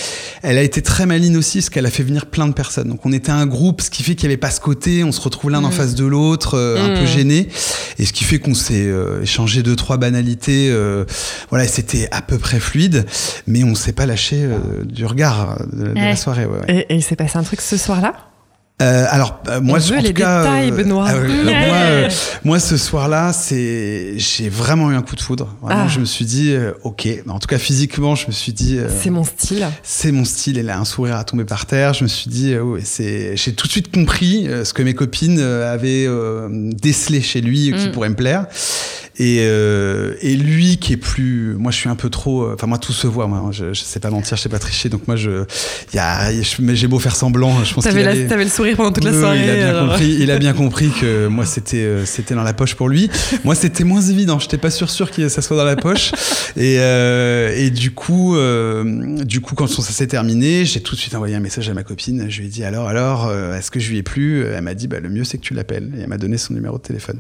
elle 0.43 0.59
a 0.59 0.63
été 0.63 0.83
très 0.83 1.07
maline 1.07 1.37
aussi, 1.37 1.59
parce 1.59 1.71
qu'elle 1.71 1.87
a 1.87 1.91
fait 1.91 2.03
venir 2.09 2.27
plein 2.27 2.49
de 2.49 2.53
personnes. 2.53 2.89
Donc 2.89 3.05
on 3.07 3.13
était 3.13 3.31
un 3.31 3.47
groupe, 3.47 3.81
ce 3.81 3.91
qui 3.91 4.03
fait 4.03 4.15
qu'il 4.15 4.29
n'y 4.29 4.35
avait 4.35 4.41
pas 4.41 4.51
ce 4.51 4.61
côté, 4.61 5.05
on 5.05 5.13
se 5.13 5.21
retrouve 5.21 5.51
l'un 5.51 5.63
en 5.65 5.69
mm. 5.69 5.73
face 5.73 5.95
de 5.95 6.05
l'autre, 6.05 6.55
euh, 6.55 6.85
un 6.85 6.99
peu 6.99 7.05
mm. 7.05 7.07
gêné, 7.07 7.49
et 7.99 8.05
ce 8.05 8.13
qui 8.13 8.25
fait 8.25 8.39
qu'on 8.39 8.55
s'est 8.55 8.87
euh, 8.87 9.23
échangé 9.23 9.63
deux, 9.63 9.77
trois 9.77 9.97
banalités, 9.97 10.75
voilà, 11.51 11.67
c'était 11.67 12.09
à 12.11 12.23
peu 12.23 12.39
près 12.39 12.61
fluide, 12.61 13.07
mais 13.47 13.65
on 13.65 13.75
s'est 13.75 13.93
pas 13.93 14.07
lâché 14.07 14.49
du 14.85 15.05
regard 15.05 15.59
de, 15.73 15.93
la 15.95 16.17
soirée. 16.17 16.47
Et, 16.69 16.87
et 16.89 16.95
il 16.95 17.03
s'est 17.03 17.17
passé 17.17 17.39
un 17.39 17.43
truc 17.43 17.61
ce 17.61 17.77
soir-là? 17.77 18.28
Euh, 18.81 19.07
alors 19.11 19.43
euh, 19.49 19.61
moi, 19.61 19.81
je 19.81 19.93
en 19.93 19.97
les 19.97 20.09
tout 20.09 20.21
cas, 20.21 20.43
détails, 20.43 20.71
Benoît. 20.71 21.11
moi, 21.13 22.09
moi, 22.45 22.61
ce 22.61 22.77
soir-là, 22.77 23.33
c'est 23.33 24.15
j'ai 24.17 24.49
vraiment 24.49 24.93
eu 24.93 24.95
un 24.95 25.03
coup 25.03 25.17
de 25.17 25.21
foudre. 25.21 25.55
Vraiment, 25.61 25.85
ah. 25.87 25.89
je 25.89 25.99
me 25.99 26.05
suis 26.05 26.25
dit, 26.25 26.55
ok. 26.85 27.09
En 27.29 27.41
tout 27.41 27.49
cas, 27.49 27.59
physiquement, 27.59 28.15
je 28.15 28.29
me 28.29 28.33
suis 28.33 28.53
dit. 28.53 28.79
c'est 29.01 29.11
mon 29.11 29.25
style. 29.25 29.67
C'est 29.83 30.13
mon 30.13 30.25
style. 30.25 30.59
Elle 30.59 30.71
a 30.71 30.79
un 30.79 30.85
sourire 30.85 31.17
à 31.17 31.25
tomber 31.25 31.45
par 31.45 31.67
terre. 31.67 31.93
Je 31.93 32.05
me 32.05 32.09
suis 32.09 32.31
dit, 32.31 32.55
oh, 32.57 32.79
c'est. 32.83 33.37
J'ai 33.37 33.53
tout 33.53 33.67
de 33.67 33.73
suite 33.73 33.93
compris 33.93 34.49
ce 34.65 34.73
que 34.73 34.83
mes 34.83 34.95
copines 34.95 35.41
avaient 35.41 36.07
décelé 36.51 37.21
chez 37.21 37.41
lui, 37.41 37.73
qui 37.77 37.89
mm. 37.89 37.93
pourrait 37.93 38.11
me 38.11 38.17
plaire. 38.17 38.47
Et, 39.21 39.39
euh, 39.41 40.15
et 40.21 40.37
lui 40.37 40.77
qui 40.77 40.93
est 40.93 40.97
plus, 40.97 41.57
moi 41.59 41.73
je 41.73 41.77
suis 41.77 41.89
un 41.89 41.97
peu 41.97 42.09
trop, 42.09 42.43
euh, 42.43 42.55
enfin 42.55 42.69
moi 42.69 42.79
tout 42.79 42.93
se 42.93 43.09
voit, 43.09 43.27
moi 43.27 43.51
je, 43.51 43.73
je 43.73 43.81
sais 43.83 43.99
pas 43.99 44.11
mentir, 44.11 44.37
je 44.37 44.43
sais 44.43 44.49
pas 44.49 44.61
tricher, 44.61 44.89
donc 44.89 45.09
moi 45.09 45.17
je, 45.17 45.43
y 45.93 45.99
a, 45.99 46.31
mais 46.61 46.77
j'ai 46.77 46.87
beau 46.87 47.01
faire 47.01 47.17
semblant, 47.17 47.65
je 47.65 47.75
pense 47.75 47.85
qu'il 47.85 47.99
avait, 47.99 48.45
le 48.45 48.49
sourire 48.49 48.77
pendant 48.77 48.93
toute 48.93 49.03
la 49.03 49.13
soirée. 49.13 49.43
Il 49.43 49.51
a 49.51 49.73
bien 49.73 49.81
compris, 49.81 50.17
il 50.21 50.31
a 50.31 50.39
bien 50.39 50.53
compris 50.55 50.91
que 50.91 51.27
moi 51.27 51.47
c'était, 51.47 51.79
euh, 51.79 52.07
c'était 52.07 52.37
dans 52.37 52.45
la 52.45 52.53
poche 52.53 52.77
pour 52.77 52.89
lui. 52.89 53.11
moi 53.45 53.57
c'était 53.57 53.83
moins 53.83 54.03
évident, 54.03 54.39
j'étais 54.39 54.57
pas 54.57 54.71
sûr 54.71 54.89
sûr 54.89 55.11
que 55.11 55.29
ça 55.29 55.43
soit 55.43 55.57
dans 55.57 55.65
la 55.65 55.77
poche. 55.77 56.13
Et, 56.57 56.77
euh, 56.79 57.53
et 57.57 57.71
du 57.71 57.91
coup, 57.91 58.37
euh, 58.37 59.25
du 59.25 59.41
coup 59.41 59.57
quand 59.57 59.67
ça 59.67 59.83
s'est 59.83 60.07
terminé, 60.07 60.65
j'ai 60.65 60.81
tout 60.81 60.95
de 60.95 61.01
suite 61.01 61.17
envoyé 61.17 61.35
un 61.35 61.41
message 61.41 61.69
à 61.69 61.75
ma 61.75 61.83
copine. 61.83 62.27
Je 62.29 62.39
lui 62.39 62.47
ai 62.47 62.51
dit 62.51 62.63
alors 62.63 62.87
alors, 62.87 63.33
est-ce 63.33 63.73
que 63.73 63.81
je 63.81 63.91
lui 63.91 63.99
ai 63.99 64.03
plu? 64.05 64.45
Elle 64.45 64.63
m'a 64.63 64.75
dit 64.75 64.87
bah 64.87 65.01
le 65.01 65.09
mieux 65.09 65.25
c'est 65.25 65.39
que 65.39 65.43
tu 65.43 65.55
l'appelles. 65.55 65.91
Et 65.99 66.03
elle 66.03 66.09
m'a 66.09 66.19
donné 66.19 66.39
son 66.39 66.55
numéro 66.55 66.79
de 66.79 66.83
téléphone. 66.83 67.19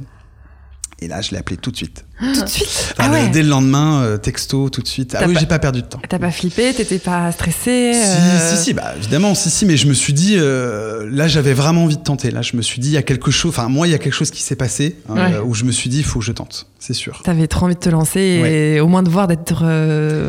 Et 1.00 1.08
là, 1.08 1.20
je 1.20 1.30
l'ai 1.30 1.38
appelé 1.38 1.56
tout 1.56 1.70
de 1.70 1.76
suite. 1.76 2.04
Tout 2.20 2.42
de 2.42 2.48
suite? 2.48 2.94
Ah 2.98 3.10
ouais. 3.10 3.28
Dès 3.28 3.42
le 3.42 3.48
lendemain, 3.48 4.02
euh, 4.02 4.16
texto, 4.16 4.68
tout 4.70 4.82
de 4.82 4.88
suite. 4.88 5.16
Ah 5.18 5.24
oui, 5.28 5.36
j'ai 5.38 5.46
pas 5.46 5.60
perdu 5.60 5.82
de 5.82 5.86
temps. 5.86 6.00
T'as 6.08 6.18
pas 6.18 6.30
flippé 6.30 6.72
T'étais 6.74 6.98
pas 6.98 7.30
stressé 7.30 7.94
Si, 7.94 8.00
euh 8.00 8.56
si, 8.56 8.64
si, 8.64 8.74
bah 8.74 8.94
évidemment, 8.96 9.34
si, 9.34 9.50
si, 9.50 9.64
mais 9.66 9.76
je 9.76 9.86
me 9.86 9.94
suis 9.94 10.12
dit, 10.12 10.34
euh, 10.36 11.08
là, 11.10 11.28
j'avais 11.28 11.52
vraiment 11.52 11.84
envie 11.84 11.96
de 11.96 12.02
tenter. 12.02 12.30
Là, 12.30 12.42
je 12.42 12.56
me 12.56 12.62
suis 12.62 12.80
dit, 12.80 12.88
il 12.88 12.94
y 12.94 12.96
a 12.96 13.02
quelque 13.02 13.30
chose, 13.30 13.50
enfin, 13.50 13.68
moi, 13.68 13.86
il 13.86 13.90
y 13.90 13.94
a 13.94 13.98
quelque 13.98 14.14
chose 14.14 14.30
qui 14.30 14.42
s'est 14.42 14.56
passé 14.56 14.96
où 15.44 15.54
je 15.54 15.64
me 15.64 15.72
suis 15.72 15.88
dit, 15.88 15.98
il 15.98 16.04
faut 16.04 16.18
que 16.18 16.24
je 16.24 16.32
tente, 16.32 16.66
c'est 16.78 16.94
sûr. 16.94 17.20
T'avais 17.22 17.46
trop 17.46 17.66
envie 17.66 17.74
de 17.74 17.80
te 17.80 17.88
lancer 17.88 18.20
et 18.20 18.80
au 18.80 18.88
moins 18.88 19.02
de 19.02 19.10
voir, 19.10 19.28
d'être, 19.28 19.62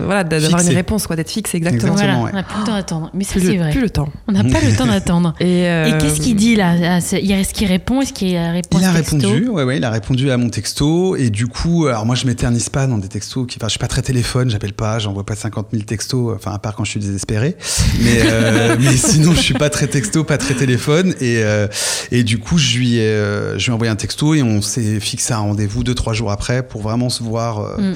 voilà, 0.05 0.23
d'avoir 0.23 0.61
une 0.61 0.69
réponse, 0.69 1.07
quoi, 1.07 1.15
d'être 1.15 1.31
fixe, 1.31 1.55
exactement. 1.55 1.93
exactement 1.93 2.21
voilà, 2.21 2.33
on 2.33 2.37
n'a 2.37 2.43
plus 2.43 2.59
le 2.59 2.65
temps 2.65 2.75
d'attendre. 2.75 3.09
Mais 3.13 3.23
ça, 3.23 3.39
c'est 3.39 3.57
vrai. 3.57 3.71
Plus 3.71 3.81
le 3.81 3.89
temps. 3.89 4.09
On 4.27 4.31
n'a 4.31 4.43
pas 4.43 4.61
le 4.61 4.75
temps 4.75 4.85
d'attendre. 4.87 5.33
Et, 5.39 5.63
et 5.63 5.93
qu'est-ce 5.99 6.21
qu'il 6.21 6.35
dit 6.35 6.55
là 6.55 6.97
Est-ce 6.97 7.53
qu'il 7.53 7.67
répond 7.67 8.01
Est-ce 8.01 8.13
qu'il 8.13 8.37
répond 8.37 8.77
Il 8.79 8.85
a 8.85 8.91
répondu, 8.91 9.47
ouais, 9.47 9.63
ouais, 9.63 9.77
il 9.77 9.83
a 9.83 9.89
répondu 9.89 10.29
à 10.29 10.37
mon 10.37 10.49
texto 10.49 11.15
et 11.15 11.29
du 11.31 11.47
coup, 11.47 11.78
alors 11.87 12.05
moi, 12.05 12.15
je 12.15 12.25
m'éternise 12.25 12.69
pas 12.69 12.87
dans 12.87 12.97
des 12.97 13.07
textos 13.07 13.47
qui, 13.47 13.57
enfin, 13.57 13.67
je 13.67 13.71
suis 13.71 13.79
pas 13.79 13.87
très 13.87 14.01
téléphone, 14.01 14.49
j'appelle 14.49 14.73
pas, 14.73 14.99
j'envoie 14.99 15.25
pas 15.25 15.35
50 15.35 15.67
000 15.71 15.83
textos, 15.83 16.35
enfin, 16.35 16.51
à 16.51 16.59
part 16.59 16.75
quand 16.75 16.83
je 16.83 16.91
suis 16.91 16.99
désespéré. 16.99 17.55
Mais, 18.01 18.21
euh, 18.23 18.75
mais 18.79 18.95
sinon, 18.95 19.33
je 19.33 19.41
suis 19.41 19.53
pas 19.53 19.69
très 19.69 19.87
texto, 19.87 20.23
pas 20.23 20.37
très 20.37 20.53
téléphone. 20.53 21.13
Et, 21.19 21.43
euh, 21.43 21.67
et 22.11 22.23
du 22.23 22.39
coup, 22.39 22.57
je 22.57 22.77
lui, 22.77 22.97
ai, 22.97 23.01
euh, 23.01 23.57
je 23.57 23.65
lui 23.65 23.71
ai 23.71 23.73
envoyé 23.73 23.91
un 23.91 23.95
texto 23.95 24.33
et 24.33 24.43
on 24.43 24.61
s'est 24.61 24.99
fixé 24.99 25.33
un 25.33 25.39
rendez-vous 25.39 25.83
deux, 25.83 25.95
trois 25.95 26.13
jours 26.13 26.31
après 26.31 26.63
pour 26.63 26.81
vraiment 26.81 27.09
se 27.09 27.23
voir. 27.23 27.79
Mm. 27.79 27.93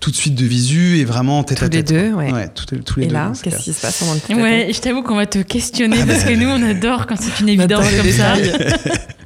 tout 0.00 0.10
de 0.10 0.16
suite 0.16 0.34
de 0.34 0.44
visu 0.44 0.98
et 0.98 1.04
vraiment 1.04 1.44
tête 1.44 1.58
tous 1.58 1.64
à 1.64 1.68
tête. 1.68 1.90
Les 1.90 1.96
deux, 2.02 2.12
ouais. 2.12 2.32
ouais 2.32 2.48
tous, 2.48 2.66
tous 2.84 2.98
les 2.98 3.06
et 3.06 3.08
deux. 3.08 3.12
Et 3.12 3.18
là, 3.18 3.32
qu'est-ce 3.40 3.58
qui 3.58 3.72
se 3.72 3.80
passe 3.80 3.98
pendant 3.98 4.14
le 4.14 4.20
tête 4.20 4.36
Ouais, 4.36 4.70
je 4.72 4.80
t'avoue 4.80 5.02
qu'on 5.02 5.16
va 5.16 5.26
te 5.26 5.38
questionner 5.38 5.98
ah 6.02 6.06
parce 6.06 6.24
bah. 6.24 6.30
que 6.30 6.36
nous, 6.36 6.48
on 6.48 6.62
adore 6.62 7.06
quand 7.06 7.16
c'est 7.20 7.40
une 7.40 7.50
évidence 7.50 7.86
comme 7.96 8.10
ça. 8.10 8.34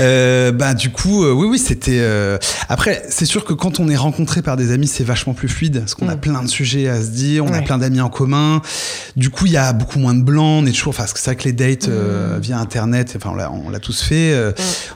euh, 0.00 0.52
bah 0.52 0.74
du 0.74 0.90
coup, 0.90 1.24
euh, 1.24 1.32
oui, 1.32 1.46
oui, 1.46 1.58
c'était. 1.58 1.98
Euh... 2.00 2.38
Après, 2.68 3.02
c'est 3.08 3.26
sûr 3.26 3.44
que 3.44 3.52
quand 3.52 3.80
on 3.80 3.88
est 3.88 3.96
rencontré 3.96 4.42
par 4.42 4.56
des 4.56 4.72
amis, 4.72 4.86
c'est 4.86 5.04
vachement 5.04 5.34
plus 5.34 5.48
fluide 5.48 5.80
parce 5.80 5.94
qu'on 5.94 6.08
a 6.08 6.16
mm. 6.16 6.20
plein 6.20 6.42
de 6.42 6.48
sujets 6.48 6.88
à 6.88 7.00
se 7.00 7.08
dire, 7.08 7.44
on 7.44 7.52
a 7.52 7.62
plein 7.62 7.78
d'amis 7.78 8.00
en 8.00 8.08
commun. 8.08 8.62
Du 9.16 9.30
coup, 9.30 9.46
il 9.46 9.52
y 9.52 9.56
a 9.56 9.72
beaucoup 9.72 9.98
moins 9.98 10.14
de 10.14 10.22
blancs. 10.22 10.62
On 10.62 10.66
est 10.66 10.72
toujours, 10.72 10.90
enfin, 10.90 11.04
c'est 11.06 11.24
vrai 11.24 11.36
que 11.36 11.44
les 11.44 11.52
dates 11.52 11.88
euh, 11.88 12.38
mm. 12.38 12.40
via 12.40 12.58
Internet, 12.58 13.14
enfin, 13.16 13.34
on 13.52 13.68
l'a 13.68 13.80
tous 13.80 14.02
fait. 14.02 14.34
Mm. 14.34 14.54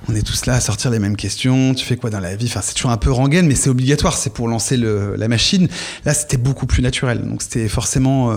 On 0.08 0.14
est 0.14 0.22
tous 0.22 0.46
là 0.46 0.54
à 0.54 0.60
sortir 0.60 0.90
les 0.90 0.98
mêmes 0.98 1.16
questions. 1.16 1.74
Tu 1.74 1.84
fais 1.84 1.96
quoi 1.96 2.10
dans 2.10 2.20
la 2.20 2.36
vie? 2.36 2.46
Enfin, 2.46 2.60
c'est 2.62 2.74
toujours 2.74 2.90
un 2.90 2.96
peu 2.96 3.10
rengaine, 3.10 3.46
mais 3.46 3.54
c'est 3.54 3.70
obligatoire. 3.70 4.16
C'est 4.16 4.32
pour 4.32 4.48
lancer 4.48 4.76
le, 4.76 5.16
la 5.16 5.28
machine. 5.28 5.68
Là, 6.04 6.14
c'était 6.14 6.36
beaucoup 6.36 6.66
plus 6.66 6.82
naturel. 6.82 7.20
Donc, 7.22 7.42
c'était 7.42 7.68
forcément. 7.68 8.34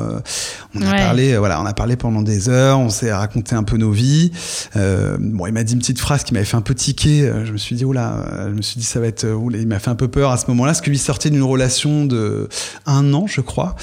on 0.76 0.82
a 0.82 0.94
parlé, 0.94 1.38
voilà, 1.38 1.62
on 1.62 1.66
a 1.66 1.74
parlé 1.74 1.96
pendant 1.96 2.22
des 2.22 2.50
heures. 2.50 2.80
On 2.80 2.90
s'est 2.90 3.14
raconté 3.14 3.56
un 3.56 3.64
peu 3.64 3.78
nos 3.78 3.92
vies. 3.92 4.32
bon, 4.76 5.46
il 5.48 5.54
m'a 5.54 5.64
dit 5.64 5.74
une 5.74 5.80
petite 5.80 6.00
phrase 6.00 6.24
qui 6.24 6.34
m'avait 6.34 6.46
fait 6.46 6.57
un 6.58 6.62
peu 6.62 6.74
tiquer. 6.74 7.22
Euh, 7.22 7.46
je 7.46 7.54
me 7.54 7.58
suis 7.58 7.76
dit, 7.76 7.86
oula, 7.86 8.16
euh, 8.16 8.50
je 8.50 8.54
me 8.54 8.62
suis 8.62 8.80
dit, 8.80 8.86
ça 8.86 9.00
va 9.00 9.08
être. 9.08 9.24
Euh, 9.24 9.50
il 9.54 9.68
m'a 9.68 9.80
fait 9.80 9.90
un 9.90 9.96
peu 9.96 10.08
peur 10.08 10.32
à 10.32 10.38
ce 10.38 10.48
moment-là, 10.48 10.72
parce 10.72 10.82
que 10.82 10.90
lui 10.90 10.98
sortait 10.98 11.30
d'une 11.30 11.44
relation 11.44 12.06
de 12.06 12.50
un 12.86 13.14
an, 13.14 13.28
je 13.28 13.42
crois. 13.42 13.76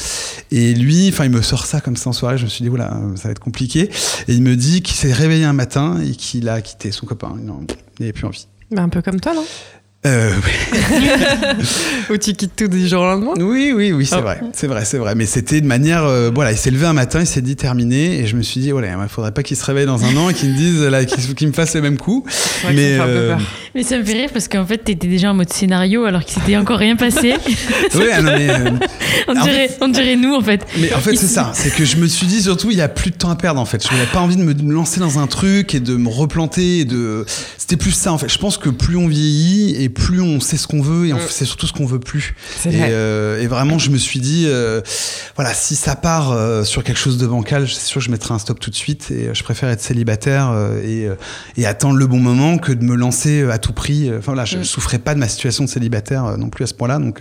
Et 0.50 0.74
lui, 0.74 1.08
enfin, 1.08 1.24
il 1.24 1.30
me 1.30 1.42
sort 1.42 1.66
ça 1.66 1.80
comme 1.80 1.96
ça 1.96 2.10
en 2.10 2.12
soirée. 2.12 2.36
Je 2.36 2.44
me 2.44 2.50
suis 2.50 2.64
dit, 2.64 2.68
oula, 2.68 2.98
ça 3.16 3.28
va 3.28 3.30
être 3.30 3.38
compliqué. 3.38 3.90
Et 4.28 4.34
il 4.34 4.42
me 4.42 4.56
dit 4.56 4.82
qu'il 4.82 4.96
s'est 4.96 5.12
réveillé 5.12 5.44
un 5.44 5.52
matin 5.52 6.00
et 6.00 6.10
qu'il 6.10 6.48
a 6.48 6.60
quitté 6.60 6.90
son 6.90 7.06
copain. 7.06 7.34
Il 7.38 7.46
n'avait 8.00 8.12
plus 8.12 8.26
envie. 8.26 8.46
Bah, 8.70 8.82
un 8.82 8.88
peu 8.88 9.02
comme 9.02 9.20
toi, 9.20 9.34
non? 9.34 9.44
Euh, 10.06 10.32
Ou 12.10 12.16
tu 12.18 12.34
quittes 12.34 12.56
tout 12.56 12.68
du 12.68 12.86
jour 12.86 13.02
au 13.02 13.06
lendemain 13.06 13.32
Oui, 13.38 13.72
oui, 13.74 13.92
oui, 13.92 14.04
c'est 14.04 14.16
oh. 14.16 14.22
vrai, 14.22 14.40
c'est 14.52 14.66
vrai, 14.66 14.84
c'est 14.84 14.98
vrai. 14.98 15.14
Mais 15.14 15.24
c'était 15.24 15.60
de 15.60 15.66
manière, 15.66 16.04
euh, 16.04 16.30
voilà, 16.34 16.52
il 16.52 16.58
s'est 16.58 16.70
levé 16.70 16.86
un 16.86 16.92
matin, 16.92 17.20
il 17.20 17.26
s'est 17.26 17.40
dit 17.40 17.56
terminé, 17.56 18.20
et 18.20 18.26
je 18.26 18.36
me 18.36 18.42
suis 18.42 18.60
dit, 18.60 18.70
voilà, 18.70 18.88
il 19.02 19.08
faudrait 19.08 19.32
pas 19.32 19.42
qu'il 19.42 19.56
se 19.56 19.64
réveille 19.64 19.86
dans 19.86 20.04
un 20.04 20.16
an 20.16 20.28
et 20.28 20.34
qu'il 20.34 20.50
me 20.50 20.56
dise, 20.56 20.82
là, 20.82 21.04
qu'il 21.04 21.48
me 21.48 21.52
fasse 21.52 21.74
le 21.74 21.80
même 21.80 21.96
coup. 21.96 22.24
mais, 22.66 22.98
euh... 23.00 23.36
mais 23.74 23.82
ça 23.82 23.98
me 23.98 24.04
fait 24.04 24.12
rire 24.12 24.30
parce 24.32 24.48
qu'en 24.48 24.66
fait, 24.66 24.78
t'étais 24.78 25.06
déjà 25.06 25.30
en 25.30 25.34
mode 25.34 25.52
scénario 25.52 26.04
alors 26.04 26.22
qu'il 26.22 26.34
s'était 26.34 26.56
encore 26.56 26.78
rien 26.78 26.96
passé. 26.96 27.34
oui, 27.94 28.04
ah 28.12 28.20
non, 28.20 28.32
mais, 28.36 28.50
euh, 28.50 28.70
on, 29.28 29.42
dirait, 29.42 29.70
on, 29.80 29.88
dirait, 29.88 30.16
nous 30.16 30.34
en 30.34 30.42
fait. 30.42 30.66
Mais 30.78 30.92
en 30.92 31.00
fait, 31.00 31.16
c'est 31.16 31.26
ça, 31.26 31.52
c'est 31.54 31.74
que 31.74 31.84
je 31.84 31.96
me 31.96 32.06
suis 32.06 32.26
dit 32.26 32.42
surtout, 32.42 32.70
il 32.70 32.76
y 32.76 32.82
a 32.82 32.88
plus 32.88 33.10
de 33.10 33.16
temps 33.16 33.30
à 33.30 33.36
perdre 33.36 33.60
en 33.60 33.64
fait. 33.64 33.82
Je 33.82 33.92
n'avais 33.94 34.06
pas 34.06 34.20
envie 34.20 34.36
de 34.36 34.42
me, 34.42 34.72
lancer 34.72 35.00
dans 35.00 35.18
un 35.18 35.26
truc 35.26 35.74
et 35.74 35.80
de 35.80 35.96
me 35.96 36.08
replanter. 36.08 36.80
Et 36.80 36.84
de... 36.84 37.24
C'était 37.56 37.76
plus 37.76 37.92
ça 37.92 38.12
en 38.12 38.18
fait. 38.18 38.28
Je 38.28 38.38
pense 38.38 38.58
que 38.58 38.68
plus 38.68 38.96
on 38.96 39.08
vieillit 39.08 39.82
et 39.82 39.88
plus 39.94 40.20
on 40.20 40.40
sait 40.40 40.56
ce 40.56 40.66
qu'on 40.66 40.82
veut 40.82 41.06
et 41.08 41.12
mm. 41.12 41.18
c'est 41.30 41.44
surtout 41.44 41.66
ce 41.66 41.72
qu'on 41.72 41.86
veut 41.86 42.00
plus. 42.00 42.34
Et, 42.66 42.70
euh, 42.74 43.40
et, 43.40 43.46
vraiment, 43.46 43.78
je 43.78 43.90
me 43.90 43.96
suis 43.96 44.20
dit, 44.20 44.44
euh, 44.46 44.80
voilà, 45.36 45.54
si 45.54 45.76
ça 45.76 45.96
part 45.96 46.32
euh, 46.32 46.64
sur 46.64 46.84
quelque 46.84 46.98
chose 46.98 47.18
de 47.18 47.26
bancal, 47.26 47.68
c'est 47.68 47.86
sûr 47.86 48.00
que 48.00 48.04
je 48.04 48.10
mettrai 48.10 48.34
un 48.34 48.38
stop 48.38 48.60
tout 48.60 48.70
de 48.70 48.74
suite 48.74 49.10
et 49.10 49.30
je 49.32 49.42
préfère 49.42 49.68
être 49.68 49.80
célibataire 49.80 50.52
et, 50.84 51.08
et, 51.56 51.66
attendre 51.66 51.96
le 51.96 52.06
bon 52.06 52.18
moment 52.18 52.58
que 52.58 52.72
de 52.72 52.84
me 52.84 52.94
lancer 52.94 53.48
à 53.50 53.58
tout 53.58 53.72
prix. 53.72 54.10
Enfin 54.10 54.32
voilà, 54.32 54.44
je, 54.44 54.56
ne 54.56 54.62
mm. 54.62 54.64
souffrais 54.64 54.98
pas 54.98 55.14
de 55.14 55.20
ma 55.20 55.28
situation 55.28 55.64
de 55.64 55.68
célibataire 55.68 56.36
non 56.36 56.48
plus 56.48 56.64
à 56.64 56.66
ce 56.66 56.74
point-là, 56.74 56.98
donc 56.98 57.20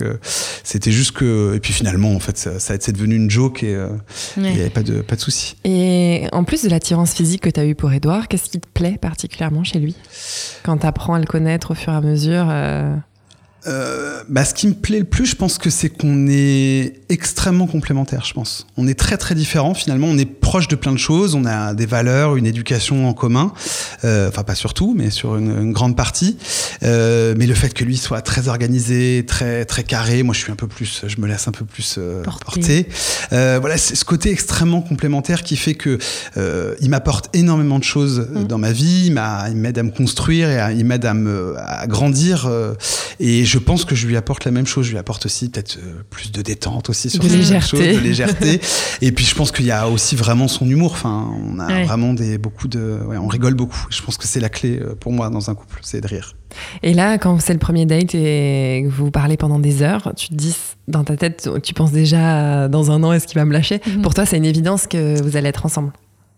c'était 0.64 0.92
juste 0.92 1.12
que 1.12 1.54
et 1.56 1.60
puis 1.60 1.74
finalement, 1.74 2.14
en 2.14 2.20
fait, 2.20 2.38
ça, 2.38 2.60
ça 2.60 2.76
c'est 2.80 2.92
devenu 2.92 3.16
une 3.16 3.30
joke 3.30 3.64
et 3.64 3.78
il 4.38 4.44
n'y 4.44 4.50
avait 4.50 4.70
pas 4.70 4.84
de 4.84 5.02
pas 5.02 5.16
de 5.16 5.22
souci. 5.22 5.56
Et 5.64 6.28
en 6.32 6.44
plus 6.44 6.64
de 6.64 6.70
l'attirance 6.70 7.14
physique 7.14 7.42
que 7.42 7.50
tu 7.50 7.60
as 7.60 7.66
eue 7.66 7.76
pour 7.76 7.94
Edouard, 7.94 8.28
qu'est-ce 8.28 8.50
qui 8.50 8.60
te 8.60 8.68
plaît 8.74 8.98
particulièrement 9.00 9.64
chez 9.64 9.80
lui? 9.80 9.96
Quand 10.64 10.78
tu 10.78 10.88
apprends 10.88 11.14
à 11.14 11.20
le 11.20 11.26
connaître 11.26 11.72
au 11.72 11.76
fur 11.76 11.94
et 11.94 11.96
à 11.96 12.02
mesure 12.02 12.50
uh, 12.64 13.02
euh, 13.68 14.24
bah, 14.28 14.46
ce 14.46 14.54
qui 14.54 14.68
me 14.68 14.74
plaît 14.74 15.00
le 15.00 15.06
plus, 15.06 15.26
je 15.26 15.36
pense 15.36 15.58
que 15.58 15.70
c'est 15.70 15.90
qu'on 15.90 16.28
est 16.28 16.96
extrêmement 17.10 17.68
complémentaires, 17.68 18.26
je 18.26 18.34
pense. 18.34 18.68
On 18.78 18.88
est 18.88 18.98
très 18.98 19.18
très 19.18 19.36
différents 19.36 19.74
finalement, 19.74 20.08
on 20.08 20.18
est 20.18 20.26
proche 20.26 20.68
de 20.68 20.76
plein 20.76 20.92
de 20.92 20.98
choses, 20.98 21.36
on 21.36 21.46
a 21.46 21.74
des 21.74 21.86
valeurs, 21.86 22.36
une 22.36 22.46
éducation 22.46 23.08
en 23.08 23.14
commun, 23.14 23.54
euh, 24.04 24.30
enfin 24.30 24.44
pas 24.44 24.56
surtout, 24.56 24.94
mais 24.98 25.10
sur 25.10 25.38
une, 25.38 25.72
grande 25.72 25.96
partie. 25.96 26.38
Euh, 26.84 27.34
mais 27.38 27.48
le 27.48 27.54
fait 27.54 27.74
que 27.74 27.84
lui 27.84 27.98
soit 27.98 28.22
très 28.22 28.48
organisé, 28.48 29.24
très 29.26 29.66
très 29.66 29.84
carré, 29.84 30.24
moi 30.24 30.34
je 30.34 30.40
suis 30.40 30.52
un 30.52 30.56
peu 30.56 30.68
plus, 30.68 31.06
je 31.08 31.22
me 31.22 31.28
laisse 31.28 31.48
un 31.48 31.52
peu 31.52 31.66
plus 31.66 31.96
euh, 31.98 32.22
porter. 32.24 32.88
Euh, 33.32 33.58
voilà, 33.60 33.78
c'est 33.78 33.96
ce 33.96 34.06
côté 34.06 34.32
extrêmement 34.32 34.82
complémentaire 34.82 35.44
qui 35.44 35.56
fait 35.56 35.76
que 35.76 35.98
euh, 36.38 36.76
il 36.82 36.90
m'apporte 36.90 37.30
énormément 37.34 37.80
de 37.80 37.84
choses 37.84 38.28
mmh. 38.30 38.44
dans 38.46 38.58
ma 38.58 38.72
vie, 38.72 39.08
il 39.08 39.14
m'aide 39.56 39.78
à 39.78 39.84
me 39.84 39.92
construire 39.92 40.50
et 40.50 40.76
il 40.76 40.86
m'aide 40.86 41.06
à 41.06 41.14
me 41.14 41.56
à 41.58 41.88
grandir 41.88 42.50
et 43.20 43.46
je 43.46 43.53
pense 43.58 43.86
que 43.86 43.96
je 43.96 44.08
lui 44.08 44.18
apporte 44.18 44.46
la 44.46 44.52
même 44.52 44.66
chose. 44.66 44.86
Je 44.86 44.92
lui 44.92 44.98
apporte 44.98 45.26
aussi 45.26 45.50
peut-être 45.50 45.78
euh, 45.78 46.02
plus 46.10 46.32
de 46.32 46.42
détente 46.42 46.90
aussi 46.90 47.10
sur 47.10 47.24
de 47.24 47.28
légèreté. 47.28 47.96
de 47.96 48.00
légèreté. 48.00 48.62
et 49.02 49.12
puis 49.12 49.26
je 49.26 49.36
pense 49.36 49.52
qu'il 49.52 49.66
y 49.66 49.72
a 49.72 49.88
aussi 49.88 50.16
vraiment 50.16 50.48
son 50.48 50.70
humour. 50.70 50.94
Enfin, 50.94 51.30
on 51.46 51.60
a 51.60 51.84
vraiment 51.84 52.14
des 52.14 52.38
beaucoup 52.38 52.68
de, 52.68 53.00
ouais, 53.08 53.18
on 53.18 53.28
rigole 53.28 53.54
beaucoup. 53.54 53.86
Je 53.90 54.02
pense 54.02 54.18
que 54.18 54.28
c'est 54.28 54.40
la 54.40 54.50
clé 54.50 54.80
euh, 54.80 54.96
pour 54.96 55.12
moi 55.12 55.30
dans 55.30 55.50
un 55.50 55.56
couple, 55.56 55.80
c'est 55.82 56.02
de 56.02 56.08
rire. 56.08 56.36
Et 56.84 56.94
là, 56.94 57.18
quand 57.18 57.40
c'est 57.42 57.54
le 57.54 57.60
premier 57.60 57.86
date 57.86 58.14
et 58.14 58.84
que 58.86 58.90
vous 58.90 59.10
parlez 59.10 59.38
pendant 59.38 59.60
des 59.60 59.82
heures, 59.82 60.14
tu 60.16 60.30
te 60.30 60.36
dis 60.36 60.56
dans 60.88 61.04
ta 61.04 61.18
tête, 61.18 61.50
tu 61.64 61.74
penses 61.74 61.92
déjà 61.92 62.68
dans 62.68 62.92
un 62.92 63.02
an 63.04 63.12
est-ce 63.12 63.26
qu'il 63.26 63.40
va 63.40 63.46
me 63.46 63.54
lâcher? 63.54 63.82
Mhm. 63.88 64.02
Pour 64.04 64.14
toi, 64.14 64.26
c'est 64.26 64.38
une 64.38 64.46
évidence 64.46 64.86
que 64.86 65.20
vous 65.22 65.36
allez 65.36 65.50
être 65.50 65.66
ensemble. 65.66 65.94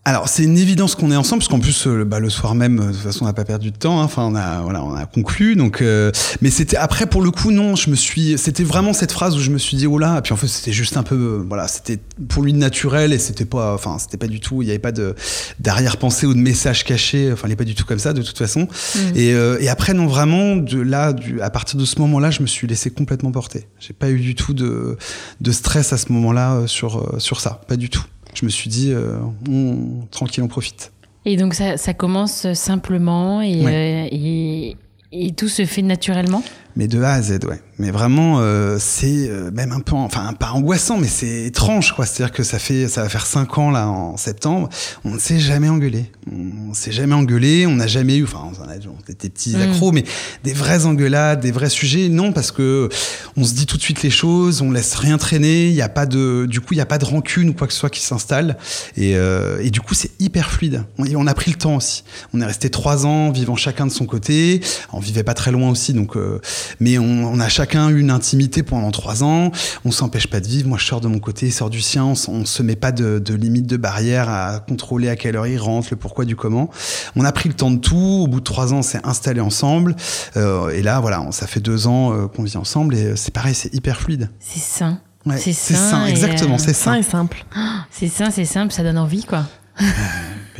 Alors 0.07 0.29
c'est 0.29 0.43
une 0.43 0.59
évidence 0.59 0.93
qu'on 0.93 1.09
est 1.09 1.15
ensemble 1.15 1.39
parce 1.39 1.49
qu'en 1.49 1.59
plus 1.59 1.87
euh, 1.87 2.05
bah, 2.05 2.19
le 2.19 2.29
soir 2.29 2.53
même 2.53 2.77
de 2.77 2.91
toute 2.91 3.01
façon 3.01 3.23
on 3.23 3.27
n'a 3.27 3.33
pas 3.33 3.43
perdu 3.43 3.71
de 3.71 3.75
temps 3.75 3.99
hein. 3.99 4.03
enfin 4.03 4.21
on 4.21 4.35
a 4.35 4.61
voilà 4.61 4.83
on 4.83 4.93
a 4.93 5.07
conclu 5.07 5.55
donc 5.55 5.81
euh, 5.81 6.11
mais 6.41 6.51
c'était 6.51 6.77
après 6.77 7.07
pour 7.07 7.23
le 7.23 7.31
coup 7.31 7.49
non 7.49 7.75
je 7.75 7.89
me 7.89 7.95
suis 7.95 8.37
c'était 8.37 8.63
vraiment 8.63 8.93
cette 8.93 9.11
phrase 9.11 9.35
où 9.35 9.39
je 9.39 9.49
me 9.49 9.57
suis 9.57 9.77
dit 9.77 9.87
oh 9.87 9.97
là 9.97 10.19
et 10.19 10.21
puis 10.21 10.31
en 10.31 10.35
fait 10.35 10.45
c'était 10.45 10.73
juste 10.73 10.95
un 10.95 11.01
peu 11.01 11.15
euh, 11.15 11.43
voilà 11.47 11.67
c'était 11.67 11.97
pour 12.29 12.43
lui 12.43 12.53
naturel 12.53 13.13
et 13.13 13.17
c'était 13.17 13.45
pas 13.45 13.73
enfin 13.73 13.97
c'était 13.97 14.17
pas 14.17 14.27
du 14.27 14.39
tout 14.39 14.61
il 14.61 14.67
y 14.67 14.69
avait 14.69 14.77
pas 14.77 14.91
de 14.91 15.15
d'arrière-pensée 15.59 16.27
ou 16.27 16.35
de 16.35 16.39
message 16.39 16.83
caché 16.83 17.31
enfin 17.33 17.47
il 17.47 17.53
est 17.53 17.55
pas 17.55 17.63
du 17.63 17.73
tout 17.73 17.85
comme 17.85 17.97
ça 17.97 18.13
de 18.13 18.21
toute 18.21 18.37
façon 18.37 18.67
mmh. 18.67 18.99
et, 19.15 19.29
et 19.31 19.69
après 19.69 19.95
non 19.95 20.05
vraiment 20.05 20.55
de 20.55 20.79
là 20.79 21.13
du, 21.13 21.41
à 21.41 21.49
partir 21.49 21.79
de 21.79 21.85
ce 21.85 21.97
moment-là 22.01 22.29
je 22.29 22.43
me 22.43 22.47
suis 22.47 22.67
laissé 22.67 22.91
complètement 22.91 23.31
porter 23.31 23.65
j'ai 23.79 23.93
pas 23.93 24.11
eu 24.11 24.19
du 24.19 24.35
tout 24.35 24.53
de 24.53 24.97
de 25.41 25.51
stress 25.51 25.93
à 25.93 25.97
ce 25.97 26.11
moment-là 26.11 26.67
sur 26.67 27.19
sur 27.19 27.41
ça 27.41 27.61
pas 27.67 27.75
du 27.75 27.89
tout 27.89 28.05
je 28.36 28.45
me 28.45 28.50
suis 28.50 28.69
dit, 28.69 28.91
euh, 28.91 29.17
on, 29.50 30.06
tranquille, 30.12 30.43
on 30.43 30.48
profite. 30.48 30.91
Et 31.26 31.38
donc 31.38 31.54
ça, 31.54 31.78
ça 31.78 31.93
commence 31.93 32.52
simplement 32.54 33.41
et, 33.41 34.08
et, 34.12 34.78
et 35.12 35.32
tout 35.34 35.48
se 35.48 35.65
fait 35.65 35.82
naturellement? 35.82 36.43
Mais 36.76 36.88
de 36.88 37.02
A 37.02 37.13
à 37.13 37.21
Z, 37.21 37.39
ouais. 37.45 37.62
Mais 37.77 37.91
vraiment, 37.91 38.39
euh, 38.39 38.77
c'est 38.79 39.27
euh, 39.29 39.51
même 39.51 39.71
un 39.71 39.81
peu, 39.81 39.95
enfin, 39.95 40.33
pas 40.33 40.51
angoissant, 40.51 40.97
mais 40.97 41.07
c'est 41.07 41.43
étrange, 41.43 41.93
quoi. 41.93 42.05
C'est-à-dire 42.05 42.33
que 42.33 42.43
ça 42.43 42.57
fait, 42.57 42.88
ça 42.88 43.03
va 43.03 43.09
faire 43.09 43.25
cinq 43.25 43.57
ans 43.57 43.69
là 43.69 43.89
en 43.89 44.15
septembre. 44.17 44.69
On 45.03 45.15
ne 45.15 45.19
s'est 45.19 45.39
jamais 45.39 45.67
engueulé. 45.67 46.11
On, 46.31 46.73
s'est 46.73 46.91
jamais 46.91 47.15
engueulé. 47.15 47.67
On 47.67 47.75
n'a 47.75 47.88
jamais 47.88 48.17
eu, 48.17 48.23
enfin, 48.23 48.49
on, 48.49 48.63
a, 48.63 48.75
on 48.88 49.11
était 49.11 49.29
petits 49.29 49.55
mm. 49.55 49.61
accros, 49.61 49.91
mais 49.91 50.03
des 50.43 50.53
vraies 50.53 50.85
engueulades, 50.85 51.41
des 51.41 51.51
vrais 51.51 51.69
sujets, 51.69 52.09
non, 52.09 52.31
parce 52.31 52.51
que 52.51 52.89
on 53.38 53.43
se 53.43 53.53
dit 53.53 53.65
tout 53.65 53.77
de 53.77 53.81
suite 53.81 54.03
les 54.03 54.09
choses, 54.09 54.61
on 54.61 54.71
laisse 54.71 54.95
rien 54.95 55.17
traîner. 55.17 55.67
Il 55.67 55.75
y 55.75 55.81
a 55.81 55.89
pas 55.89 56.05
de, 56.05 56.45
du 56.49 56.61
coup, 56.61 56.73
il 56.73 56.77
y 56.77 56.81
a 56.81 56.85
pas 56.85 56.97
de 56.97 57.05
rancune 57.05 57.49
ou 57.49 57.53
quoi 57.53 57.67
que 57.67 57.73
ce 57.73 57.79
soit 57.79 57.89
qui 57.89 58.01
s'installe. 58.01 58.57
Et, 58.95 59.15
euh, 59.15 59.59
et 59.61 59.69
du 59.69 59.81
coup, 59.81 59.93
c'est 59.93 60.11
hyper 60.19 60.49
fluide. 60.49 60.83
On, 60.97 61.05
on, 61.15 61.27
a 61.27 61.33
pris 61.33 61.51
le 61.51 61.57
temps 61.57 61.75
aussi. 61.75 62.03
On 62.33 62.41
est 62.41 62.45
resté 62.45 62.69
trois 62.69 63.05
ans 63.05 63.31
vivant 63.31 63.55
chacun 63.55 63.85
de 63.85 63.91
son 63.91 64.05
côté. 64.05 64.61
On 64.93 64.99
vivait 64.99 65.23
pas 65.23 65.33
très 65.33 65.51
loin 65.51 65.69
aussi, 65.69 65.93
donc. 65.93 66.15
Euh, 66.15 66.39
mais 66.79 66.97
on, 66.97 67.39
a 67.39 67.49
chacun 67.49 67.64
eu 67.73 67.99
une 67.99 68.12
intimité 68.12 68.63
pendant 68.63 68.91
trois 68.91 69.23
ans. 69.23 69.51
On 69.84 69.91
s'empêche 69.91 70.28
pas 70.28 70.39
de 70.39 70.47
vivre. 70.47 70.67
Moi, 70.67 70.78
je 70.78 70.86
sors 70.86 71.01
de 71.01 71.08
mon 71.08 71.19
côté, 71.19 71.47
il 71.47 71.51
sort 71.51 71.69
du 71.69 71.82
sien. 71.82 72.06
On, 72.06 72.45
se 72.45 72.63
met 72.63 72.75
pas 72.75 72.91
de, 72.91 73.19
de 73.19 73.34
limite 73.34 73.67
de 73.67 73.78
barrière 73.78 74.30
à 74.30 74.60
contrôler 74.60 75.10
à 75.10 75.15
quelle 75.15 75.36
heure 75.36 75.47
il 75.47 75.58
rentre, 75.58 75.89
le 75.91 75.97
pourquoi 75.97 76.25
du 76.25 76.36
comment. 76.36 76.69
On 77.15 77.25
a 77.25 77.32
pris 77.32 77.49
le 77.49 77.56
temps 77.56 77.71
de 77.71 77.78
tout. 77.78 78.21
Au 78.23 78.28
bout 78.28 78.39
de 78.39 78.45
trois 78.45 78.73
ans, 78.73 78.78
on 78.78 78.82
s'est 78.82 79.01
installé 79.04 79.41
ensemble. 79.41 79.95
Euh, 80.38 80.69
et 80.69 80.82
là, 80.82 80.99
voilà, 80.99 81.25
ça 81.32 81.47
fait 81.47 81.60
deux 81.60 81.88
ans 81.88 82.13
euh, 82.13 82.28
qu'on 82.28 82.43
vit 82.43 82.58
ensemble 82.58 82.95
et 82.95 83.15
c'est 83.15 83.34
pareil, 83.34 83.56
c'est 83.56 83.73
hyper 83.73 83.99
fluide. 83.99 84.30
C'est 84.39 84.60
sain. 84.60 84.99
c'est 85.38 85.54
sain, 85.54 86.06
exactement, 86.06 86.58
c'est 86.58 86.73
sain. 86.73 86.95
et 86.95 87.04
simple. 87.04 87.45
C'est 87.91 88.10
sain, 88.10 88.30
c'est 88.30 88.43
simple, 88.43 88.73
ça 88.73 88.84
donne 88.84 88.97
envie, 88.97 89.23
quoi. 89.23 89.45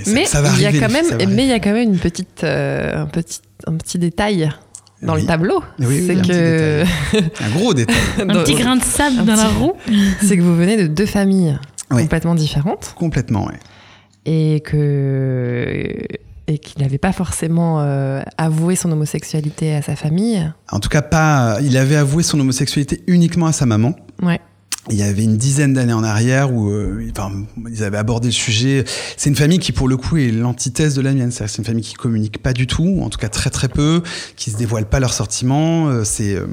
mais 0.08 0.26
il 0.56 0.62
y 0.62 0.65
a 0.65 0.72
quand 0.72 0.89
même, 0.89 1.06
mais 1.30 1.44
il 1.44 1.50
y 1.50 1.54
a 1.54 1.60
quand 1.60 1.74
même 1.74 1.94
une 1.94 2.00
petite, 2.00 2.46
un 2.46 3.08
petit, 3.08 3.41
un 3.68 3.74
petit 3.76 4.00
détail 4.00 4.50
dans 5.01 5.15
le 5.15 5.25
tableau. 5.25 5.63
c'est 5.79 6.21
que 6.21 6.84
un 6.84 7.49
gros 7.55 7.73
détail. 7.73 7.95
un 8.19 8.43
petit 8.43 8.55
grain 8.55 8.75
de 8.75 8.84
sable 8.84 9.25
dans 9.25 9.36
la 9.36 9.47
roue. 9.47 9.73
c'est 10.21 10.38
que 10.38 10.41
vous 10.41 10.55
venez 10.55 10.77
de 10.77 10.88
deux 10.88 11.05
familles 11.05 11.58
complètement 11.89 12.36
différentes. 12.36 12.93
Complètement, 12.97 13.47
oui. 13.47 13.55
Et 14.25 14.62
que 14.62 15.93
et 16.47 16.60
qu'il 16.60 16.81
n'avait 16.84 16.99
pas 16.99 17.12
forcément 17.12 17.81
euh, 17.81 18.21
avoué 18.38 18.75
son 18.75 18.91
homosexualité 18.91 19.73
à 19.73 19.81
sa 19.81 19.95
famille. 19.95 20.51
En 20.71 20.79
tout 20.79 20.89
cas, 20.89 21.01
pas. 21.01 21.58
Il 21.62 21.75
avait 21.75 21.95
avoué 21.95 22.21
son 22.21 22.39
homosexualité 22.39 23.03
uniquement 23.08 23.47
à 23.47 23.51
sa 23.51 23.65
maman. 23.65 23.95
Ouais 24.21 24.39
il 24.89 24.98
y 24.98 25.04
avait 25.04 25.24
une 25.24 25.38
dizaine 25.38 25.74
d'années 25.74 25.93
en 25.93 26.04
arrière 26.04 26.54
où 26.54 26.69
euh, 26.69 27.10
enfin, 27.12 27.32
ils 27.69 27.84
avaient 27.84 27.98
abordé 27.98 28.28
le 28.28 28.34
sujet. 28.34 28.86
C'est 29.17 29.30
une 29.30 29.36
famille 29.36 29.60
qui, 29.60 29.71
pour 29.71 29.88
le 29.88 29.98
coup, 29.98 30.17
est 30.17 30.32
l'antithèse 30.32 30.93
de 30.93 31.02
la 31.02 31.13
mienne. 31.13 31.32
C'est 31.32 31.58
une 31.58 31.65
famille 31.65 31.84
qui 31.84 31.95
communique 31.95 32.41
pas 32.41 32.54
du 32.54 32.67
tout, 32.67 33.00
en 33.02 33.10
tout 33.10 33.17
cas 33.17 33.30
très 33.30 33.50
très 33.50 33.67
peu, 33.67 34.04
qui 34.36 34.52
se 34.52 34.58
dévoile 34.58 34.86
pas 34.86 35.00
leurs 35.00 35.13
sentiments. 35.13 35.88
Euh, 35.88 36.04
c'est 36.04 36.36
euh, 36.36 36.45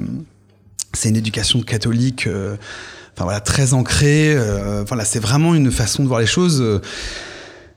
c'est 0.95 1.09
une 1.09 1.15
éducation 1.15 1.61
catholique, 1.61 2.27
enfin 2.27 3.23
voilà, 3.23 3.39
très 3.39 3.73
ancrée. 3.73 4.37
voilà, 4.87 5.05
c'est 5.05 5.17
vraiment 5.17 5.55
une 5.55 5.71
façon 5.71 6.03
de 6.03 6.07
voir 6.07 6.19
les 6.19 6.27
choses 6.27 6.63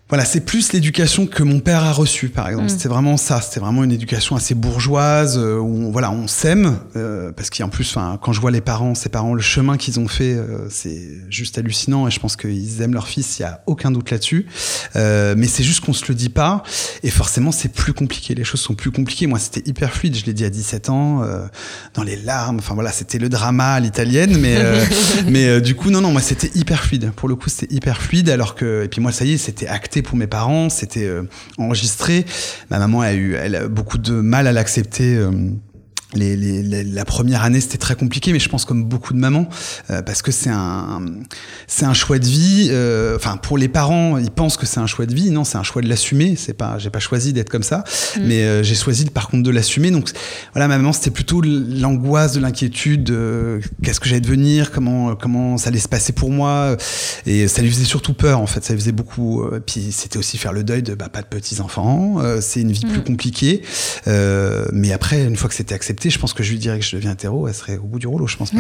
voilà, 0.09 0.25
c'est 0.25 0.41
plus 0.41 0.73
l'éducation 0.73 1.27
que 1.27 1.43
mon 1.43 1.59
père 1.59 1.83
a 1.83 1.91
reçue, 1.91 2.29
par 2.29 2.49
exemple. 2.49 2.67
Mm. 2.67 2.69
C'était 2.69 2.89
vraiment 2.89 3.17
ça. 3.17 3.41
C'était 3.41 3.59
vraiment 3.59 3.83
une 3.83 3.91
éducation 3.91 4.37
assez 4.37 4.55
bourgeoise 4.55 5.37
euh, 5.37 5.59
où 5.59 5.87
on, 5.87 5.91
voilà, 5.91 6.13
on 6.13 6.29
s'aime 6.29 6.79
euh, 6.95 7.33
parce 7.33 7.51
qu'en 7.51 7.69
plus, 7.69 7.89
enfin, 7.91 8.17
quand 8.23 8.33
je 8.33 8.41
vois 8.41 8.53
les 8.53 8.61
parents, 8.61 8.95
ces 8.95 9.09
parents, 9.09 9.35
le 9.35 9.43
chemin 9.43 9.77
qu'ils 9.77 9.99
ont 9.99 10.07
fait, 10.07 10.35
euh, 10.35 10.69
c'est 10.71 11.09
juste 11.29 11.59
hallucinant 11.59 12.07
et 12.07 12.13
je 12.13 12.21
pense 12.21 12.37
qu'ils 12.37 12.83
aiment 12.83 12.95
leur 12.95 13.09
fils. 13.09 13.41
Il 13.41 13.43
y 13.43 13.45
a 13.47 13.63
aucun 13.67 13.91
doute 13.91 14.13
là-dessus. 14.13 14.47
mais 14.95 15.49
c'est 15.49 15.65
juste 15.65 15.81
qu'on 15.81 15.93
se 15.93 16.05
le 16.07 16.15
dit 16.15 16.29
pas 16.29 16.63
et 17.03 17.11
forcément, 17.11 17.51
c'est 17.51 17.73
plus 17.73 17.93
compliqué. 17.93 18.37
Les 18.37 18.45
choses 18.45 18.61
sont 18.61 18.75
plus 18.75 18.93
compliquées. 18.93 19.27
Moi, 19.27 19.41
c'était 19.41 19.69
hyper 19.69 19.93
fluide. 19.93 20.15
Je 20.17 20.25
l'ai 20.25 20.35
dit 20.35 20.45
à 20.45 20.51
17 20.51 20.89
ans, 20.89 21.23
dans 21.95 22.05
les 22.05 22.17
larmes. 22.17 22.59
Enfin 22.59 22.75
voilà, 22.75 22.93
c'était 22.93 23.19
le 23.19 23.29
drama 23.29 23.75
à 23.75 23.81
l'italienne, 23.81 24.39
mais 24.39 24.57
mais 25.29 25.61
du 25.61 25.75
coup, 25.75 25.91
non, 25.91 26.01
non, 26.01 26.13
moi, 26.13 26.21
c'était 26.21 26.51
hyper 26.55 26.85
fluide. 26.85 27.11
Pour 27.17 27.29
le 27.29 27.35
coup, 27.35 27.49
c'était 27.49 27.75
hyper 27.75 28.01
fluide 28.01 28.31
alors 28.31 28.55
que 28.55 28.85
et 28.85 28.89
puis 28.89 29.01
moi, 29.01 29.11
ça 29.11 29.25
y 29.25 29.33
est, 29.33 29.39
c'était 29.39 29.67
acté 29.67 29.96
pour 30.03 30.17
mes 30.17 30.27
parents, 30.27 30.69
c'était 30.69 31.05
euh, 31.05 31.23
enregistré. 31.59 32.25
Ma 32.71 32.79
maman 32.79 33.01
a 33.01 33.15
eu 33.15 33.37
beaucoup 33.69 33.99
de 33.99 34.13
mal 34.13 34.47
à 34.47 34.53
l'accepter. 34.53 35.19
Euh, 36.15 36.19
les, 36.19 36.37
les, 36.37 36.85
la 36.85 37.05
première 37.05 37.43
année, 37.43 37.61
c'était 37.61 37.79
très 37.79 37.97
compliqué, 37.97 38.33
mais 38.33 38.39
je 38.39 38.49
pense 38.49 38.65
comme 38.65 38.85
beaucoup 38.85 39.13
de 39.13 39.19
mamans, 39.19 39.49
euh, 39.91 40.03
parce 40.03 40.23
que 40.23 40.31
c'est 40.31 40.51
un, 40.51 41.05
c'est 41.67 41.85
un 41.85 41.95
choix 41.95 42.19
de 42.19 42.27
vie. 42.27 42.69
Euh, 42.71 43.17
enfin, 43.17 43.37
pour 43.37 43.59
les 43.59 43.69
parents, 43.69 44.19
ils 44.19 44.31
pensent 44.31 44.57
que 44.57 44.67
c'est 44.67 44.81
un 44.81 44.87
choix 44.87 45.07
de 45.07 45.15
vie. 45.15 45.31
Non, 45.31 45.45
c'est 45.45 45.59
un 45.59 45.63
choix 45.63 45.83
de 45.83 45.89
l'assumer. 45.89 46.37
C'est 46.37 46.55
pas, 46.55 46.79
j'ai 46.79 46.91
pas 46.91 47.01
choisi 47.01 47.33
d'être 47.33 47.51
comme 47.51 47.63
ça, 47.63 47.85
mm. 48.17 48.21
mais 48.23 48.43
euh, 48.43 48.63
j'ai 48.63 48.75
choisi 48.75 49.07
par 49.07 49.29
contre 49.29 49.43
de 49.43 49.51
l'assumer. 49.51 49.91
Donc, 49.91 50.11
voilà, 50.53 50.69
ma 50.69 50.77
maman, 50.77 50.93
c'était 50.93 51.11
plutôt 51.11 51.41
l'angoisse, 51.43 52.35
de 52.35 52.41
l'inquiétude. 52.41 53.13
Qu'est-ce 53.83 54.01
que 54.01 54.09
j'allais 54.09 54.21
devenir 54.21 54.71
Comment, 54.71 55.17
comment 55.17 55.59
ça 55.59 55.69
allait 55.69 55.79
se 55.79 55.89
passer 55.89 56.13
pour 56.13 56.31
moi 56.31 56.77
Et 57.27 57.49
ça 57.49 57.63
lui 57.63 57.71
faisait 57.71 57.85
surtout 57.85 58.15
peur, 58.15 58.41
en 58.41 58.47
fait. 58.47 58.65
Ça 58.65 58.73
lui 58.73 58.81
faisait 58.81 58.93
beaucoup. 58.93 59.45
puis 59.67 59.93
c'était 59.93 60.19
aussi 60.19 60.39
faire 60.39 60.53
le 60.53 60.65
deuil 60.65 60.83
de 60.83 60.95
bah, 60.95 61.09
pas 61.09 61.23
de 61.23 61.27
petits 61.27 61.61
enfants. 61.61 62.19
c'est 62.41 62.61
une 62.61 62.73
vie 62.73 62.87
mm. 62.87 62.91
plus 62.91 63.03
compliquée. 63.03 63.63
mais 64.07 64.93
après, 64.93 65.25
une 65.25 65.37
fois 65.37 65.49
que 65.49 65.55
c'était 65.55 65.75
accepté 65.75 65.96
je 66.05 66.19
pense 66.19 66.33
que 66.33 66.43
je 66.43 66.51
lui 66.53 66.59
dirais 66.59 66.79
que 66.79 66.85
je 66.85 66.95
deviens 66.97 67.13
hétéro, 67.13 67.49
elle 67.49 67.55
serait 67.55 67.77
au 67.79 67.87
bout 67.87 67.99
du 67.99 68.07
rouleau, 68.07 68.27
je 68.27 68.37
pense. 68.37 68.53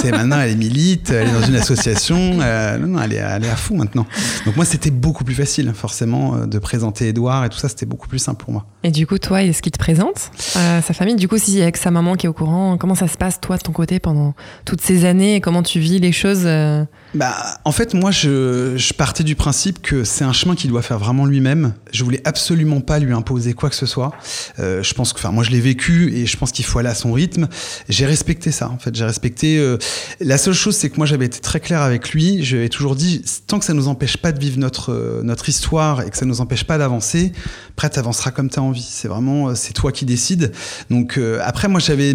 c'est 0.00 0.10
maintenant, 0.10 0.40
elle 0.40 0.52
est 0.52 0.56
milite, 0.56 1.10
elle 1.10 1.28
est 1.28 1.32
dans 1.32 1.46
une 1.46 1.56
association, 1.56 2.38
euh, 2.40 2.78
non, 2.78 3.00
elle 3.02 3.12
est, 3.12 3.16
elle 3.16 3.44
est 3.44 3.50
à 3.50 3.56
fond 3.56 3.76
maintenant. 3.76 4.06
Donc 4.46 4.56
moi, 4.56 4.64
c'était 4.64 4.90
beaucoup 4.90 5.24
plus 5.24 5.34
facile, 5.34 5.72
forcément, 5.74 6.36
euh, 6.36 6.46
de 6.46 6.58
présenter 6.58 7.08
Edouard 7.08 7.44
et 7.44 7.48
tout 7.48 7.58
ça, 7.58 7.68
c'était 7.68 7.86
beaucoup 7.86 8.08
plus 8.08 8.18
simple 8.18 8.42
pour 8.44 8.52
moi. 8.52 8.66
Et 8.84 8.90
du 8.90 9.06
coup, 9.06 9.18
toi, 9.18 9.42
est-ce 9.42 9.62
qu'il 9.62 9.72
te 9.72 9.78
présente 9.78 10.30
sa 10.36 10.82
famille? 10.82 11.16
Du 11.16 11.28
coup, 11.28 11.38
si 11.38 11.60
avec 11.60 11.76
sa 11.76 11.90
maman 11.90 12.14
qui 12.14 12.26
est 12.26 12.28
au 12.28 12.32
courant, 12.32 12.76
comment 12.78 12.94
ça 12.94 13.08
se 13.08 13.16
passe, 13.16 13.40
toi, 13.40 13.56
de 13.56 13.62
ton 13.62 13.72
côté, 13.72 13.98
pendant 13.98 14.34
toutes 14.64 14.80
ces 14.80 15.04
années, 15.04 15.36
et 15.36 15.40
comment 15.40 15.62
tu 15.62 15.80
vis 15.80 15.98
les 15.98 16.12
choses 16.12 16.42
euh? 16.44 16.84
Bah, 17.14 17.34
en 17.64 17.72
fait, 17.72 17.94
moi, 17.94 18.10
je, 18.10 18.74
je 18.76 18.92
partais 18.94 19.24
du 19.24 19.34
principe 19.34 19.82
que 19.82 20.04
c'est 20.04 20.24
un 20.24 20.32
chemin 20.32 20.54
qu'il 20.54 20.70
doit 20.70 20.82
faire 20.82 20.98
vraiment 20.98 21.26
lui-même. 21.26 21.74
Je 21.92 22.04
voulais 22.04 22.22
absolument 22.24 22.80
pas 22.80 22.98
lui 22.98 23.12
imposer 23.12 23.52
quoi 23.52 23.68
que 23.68 23.76
ce 23.76 23.86
soit. 23.86 24.12
Euh, 24.58 24.82
je 24.82 24.94
pense 24.94 25.12
que, 25.12 25.18
enfin, 25.18 25.30
moi, 25.30 25.44
je 25.44 25.50
l'ai 25.50 25.60
vécu 25.60 26.14
et 26.14 26.26
je 26.26 26.36
pense 26.36 26.51
qu'il 26.52 26.64
faut 26.64 26.78
aller 26.78 26.88
à 26.88 26.94
son 26.94 27.12
rythme. 27.12 27.48
J'ai 27.88 28.06
respecté 28.06 28.50
ça, 28.52 28.70
en 28.70 28.78
fait. 28.78 28.94
J'ai 28.94 29.04
respecté. 29.04 29.58
Euh, 29.58 29.78
la 30.20 30.38
seule 30.38 30.54
chose, 30.54 30.76
c'est 30.76 30.90
que 30.90 30.96
moi, 30.96 31.06
j'avais 31.06 31.26
été 31.26 31.40
très 31.40 31.60
clair 31.60 31.82
avec 31.82 32.10
lui. 32.10 32.44
J'avais 32.44 32.68
toujours 32.68 32.96
dit, 32.96 33.24
tant 33.46 33.58
que 33.58 33.64
ça 33.64 33.74
nous 33.74 33.88
empêche 33.88 34.16
pas 34.16 34.32
de 34.32 34.38
vivre 34.38 34.58
notre 34.58 34.92
euh, 34.92 35.22
notre 35.22 35.48
histoire 35.48 36.02
et 36.02 36.10
que 36.10 36.16
ça 36.16 36.26
nous 36.26 36.40
empêche 36.40 36.64
pas 36.64 36.78
d'avancer, 36.78 37.32
après, 37.70 37.88
t'avanceras 37.88 38.30
comme 38.30 38.50
t'as 38.50 38.60
envie. 38.60 38.86
C'est 38.88 39.08
vraiment, 39.08 39.48
euh, 39.48 39.54
c'est 39.54 39.72
toi 39.72 39.92
qui 39.92 40.04
décides. 40.04 40.52
Donc 40.90 41.18
après, 41.42 41.68
moi, 41.68 41.80
j'avais, 41.80 42.14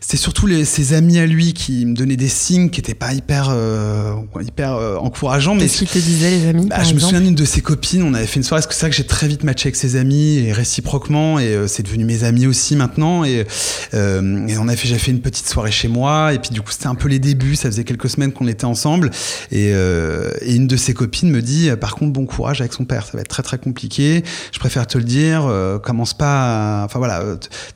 c'était 0.00 0.16
surtout 0.16 0.46
les, 0.46 0.64
ses 0.64 0.92
amis 0.94 1.18
à 1.18 1.26
lui 1.26 1.52
qui 1.52 1.86
me 1.86 1.94
donnaient 1.94 2.16
des 2.16 2.28
signes 2.28 2.70
qui 2.70 2.80
étaient 2.80 2.94
pas 2.94 3.12
hyper 3.12 3.54
hyper 4.42 4.74
euh, 4.74 4.96
encourageant. 4.96 5.54
Mais 5.54 5.62
Qu'est-ce 5.62 5.78
qu'ils 5.78 5.88
te 5.88 5.98
disaient 5.98 6.30
les 6.30 6.46
amis 6.48 6.66
bah, 6.66 6.82
Je 6.82 6.94
me 6.94 7.00
souviens 7.00 7.20
d'une 7.20 7.34
de 7.34 7.44
ses 7.44 7.60
copines, 7.60 8.02
on 8.02 8.14
avait 8.14 8.26
fait 8.26 8.36
une 8.36 8.42
soirée, 8.42 8.62
c'est 8.68 8.80
vrai 8.80 8.90
que 8.90 8.96
j'ai 8.96 9.06
très 9.06 9.28
vite 9.28 9.44
matché 9.44 9.68
avec 9.68 9.76
ses 9.76 9.96
amis 9.96 10.38
et 10.38 10.52
réciproquement, 10.52 11.38
et 11.38 11.48
euh, 11.48 11.66
c'est 11.66 11.82
devenu 11.82 12.04
mes 12.04 12.24
amis 12.24 12.46
aussi 12.46 12.76
maintenant. 12.76 13.24
Et, 13.24 13.46
euh, 13.94 14.46
et 14.46 14.58
on 14.58 14.68
a 14.68 14.76
fait, 14.76 14.88
j'ai 14.88 14.98
fait 14.98 15.10
une 15.10 15.20
petite 15.20 15.48
soirée 15.48 15.70
chez 15.70 15.88
moi, 15.88 16.32
et 16.32 16.38
puis 16.38 16.50
du 16.50 16.60
coup 16.60 16.70
c'était 16.70 16.86
un 16.86 16.94
peu 16.94 17.08
les 17.08 17.18
débuts, 17.18 17.56
ça 17.56 17.70
faisait 17.70 17.84
quelques 17.84 18.10
semaines 18.10 18.32
qu'on 18.32 18.48
était 18.48 18.64
ensemble, 18.64 19.10
et, 19.50 19.70
et, 19.70 20.54
une 20.56 20.66
de 20.66 20.76
ses 20.76 20.94
copines 20.94 21.30
me 21.30 21.42
dit, 21.42 21.70
par 21.80 21.94
contre 21.94 22.12
bon 22.12 22.26
courage 22.26 22.60
avec 22.60 22.72
son 22.72 22.84
père, 22.84 23.06
ça 23.06 23.12
va 23.14 23.20
être 23.20 23.28
très 23.28 23.42
très 23.42 23.58
compliqué. 23.58 24.24
Je 24.52 24.58
préfère 24.58 24.86
te 24.86 24.98
le 24.98 25.04
dire, 25.04 25.50
commence 25.82 26.14
pas, 26.14 26.82
enfin 26.84 26.98
voilà, 26.98 27.22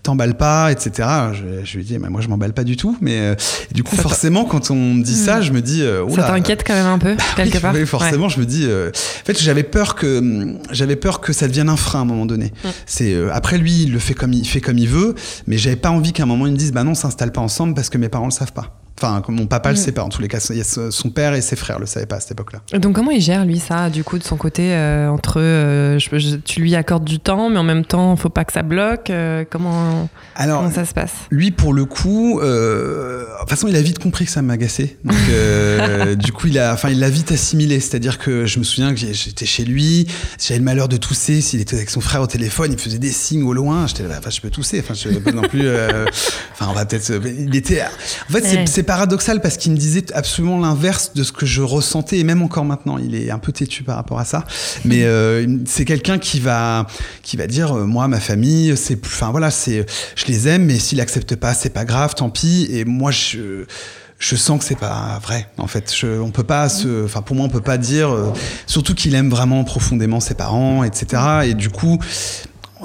t'emballes 0.03 0.37
pas, 0.37 0.73
etc. 0.73 1.09
Je, 1.33 1.65
je 1.65 1.77
lui 1.77 1.85
dis, 1.85 1.99
mais 1.99 2.09
moi 2.09 2.21
je 2.21 2.29
m'emballe 2.29 2.53
pas 2.53 2.65
du 2.65 2.77
tout, 2.77 2.97
mais 3.01 3.37
du 3.73 3.83
coup 3.83 3.97
forcément 3.97 4.45
quand 4.45 4.71
on 4.71 4.95
me 4.95 5.03
dit 5.03 5.17
ça, 5.17 5.41
hmm. 5.41 5.43
je 5.43 5.53
me 5.53 5.61
dis, 5.61 5.83
ça 6.15 6.23
t'inquiète 6.25 6.65
quand 6.67 6.75
même 6.75 6.87
un 6.87 6.99
peu, 6.99 7.15
bah 7.37 7.45
quelque 7.45 7.59
part. 7.59 7.75
Oui, 7.75 7.87
forcément, 7.87 8.29
je 8.29 8.41
me 8.41 8.47
dis. 8.47 8.65
Euh, 8.65 8.91
en 8.91 9.25
fait, 9.25 9.41
j'avais 9.41 9.63
peur 9.63 9.95
que 9.95 10.57
j'avais 10.71 10.97
peur 10.97 11.21
que 11.21 11.33
ça 11.33 11.49
devienne 11.49 11.69
un 11.69 11.77
frein 11.77 12.01
à 12.01 12.03
un 12.03 12.07
moment 12.07 12.27
donné. 12.27 12.53
C'est 12.87 13.13
euh, 13.13 13.31
après 13.33 13.59
lui, 13.59 13.83
il 13.83 13.93
le 13.93 13.99
fait 13.99 14.15
comme 14.15 14.33
il 14.33 14.47
fait 14.47 14.61
comme 14.61 14.79
il 14.79 14.89
veut, 14.89 15.15
mais 15.47 15.59
j'avais 15.59 15.77
pas 15.77 15.90
envie 15.91 16.13
qu'à 16.13 16.25
un 16.25 16.27
moment 16.27 16.47
il 16.47 16.53
me 16.53 16.57
dise, 16.57 16.73
bah 16.73 16.85
non, 16.85 16.93
on 16.93 16.95
s'installe 16.95 17.33
pas 17.33 17.41
ensemble 17.41 17.75
parce 17.75 17.89
que 17.89 17.99
mes 17.99 18.09
parents 18.09 18.27
le 18.27 18.31
savent 18.31 18.53
pas. 18.53 18.81
Enfin, 19.03 19.23
mon 19.29 19.47
papa 19.47 19.71
le 19.71 19.77
mm. 19.77 19.79
sait 19.79 19.93
pas. 19.93 20.05
En 20.05 20.11
tous 20.11 20.21
les 20.21 20.29
cas, 20.29 20.41
son 20.41 21.11
père 21.11 21.35
et 21.35 21.41
ses 21.41 21.57
frères 21.57 21.79
le 21.79 21.87
savaient 21.87 22.07
pas 22.07 22.17
à 22.17 22.21
cette 22.21 22.33
époque-là. 22.33 22.61
Donc, 22.79 22.95
comment 22.95 23.11
il 23.11 23.21
gère 23.23 23.47
lui 23.47 23.59
ça, 23.59 23.89
du 23.89 24.05
coup, 24.05 24.19
de 24.19 24.25
son 24.25 24.37
côté, 24.37 24.75
euh, 24.75 25.09
entre 25.09 25.41
euh, 25.41 25.99
tu 26.45 26.61
lui 26.61 26.75
accordes 26.75 27.05
du 27.05 27.19
temps, 27.19 27.49
mais 27.49 27.59
en 27.59 27.63
même 27.63 27.85
temps, 27.85 28.15
faut 28.17 28.29
pas 28.29 28.45
que 28.45 28.53
ça 28.53 28.63
bloque. 28.63 29.09
Euh, 29.09 29.45
comment, 29.49 30.09
comment 30.37 30.71
ça 30.71 30.85
se 30.85 30.93
passe? 30.93 31.13
Lui, 31.31 31.51
pour 31.51 31.73
le 31.73 31.87
coup, 31.87 32.41
de 32.43 33.27
toute 33.41 33.49
façon, 33.49 33.69
il 33.69 33.77
a 33.77 33.83
vite 33.83 33.99
compris 33.99 34.27
que 34.27 34.31
ça 34.31 34.43
m'agaçait. 34.43 34.99
Donc, 35.05 35.17
du 36.19 36.33
coup, 36.33 36.49
il 36.49 36.59
a, 36.59 36.75
enfin, 36.75 36.91
il 36.91 37.01
l'a 37.01 37.11
vite 37.11 37.33
assimilé. 37.33 37.81
C'est-à-dire 37.81 38.19
que 38.19 38.45
je 38.45 38.59
me 38.59 38.65
souviens 38.65 38.93
que 38.95 39.01
j'étais 39.01 39.47
chez 39.47 39.65
lui, 39.65 40.07
j'avais 40.39 40.59
le 40.59 40.65
malheur 40.65 40.89
de 40.89 40.99
tousser. 40.99 41.41
S'il 41.41 41.61
était 41.61 41.77
avec 41.77 41.89
son 41.89 42.01
frère 42.01 42.21
au 42.21 42.27
téléphone, 42.27 42.73
il 42.73 42.79
faisait 42.79 42.99
des 42.99 43.13
signes 43.13 43.45
au 43.45 43.55
loin. 43.55 43.87
J'étais 43.87 44.03
là, 44.03 44.17
enfin, 44.19 44.31
je 44.31 44.41
peux 44.43 44.51
tousser. 44.51 44.81
Enfin, 44.81 44.93
je 44.93 45.09
peux 45.09 45.21
pas 45.21 45.33
non 45.33 45.49
plus. 45.49 45.67
enfin, 46.53 46.67
on 46.69 46.75
va 46.75 46.85
peut-être. 46.85 47.13
Il 47.25 47.57
était. 47.57 47.83
En 47.83 48.33
fait, 48.33 48.67
c'est 48.67 48.83
paradoxal 48.91 49.41
parce 49.41 49.57
qu'il 49.57 49.71
me 49.71 49.77
disait 49.77 50.13
absolument 50.15 50.59
l'inverse 50.59 51.13
de 51.15 51.23
ce 51.23 51.31
que 51.31 51.47
je 51.47 51.63
ressentais 51.63 52.19
et 52.19 52.25
même 52.25 52.43
encore 52.43 52.65
maintenant, 52.65 52.99
il 52.99 53.15
est 53.15 53.31
un 53.31 53.39
peu 53.39 53.53
têtu 53.53 53.85
par 53.85 53.95
rapport 53.95 54.19
à 54.19 54.25
ça. 54.25 54.45
Mais 54.85 55.05
euh, 55.05 55.47
c'est 55.65 55.85
quelqu'un 55.85 56.19
qui 56.19 56.41
va 56.41 56.89
qui 57.23 57.37
va 57.37 57.47
dire 57.47 57.73
euh, 57.73 57.85
moi 57.85 58.09
ma 58.09 58.19
famille 58.19 58.77
c'est 58.77 58.99
enfin 59.07 59.31
voilà 59.31 59.53
c'est 59.53 59.87
je 60.17 60.25
les 60.27 60.49
aime 60.49 60.65
mais 60.65 60.81
s'il 60.81 61.01
accepte 61.01 61.37
pas 61.37 61.55
c'est 61.55 61.71
pas 61.71 61.85
grave 61.85 62.17
tant 62.17 62.31
pis. 62.31 62.67
Et 62.73 62.85
moi 62.85 63.13
je 63.13 63.65
je 64.19 64.35
sens 64.35 64.59
que 64.59 64.65
c'est 64.65 64.79
pas 64.79 65.21
vrai 65.23 65.49
en 65.57 65.69
fait. 65.69 65.95
On 66.05 66.33
peut 66.33 66.43
pas 66.43 66.69
se 66.69 67.05
enfin 67.05 67.23
pour 67.23 67.37
moi 67.37 67.47
on 67.47 67.49
peut 67.49 67.61
pas 67.61 67.79
dire 67.79 68.11
euh, 68.11 68.33
surtout 68.67 68.97
qu'il 68.97 69.15
aime 69.15 69.31
vraiment 69.31 69.63
profondément 69.63 70.19
ses 70.19 70.35
parents 70.35 70.83
etc 70.83 71.23
et 71.45 71.55
du 71.55 71.71
coup 71.71 72.01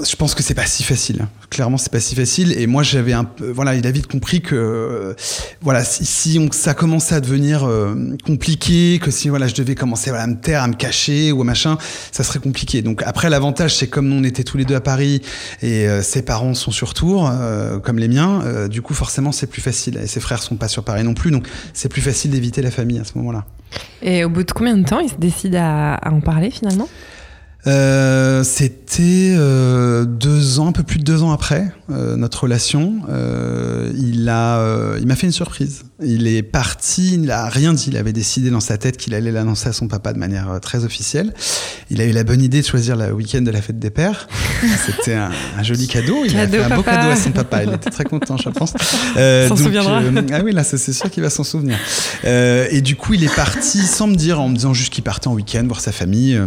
je 0.03 0.15
pense 0.15 0.35
que 0.35 0.43
c'est 0.43 0.53
pas 0.53 0.65
si 0.65 0.83
facile. 0.83 1.27
Clairement, 1.49 1.77
c'est 1.77 1.91
pas 1.91 1.99
si 1.99 2.15
facile. 2.15 2.53
Et 2.57 2.67
moi, 2.67 2.83
j'avais 2.83 3.13
un 3.13 3.23
peu, 3.23 3.49
voilà, 3.51 3.75
il 3.75 3.85
a 3.87 3.91
vite 3.91 4.07
compris 4.07 4.41
que, 4.41 4.55
euh, 4.55 5.13
voilà, 5.61 5.83
si, 5.83 6.39
ça 6.51 6.73
commençait 6.73 7.15
à 7.15 7.21
devenir 7.21 7.63
euh, 7.63 8.15
compliqué, 8.25 8.99
que 9.01 9.11
si, 9.11 9.29
voilà, 9.29 9.47
je 9.47 9.55
devais 9.55 9.75
commencer 9.75 10.11
à 10.11 10.27
me 10.27 10.35
taire, 10.35 10.63
à 10.63 10.67
me 10.67 10.73
cacher 10.73 11.31
ou 11.31 11.43
machin, 11.43 11.77
ça 12.11 12.23
serait 12.23 12.39
compliqué. 12.39 12.81
Donc 12.81 13.03
après, 13.05 13.29
l'avantage, 13.29 13.75
c'est 13.75 13.87
comme 13.87 14.07
nous, 14.07 14.15
on 14.15 14.23
était 14.23 14.43
tous 14.43 14.57
les 14.57 14.65
deux 14.65 14.75
à 14.75 14.81
Paris 14.81 15.21
et 15.61 15.87
euh, 15.87 16.01
ses 16.01 16.23
parents 16.23 16.53
sont 16.53 16.71
sur 16.71 16.93
Tours, 16.93 17.31
comme 17.83 17.99
les 17.99 18.07
miens, 18.07 18.67
du 18.67 18.81
coup, 18.81 18.93
forcément, 18.93 19.31
c'est 19.31 19.47
plus 19.47 19.61
facile. 19.61 19.99
Et 20.01 20.07
ses 20.07 20.19
frères 20.19 20.41
sont 20.41 20.55
pas 20.55 20.67
sur 20.67 20.83
Paris 20.83 21.03
non 21.03 21.13
plus, 21.13 21.31
donc 21.31 21.47
c'est 21.73 21.89
plus 21.89 22.01
facile 22.01 22.31
d'éviter 22.31 22.61
la 22.61 22.71
famille 22.71 22.99
à 22.99 23.03
ce 23.03 23.17
moment-là. 23.17 23.45
Et 24.01 24.23
au 24.23 24.29
bout 24.29 24.43
de 24.43 24.51
combien 24.51 24.77
de 24.77 24.87
temps 24.87 24.99
il 24.99 25.09
se 25.09 25.15
décide 25.15 25.55
à 25.55 25.99
en 26.05 26.21
parler 26.21 26.51
finalement? 26.51 26.87
Euh, 27.67 28.43
c'était 28.43 29.33
euh, 29.35 30.05
deux 30.05 30.59
ans, 30.59 30.67
un 30.67 30.71
peu 30.71 30.83
plus 30.83 30.99
de 30.99 31.03
deux 31.03 31.23
ans 31.23 31.31
après 31.31 31.71
euh, 31.89 32.15
notre 32.15 32.43
relation. 32.43 33.01
Euh, 33.09 33.91
il 33.97 34.29
a, 34.29 34.59
euh, 34.59 34.97
il 34.99 35.07
m'a 35.07 35.15
fait 35.15 35.25
une 35.25 35.33
surprise. 35.33 35.83
Il 36.03 36.27
est 36.27 36.43
parti, 36.43 37.13
il 37.13 37.21
n'a 37.21 37.49
rien 37.49 37.73
dit. 37.73 37.85
Il 37.87 37.97
avait 37.97 38.13
décidé 38.13 38.51
dans 38.51 38.59
sa 38.59 38.77
tête 38.77 38.97
qu'il 38.97 39.15
allait 39.15 39.31
l'annoncer 39.31 39.69
à 39.69 39.73
son 39.73 39.87
papa 39.87 40.13
de 40.13 40.19
manière 40.19 40.59
très 40.61 40.85
officielle. 40.85 41.33
Il 41.89 42.01
a 42.01 42.05
eu 42.05 42.11
la 42.11 42.23
bonne 42.23 42.41
idée 42.41 42.61
de 42.61 42.65
choisir 42.65 42.95
le 42.95 43.11
week-end 43.11 43.41
de 43.41 43.49
la 43.49 43.61
fête 43.61 43.79
des 43.79 43.89
pères. 43.89 44.27
C'était 44.85 45.15
un, 45.15 45.31
un, 45.57 45.63
joli 45.63 45.87
cadeau. 45.87 46.23
Il 46.23 46.33
cadeau 46.33 46.57
a 46.57 46.65
fait 46.65 46.71
un 46.71 46.75
beau 46.75 46.83
cadeau 46.83 47.09
à 47.09 47.15
son 47.15 47.31
papa. 47.31 47.63
Il 47.63 47.73
était 47.73 47.89
très 47.89 48.03
content, 48.03 48.37
je 48.37 48.49
pense. 48.49 48.73
s'en 49.47 49.55
souviendra. 49.55 50.01
ah 50.33 50.41
oui, 50.43 50.51
là, 50.51 50.63
c'est 50.63 50.77
sûr 50.93 51.09
qu'il 51.09 51.23
va 51.23 51.31
s'en 51.31 51.43
souvenir. 51.43 51.77
et 52.23 52.81
du 52.81 52.95
coup, 52.95 53.15
il 53.15 53.23
est 53.23 53.35
parti 53.35 53.79
sans 53.79 54.05
me 54.05 54.15
dire, 54.15 54.39
en 54.39 54.49
me 54.49 54.55
disant 54.55 54.73
juste 54.73 54.93
qu'il 54.93 55.03
partait 55.03 55.27
en 55.27 55.33
week-end 55.33 55.63
voir 55.65 55.81
sa 55.81 55.91
famille 55.91 56.39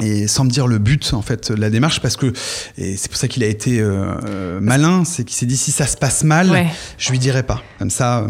et 0.00 0.26
sans 0.28 0.44
me 0.44 0.50
dire 0.50 0.66
le 0.66 0.78
but 0.78 1.12
en 1.12 1.22
fait 1.22 1.52
de 1.52 1.60
la 1.60 1.70
démarche 1.70 2.00
parce 2.00 2.16
que 2.16 2.32
et 2.76 2.96
c'est 2.96 3.08
pour 3.08 3.18
ça 3.18 3.28
qu'il 3.28 3.42
a 3.42 3.46
été 3.46 3.80
euh, 3.80 4.60
malin 4.60 5.04
c'est 5.04 5.24
qu'il 5.24 5.36
s'est 5.36 5.46
dit 5.46 5.56
si 5.56 5.72
ça 5.72 5.86
se 5.86 5.96
passe 5.96 6.24
mal 6.24 6.50
ouais. 6.50 6.66
je 6.98 7.10
lui 7.10 7.18
dirai 7.18 7.42
pas 7.42 7.62
comme 7.78 7.90
ça 7.90 8.20
euh, 8.20 8.28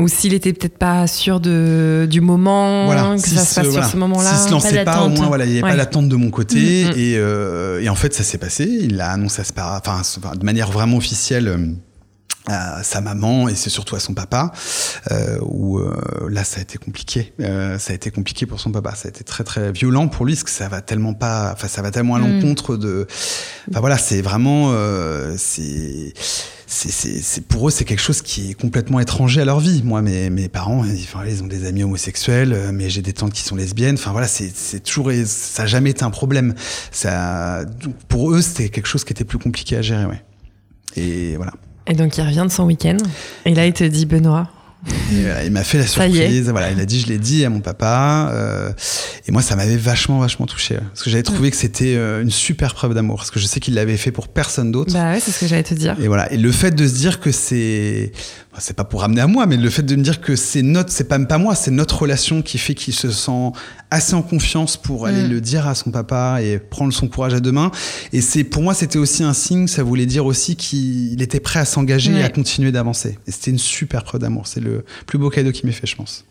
ou 0.00 0.08
s'il 0.08 0.32
était 0.34 0.52
peut-être 0.52 0.78
pas 0.78 1.06
sûr 1.06 1.40
de, 1.40 2.06
du 2.10 2.20
moment, 2.20 2.86
voilà. 2.86 3.14
que 3.16 3.20
si 3.20 3.34
ça 3.34 3.44
se 3.44 3.54
passe 3.54 3.66
voilà. 3.66 3.82
sur 3.82 3.92
ce 3.92 3.96
moment-là. 3.98 4.30
S'il 4.30 4.48
se 4.48 4.50
lançait 4.52 4.84
pas, 4.84 4.94
pas, 4.94 5.02
au 5.02 5.08
moins, 5.08 5.26
voilà, 5.26 5.44
il 5.44 5.52
n'y 5.52 5.58
avait 5.58 5.64
ouais. 5.64 5.70
pas 5.70 5.76
l'attente 5.76 6.08
de 6.08 6.16
mon 6.16 6.30
côté. 6.30 6.84
Mm 6.84 6.90
-hmm. 6.90 6.98
et, 6.98 7.18
euh, 7.18 7.82
et, 7.82 7.88
en 7.88 7.94
fait, 7.94 8.14
ça 8.14 8.22
s'est 8.22 8.38
passé. 8.38 8.64
Il 8.64 8.96
l'a 8.96 9.10
annoncé 9.10 9.42
à 9.42 9.44
ce 9.44 9.52
enfin, 9.52 10.36
de 10.36 10.44
manière 10.44 10.70
vraiment 10.70 10.96
officielle 10.96 11.48
euh, 11.48 11.58
à 12.46 12.82
sa 12.82 13.00
maman 13.00 13.48
et 13.48 13.54
c'est 13.54 13.70
surtout 13.70 13.96
à 13.96 14.00
son 14.00 14.14
papa 14.14 14.52
euh, 15.10 15.38
où 15.42 15.78
euh, 15.78 15.94
là 16.30 16.42
ça 16.44 16.58
a 16.58 16.62
été 16.62 16.78
compliqué. 16.78 17.32
Euh, 17.40 17.78
ça 17.78 17.92
a 17.92 17.94
été 17.94 18.10
compliqué 18.10 18.46
pour 18.46 18.60
son 18.60 18.72
papa. 18.72 18.94
Ça 18.94 19.08
a 19.08 19.10
été 19.10 19.24
très 19.24 19.44
très 19.44 19.72
violent 19.72 20.08
pour 20.08 20.24
lui 20.24 20.34
parce 20.34 20.44
que 20.44 20.50
ça 20.50 20.68
va 20.68 20.80
tellement 20.80 21.14
pas 21.14 21.52
enfin 21.52 21.68
ça 21.68 21.82
va 21.82 21.90
tellement 21.90 22.14
à 22.14 22.18
l'encontre 22.18 22.74
mm. 22.74 22.78
de 22.78 23.06
enfin 23.70 23.80
voilà 23.80 23.98
c'est 23.98 24.22
vraiment 24.22 24.70
euh, 24.72 25.34
c'est 25.36 26.14
c'est 26.66 27.46
pour 27.46 27.68
eux 27.68 27.70
c'est 27.70 27.84
quelque 27.84 28.00
chose 28.00 28.22
qui 28.22 28.52
est 28.52 28.54
complètement 28.54 29.00
étranger 29.00 29.42
à 29.42 29.44
leur 29.44 29.60
vie. 29.60 29.82
Moi 29.84 30.00
mes, 30.00 30.30
mes 30.30 30.48
parents 30.48 30.84
ils, 30.84 31.02
enfin, 31.02 31.24
ils 31.26 31.42
ont 31.42 31.46
des 31.46 31.66
amis 31.66 31.82
homosexuels 31.82 32.52
euh, 32.54 32.70
mais 32.72 32.88
j'ai 32.88 33.02
des 33.02 33.12
tantes 33.12 33.32
qui 33.32 33.42
sont 33.42 33.56
lesbiennes. 33.56 33.96
Enfin 33.96 34.12
voilà 34.12 34.28
c'est 34.28 34.80
toujours 34.80 35.10
ça 35.26 35.64
a 35.64 35.66
jamais 35.66 35.90
été 35.90 36.04
un 36.04 36.10
problème. 36.10 36.54
Ça 36.90 37.64
pour 38.08 38.32
eux 38.32 38.40
c'était 38.40 38.70
quelque 38.70 38.86
chose 38.86 39.04
qui 39.04 39.12
était 39.12 39.24
plus 39.24 39.38
compliqué 39.38 39.76
à 39.76 39.82
gérer 39.82 40.06
ouais. 40.06 40.24
Et 40.96 41.36
voilà 41.36 41.52
et 41.86 41.94
donc 41.94 42.16
il 42.16 42.22
revient 42.22 42.44
de 42.46 42.52
son 42.52 42.64
week-end. 42.64 42.96
Et 43.44 43.54
là, 43.54 43.66
il 43.66 43.72
te 43.72 43.84
dit 43.84 44.06
Benoît. 44.06 44.48
Et 45.12 45.22
voilà, 45.22 45.44
il 45.44 45.50
m'a 45.50 45.62
fait 45.62 45.78
la 45.78 45.86
surprise. 45.86 46.48
Voilà, 46.48 46.70
il 46.70 46.80
a 46.80 46.86
dit, 46.86 47.00
je 47.00 47.06
l'ai 47.06 47.18
dit 47.18 47.44
à 47.44 47.50
mon 47.50 47.60
papa. 47.60 48.30
Euh, 48.32 48.72
et 49.26 49.32
moi, 49.32 49.42
ça 49.42 49.56
m'avait 49.56 49.76
vachement, 49.76 50.18
vachement 50.18 50.46
touché. 50.46 50.76
Parce 50.76 51.02
que 51.02 51.10
j'avais 51.10 51.22
trouvé 51.22 51.50
que 51.50 51.56
c'était 51.56 51.96
euh, 51.96 52.22
une 52.22 52.30
super 52.30 52.74
preuve 52.74 52.94
d'amour. 52.94 53.16
Parce 53.16 53.30
que 53.30 53.38
je 53.38 53.46
sais 53.46 53.60
qu'il 53.60 53.74
l'avait 53.74 53.98
fait 53.98 54.10
pour 54.10 54.28
personne 54.28 54.72
d'autre. 54.72 54.92
Bah 54.92 55.12
ouais, 55.12 55.20
c'est 55.20 55.32
ce 55.32 55.40
que 55.40 55.46
j'allais 55.46 55.64
te 55.64 55.74
dire. 55.74 55.96
Et 56.00 56.08
voilà. 56.08 56.32
Et 56.32 56.38
le 56.38 56.50
fait 56.50 56.70
de 56.70 56.86
se 56.88 56.94
dire 56.94 57.20
que 57.20 57.30
c'est, 57.30 58.12
c'est 58.58 58.74
pas 58.74 58.84
pour 58.84 59.02
ramener 59.02 59.20
à 59.20 59.26
moi, 59.26 59.46
mais 59.46 59.56
le 59.56 59.70
fait 59.70 59.82
de 59.82 59.94
me 59.94 60.02
dire 60.02 60.20
que 60.20 60.34
c'est 60.34 60.62
notre, 60.62 60.90
c'est 60.90 61.04
pas 61.04 61.18
même 61.18 61.28
pas 61.28 61.38
moi, 61.38 61.54
c'est 61.54 61.70
notre 61.70 62.02
relation 62.02 62.42
qui 62.42 62.58
fait 62.58 62.74
qu'il 62.74 62.94
se 62.94 63.10
sent 63.10 63.52
assez 63.90 64.14
en 64.14 64.22
confiance 64.22 64.76
pour 64.76 65.06
aller 65.06 65.22
mmh. 65.22 65.30
le 65.30 65.40
dire 65.40 65.68
à 65.68 65.74
son 65.74 65.90
papa 65.90 66.42
et 66.42 66.58
prendre 66.58 66.92
son 66.92 67.06
courage 67.06 67.32
à 67.32 67.40
deux 67.40 67.52
mains. 67.52 67.70
Et 68.12 68.20
c'est, 68.20 68.42
pour 68.42 68.62
moi, 68.62 68.74
c'était 68.74 68.98
aussi 68.98 69.22
un 69.22 69.34
signe. 69.34 69.68
Ça 69.68 69.82
voulait 69.84 70.06
dire 70.06 70.26
aussi 70.26 70.56
qu'il 70.56 71.22
était 71.22 71.40
prêt 71.40 71.60
à 71.60 71.64
s'engager 71.64 72.12
ouais. 72.12 72.20
et 72.20 72.24
à 72.24 72.28
continuer 72.28 72.72
d'avancer. 72.72 73.18
Et 73.26 73.30
c'était 73.30 73.52
une 73.52 73.58
super 73.58 74.02
preuve 74.02 74.20
d'amour. 74.20 74.46
C'est 74.46 74.60
le 74.60 74.84
plus 75.06 75.18
beau 75.18 75.30
cadeau 75.30 75.52
qu'il 75.52 75.66
m'ait 75.66 75.72
fait, 75.72 75.86
je 75.86 75.96
pense. 75.96 76.24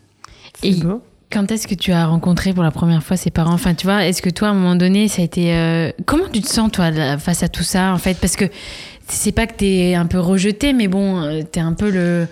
Et 0.62 0.74
beau. 0.74 1.02
quand 1.32 1.50
est-ce 1.50 1.66
que 1.66 1.74
tu 1.74 1.92
as 1.92 2.06
rencontré 2.06 2.52
pour 2.52 2.62
la 2.62 2.70
première 2.70 3.02
fois 3.02 3.16
ses 3.16 3.30
parents? 3.30 3.54
Enfin, 3.54 3.74
tu 3.74 3.86
vois, 3.86 4.04
est-ce 4.04 4.20
que 4.20 4.30
toi, 4.30 4.48
à 4.48 4.50
un 4.50 4.54
moment 4.54 4.76
donné, 4.76 5.08
ça 5.08 5.22
a 5.22 5.24
été. 5.24 5.54
Euh... 5.54 5.90
Comment 6.04 6.28
tu 6.30 6.42
te 6.42 6.48
sens, 6.48 6.70
toi, 6.70 6.90
face 7.18 7.42
à 7.42 7.48
tout 7.48 7.62
ça, 7.62 7.94
en 7.94 7.98
fait? 7.98 8.18
Parce 8.18 8.36
que 8.36 8.44
c'est 9.10 9.32
pas 9.32 9.46
que 9.46 9.54
t'es 9.54 9.94
un 9.94 10.06
peu 10.06 10.18
rejeté, 10.18 10.72
mais 10.72 10.88
bon, 10.88 11.22
euh, 11.22 11.42
t'es 11.42 11.60
un 11.60 11.72
peu 11.72 11.90
le. 11.90 12.26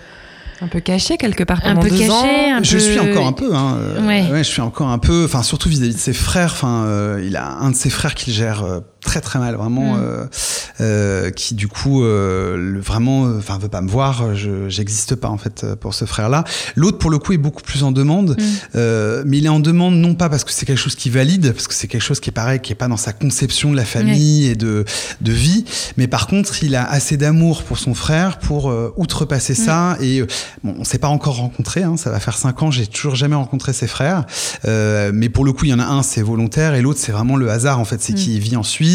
Un 0.61 0.67
peu 0.67 0.81
caché 0.81 1.15
quelque 1.15 1.45
part 1.45 1.61
pendant 1.61 1.79
un 1.79 1.83
peu 1.83 1.89
deux 1.89 1.99
caché, 1.99 2.11
ans. 2.11 2.57
Un 2.57 2.63
je 2.63 2.73
peu... 2.73 2.79
suis 2.81 2.99
encore 2.99 3.27
un 3.27 3.31
peu. 3.31 3.55
Hein. 3.55 3.77
Ouais. 4.01 4.27
ouais. 4.29 4.43
je 4.43 4.49
suis 4.49 4.59
encore 4.59 4.89
un 4.89 4.97
peu. 4.99 5.23
Enfin, 5.23 5.41
surtout 5.41 5.69
vis-à-vis 5.69 5.91
-vis 5.91 5.95
de 5.95 5.99
ses 5.99 6.11
frères. 6.11 6.51
Enfin, 6.51 6.83
euh, 6.83 7.23
il 7.25 7.37
a 7.37 7.47
un 7.47 7.71
de 7.71 7.75
ses 7.77 7.89
frères 7.89 8.13
qui 8.13 8.33
gère 8.33 8.63
euh, 8.63 8.81
très 9.01 9.21
très 9.21 9.39
mal, 9.39 9.55
vraiment, 9.55 9.95
Mm. 9.95 9.99
euh, 10.01 10.25
euh, 10.81 11.29
qui 11.31 11.55
du 11.55 11.67
coup 11.67 12.03
euh, 12.03 12.57
le, 12.57 12.79
vraiment, 12.79 13.23
enfin 13.37 13.57
veut 13.57 13.67
pas 13.69 13.81
me 13.81 13.89
voir. 13.89 14.35
Je 14.35 14.69
j'existe 14.69 15.15
pas 15.15 15.29
en 15.29 15.37
fait 15.37 15.65
pour 15.79 15.93
ce 15.93 16.05
frère-là. 16.05 16.43
L'autre 16.75 16.97
pour 16.97 17.09
le 17.09 17.17
coup 17.17 17.33
est 17.33 17.37
beaucoup 17.37 17.61
plus 17.63 17.83
en 17.83 17.91
demande, 17.91 18.35
Mm. 18.37 18.43
euh, 18.75 19.23
mais 19.25 19.37
il 19.39 19.45
est 19.45 19.49
en 19.49 19.59
demande 19.59 19.95
non 19.95 20.15
pas 20.15 20.29
parce 20.29 20.43
que 20.43 20.51
c'est 20.51 20.65
quelque 20.65 20.77
chose 20.77 20.95
qui 20.95 21.09
valide, 21.09 21.53
parce 21.53 21.67
que 21.67 21.73
c'est 21.73 21.87
quelque 21.87 22.01
chose 22.01 22.19
qui 22.19 22.29
est 22.29 22.33
pareil, 22.33 22.59
qui 22.59 22.71
est 22.71 22.75
pas 22.75 22.87
dans 22.87 22.97
sa 22.97 23.13
conception 23.13 23.71
de 23.71 23.75
la 23.77 23.85
famille 23.85 24.47
et 24.47 24.55
de 24.55 24.85
de 25.21 25.31
vie, 25.31 25.65
mais 25.97 26.07
par 26.07 26.27
contre 26.27 26.63
il 26.63 26.75
a 26.75 26.83
assez 26.89 27.17
d'amour 27.17 27.63
pour 27.63 27.77
son 27.79 27.93
frère 27.93 28.39
pour 28.39 28.69
euh, 28.69 28.93
outrepasser 28.97 29.55
ça. 29.55 29.97
Et 30.01 30.21
euh, 30.21 30.27
bon, 30.63 30.75
on 30.79 30.83
s'est 30.83 30.97
pas 30.99 31.07
encore 31.07 31.37
rencontrés, 31.37 31.83
hein, 31.83 31.95
ça 31.97 32.09
va 32.09 32.19
faire 32.19 32.37
cinq 32.37 32.61
ans, 32.63 32.71
j'ai 32.71 32.87
toujours 32.87 33.15
jamais 33.15 33.35
rencontré 33.35 33.73
ses 33.73 33.87
frères, 33.87 34.25
Euh, 34.65 35.11
mais 35.13 35.29
pour 35.29 35.45
le 35.45 35.53
coup 35.53 35.65
il 35.65 35.71
y 35.71 35.73
en 35.73 35.79
a 35.79 35.85
un 35.85 36.03
c'est 36.03 36.21
volontaire 36.21 36.73
et 36.75 36.81
l'autre 36.81 36.99
c'est 37.01 37.11
vraiment 37.11 37.35
le 37.37 37.49
hasard 37.49 37.79
en 37.79 37.85
fait, 37.85 38.01
c'est 38.01 38.13
Mm. 38.13 38.15
qu'il 38.15 38.39
vit 38.39 38.55
en 38.55 38.63
Suisse, 38.63 38.88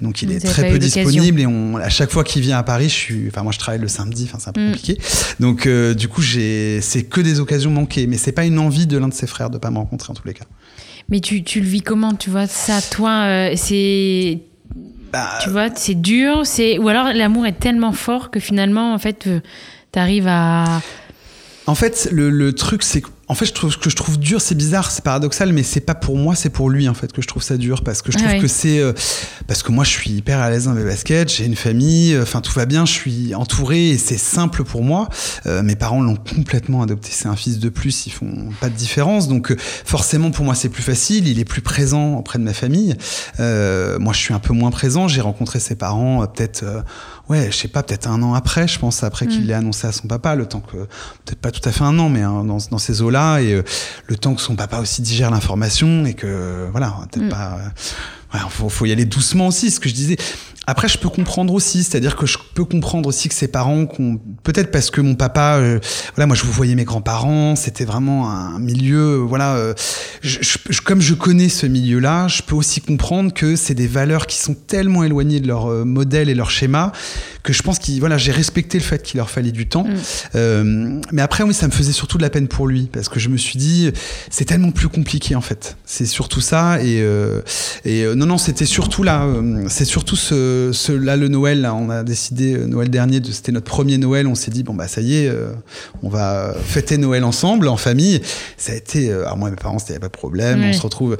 donc 0.00 0.22
il 0.22 0.28
Vous 0.28 0.36
est 0.36 0.40
très 0.40 0.70
peu 0.70 0.78
disponible 0.78 1.40
et 1.40 1.46
on, 1.46 1.76
à 1.76 1.88
chaque 1.88 2.10
fois 2.10 2.24
qu'il 2.24 2.42
vient 2.42 2.58
à 2.58 2.62
Paris, 2.62 2.88
je 2.88 2.94
suis, 2.94 3.28
enfin 3.28 3.42
moi 3.42 3.52
je 3.52 3.58
travaille 3.58 3.80
le 3.80 3.88
samedi, 3.88 4.28
enfin 4.28 4.38
c'est 4.40 4.50
un 4.50 4.52
peu 4.52 4.60
Mm. 4.60 4.70
compliqué, 4.72 4.98
donc 5.40 5.66
euh, 5.66 5.94
du 5.94 6.08
coup 6.08 6.22
j'ai, 6.22 6.80
c'est 6.80 7.04
que 7.04 7.20
des 7.20 7.40
occasions 7.40 7.70
manquées, 7.70 8.06
mais 8.06 8.16
c'est 8.16 8.32
pas 8.32 8.44
une 8.44 8.58
envie 8.58 8.86
de 8.86 8.98
l'un 8.98 9.08
de 9.08 9.14
ses 9.14 9.26
frères 9.26 9.50
de 9.50 9.58
pas 9.58 9.70
me 9.70 9.78
rencontrer 9.78 10.10
en 10.10 10.14
tous 10.14 10.26
les 10.26 10.34
cas. 10.34 10.44
Mais 11.10 11.20
tu, 11.20 11.42
tu 11.44 11.60
le 11.60 11.66
vis 11.66 11.82
comment 11.82 12.14
Tu 12.14 12.30
vois, 12.30 12.46
ça, 12.46 12.80
toi, 12.80 13.24
euh, 13.24 13.52
c'est. 13.56 14.40
Bah, 15.12 15.28
Tu 15.42 15.50
vois, 15.50 15.68
c'est 15.74 15.94
dur, 16.00 16.46
c'est. 16.46 16.78
Ou 16.78 16.88
alors 16.88 17.12
l'amour 17.12 17.46
est 17.46 17.58
tellement 17.60 17.92
fort 17.92 18.30
que 18.30 18.40
finalement, 18.40 18.94
en 18.94 18.98
fait, 18.98 19.26
euh, 19.26 19.40
t'arrives 19.92 20.26
à. 20.26 20.80
En 21.66 21.74
fait, 21.74 22.08
le, 22.10 22.30
le 22.30 22.52
truc, 22.54 22.82
c'est 22.82 23.02
que, 23.02 23.08
en 23.28 23.34
fait, 23.34 23.46
je 23.46 23.52
trouve, 23.52 23.72
ce 23.72 23.78
que 23.78 23.88
je 23.90 23.96
trouve 23.96 24.18
dur, 24.18 24.40
c'est 24.40 24.54
bizarre, 24.54 24.90
c'est 24.90 25.02
paradoxal, 25.02 25.52
mais 25.52 25.62
c'est 25.62 25.80
pas 25.80 25.94
pour 25.94 26.16
moi, 26.16 26.34
c'est 26.34 26.50
pour 26.50 26.68
lui, 26.68 26.88
en 26.88 26.94
fait, 26.94 27.12
que 27.12 27.22
je 27.22 27.26
trouve 27.26 27.42
ça 27.42 27.56
dur, 27.56 27.82
parce 27.82 28.02
que 28.02 28.12
je 28.12 28.18
Ah 28.18 28.22
trouve 28.22 28.34
oui. 28.34 28.40
que 28.40 28.48
c'est, 28.48 28.78
euh, 28.80 28.92
parce 29.46 29.62
que 29.62 29.72
moi, 29.72 29.84
je 29.84 29.90
suis 29.90 30.10
hyper 30.10 30.40
à 30.40 30.50
l'aise 30.50 30.64
dans 30.64 30.72
mes 30.74 30.84
baskets, 30.84 31.30
j'ai 31.32 31.46
une 31.46 31.56
famille, 31.56 32.18
enfin, 32.20 32.40
tout 32.40 32.52
va 32.52 32.66
bien, 32.66 32.84
je 32.84 32.92
suis 32.92 33.34
entouré, 33.34 33.90
et 33.90 33.98
c'est 33.98 34.18
simple 34.18 34.64
pour 34.64 34.82
moi. 34.82 35.08
Euh, 35.46 35.62
mes 35.62 35.76
parents 35.76 36.02
l'ont 36.02 36.16
complètement 36.16 36.82
adopté, 36.82 37.08
c'est 37.12 37.28
un 37.28 37.36
fils 37.36 37.58
de 37.58 37.68
plus, 37.68 38.06
ils 38.06 38.10
font 38.12 38.50
pas 38.60 38.68
de 38.68 38.74
différence, 38.74 39.28
donc, 39.28 39.50
euh, 39.52 39.56
forcément, 39.58 40.30
pour 40.30 40.44
moi, 40.44 40.54
c'est 40.54 40.68
plus 40.68 40.82
facile, 40.82 41.26
il 41.26 41.38
est 41.38 41.44
plus 41.44 41.62
présent 41.62 42.14
auprès 42.16 42.38
de 42.38 42.44
ma 42.44 42.52
famille. 42.52 42.94
Euh, 43.40 43.98
moi, 43.98 44.12
je 44.12 44.18
suis 44.18 44.34
un 44.34 44.38
peu 44.38 44.52
moins 44.52 44.70
présent, 44.70 45.08
j'ai 45.08 45.20
rencontré 45.22 45.60
ses 45.60 45.76
parents, 45.76 46.22
euh, 46.22 46.26
peut-être, 46.26 46.62
euh, 46.62 46.82
ouais, 47.28 47.48
je 47.50 47.56
sais 47.56 47.68
pas, 47.68 47.82
peut-être 47.82 48.06
un 48.08 48.22
an 48.22 48.34
après, 48.34 48.68
je 48.68 48.78
pense, 48.78 49.02
après 49.02 49.26
qu'il 49.26 49.42
Mm. 49.44 49.46
l'ait 49.46 49.54
annoncé 49.54 49.86
à 49.86 49.92
son 49.92 50.06
papa, 50.08 50.34
le 50.34 50.46
temps 50.46 50.60
que, 50.60 50.76
peut-être 51.24 51.40
pas 51.40 51.50
tout 51.50 51.66
à 51.68 51.72
fait 51.72 51.84
un 51.84 51.98
an, 51.98 52.08
mais 52.08 52.22
hein, 52.22 52.44
dans, 52.44 52.58
dans 52.70 52.78
ces 52.78 53.02
eaux-là, 53.02 53.40
et 53.40 53.52
euh, 53.54 53.62
le 54.06 54.16
temps 54.16 54.34
que 54.34 54.40
son 54.42 54.56
papa 54.56 54.78
aussi 54.80 55.02
digère 55.02 55.30
l'information, 55.30 56.04
et 56.06 56.14
que, 56.14 56.68
voilà, 56.70 56.98
peut-être 57.10 57.26
Mm. 57.26 57.30
pas. 57.30 57.58
euh, 58.34 58.38
faut 58.48 58.84
y 58.86 58.92
aller 58.92 59.04
doucement 59.04 59.46
aussi, 59.46 59.70
ce 59.70 59.78
que 59.78 59.88
je 59.88 59.94
disais. 59.94 60.16
Après, 60.66 60.88
je 60.88 60.98
peux 60.98 61.08
comprendre 61.08 61.52
aussi, 61.52 61.84
c'est-à-dire 61.84 62.16
que 62.16 62.26
je 62.26 62.38
peux 62.54 62.64
comprendre 62.64 63.08
aussi 63.08 63.28
que 63.28 63.34
ses 63.34 63.48
parents, 63.48 63.86
peut-être 64.42 64.70
parce 64.70 64.90
que 64.90 65.00
mon 65.00 65.14
papa, 65.14 65.58
euh, 65.58 65.78
voilà, 66.14 66.26
moi 66.26 66.36
je 66.36 66.42
vous 66.44 66.52
voyais 66.52 66.74
mes 66.74 66.84
grands-parents, 66.84 67.54
c'était 67.54 67.84
vraiment 67.84 68.30
un 68.30 68.58
milieu, 68.58 69.16
voilà, 69.16 69.56
euh, 69.56 69.74
je, 70.22 70.38
je, 70.40 70.80
comme 70.80 71.00
je 71.00 71.14
connais 71.14 71.50
ce 71.50 71.66
milieu-là, 71.66 72.28
je 72.28 72.42
peux 72.42 72.54
aussi 72.54 72.80
comprendre 72.80 73.32
que 73.32 73.56
c'est 73.56 73.74
des 73.74 73.86
valeurs 73.86 74.26
qui 74.26 74.38
sont 74.38 74.54
tellement 74.54 75.04
éloignées 75.04 75.40
de 75.40 75.48
leur 75.48 75.66
euh, 75.66 75.84
modèle 75.84 76.30
et 76.30 76.34
leur 76.34 76.50
schéma 76.50 76.92
que 77.42 77.52
je 77.52 77.62
pense 77.62 77.78
qu'il, 77.78 78.00
voilà, 78.00 78.16
j'ai 78.16 78.32
respecté 78.32 78.78
le 78.78 78.84
fait 78.84 79.02
qu'il 79.02 79.18
leur 79.18 79.28
fallait 79.28 79.52
du 79.52 79.68
temps. 79.68 79.86
Mm. 80.34 81.00
mais 81.12 81.20
après, 81.20 81.44
oui, 81.44 81.52
ça 81.52 81.66
me 81.66 81.72
faisait 81.72 81.92
surtout 81.92 82.16
de 82.16 82.22
la 82.22 82.30
peine 82.30 82.48
pour 82.48 82.66
lui 82.66 82.88
parce 82.90 83.10
que 83.10 83.20
je 83.20 83.28
me 83.28 83.36
suis 83.36 83.58
dit, 83.58 83.90
c'est 84.30 84.46
tellement 84.46 84.70
plus 84.70 84.88
compliqué 84.88 85.34
en 85.34 85.42
fait. 85.42 85.76
C'est 85.84 86.06
surtout 86.06 86.40
ça 86.40 86.82
et, 86.82 87.04
et 87.84 88.06
non, 88.14 88.26
non, 88.26 88.38
c'était 88.38 88.64
surtout 88.64 89.02
là, 89.02 89.26
c'est 89.68 89.84
surtout 89.84 90.16
ce 90.16 90.53
ce, 90.72 90.92
là, 90.92 91.16
le 91.16 91.28
Noël, 91.28 91.68
on 91.72 91.90
a 91.90 92.02
décidé, 92.02 92.54
euh, 92.54 92.66
Noël 92.66 92.90
dernier, 92.90 93.20
c'était 93.30 93.52
notre 93.52 93.66
premier 93.66 93.98
Noël, 93.98 94.26
on 94.26 94.34
s'est 94.34 94.50
dit, 94.50 94.62
bon, 94.62 94.74
bah 94.74 94.88
ça 94.88 95.00
y 95.00 95.16
est, 95.16 95.28
euh, 95.28 95.52
on 96.02 96.08
va 96.08 96.54
fêter 96.64 96.98
Noël 96.98 97.24
ensemble, 97.24 97.68
en 97.68 97.76
famille. 97.76 98.20
Ça 98.56 98.72
a 98.72 98.74
été, 98.74 99.10
euh, 99.10 99.24
alors 99.24 99.36
moi, 99.36 99.50
mes 99.50 99.56
parents, 99.56 99.78
c'était 99.78 99.98
pas 99.98 100.08
de 100.08 100.12
problème, 100.12 100.62
on 100.62 100.72
se 100.72 100.82
retrouve. 100.82 101.16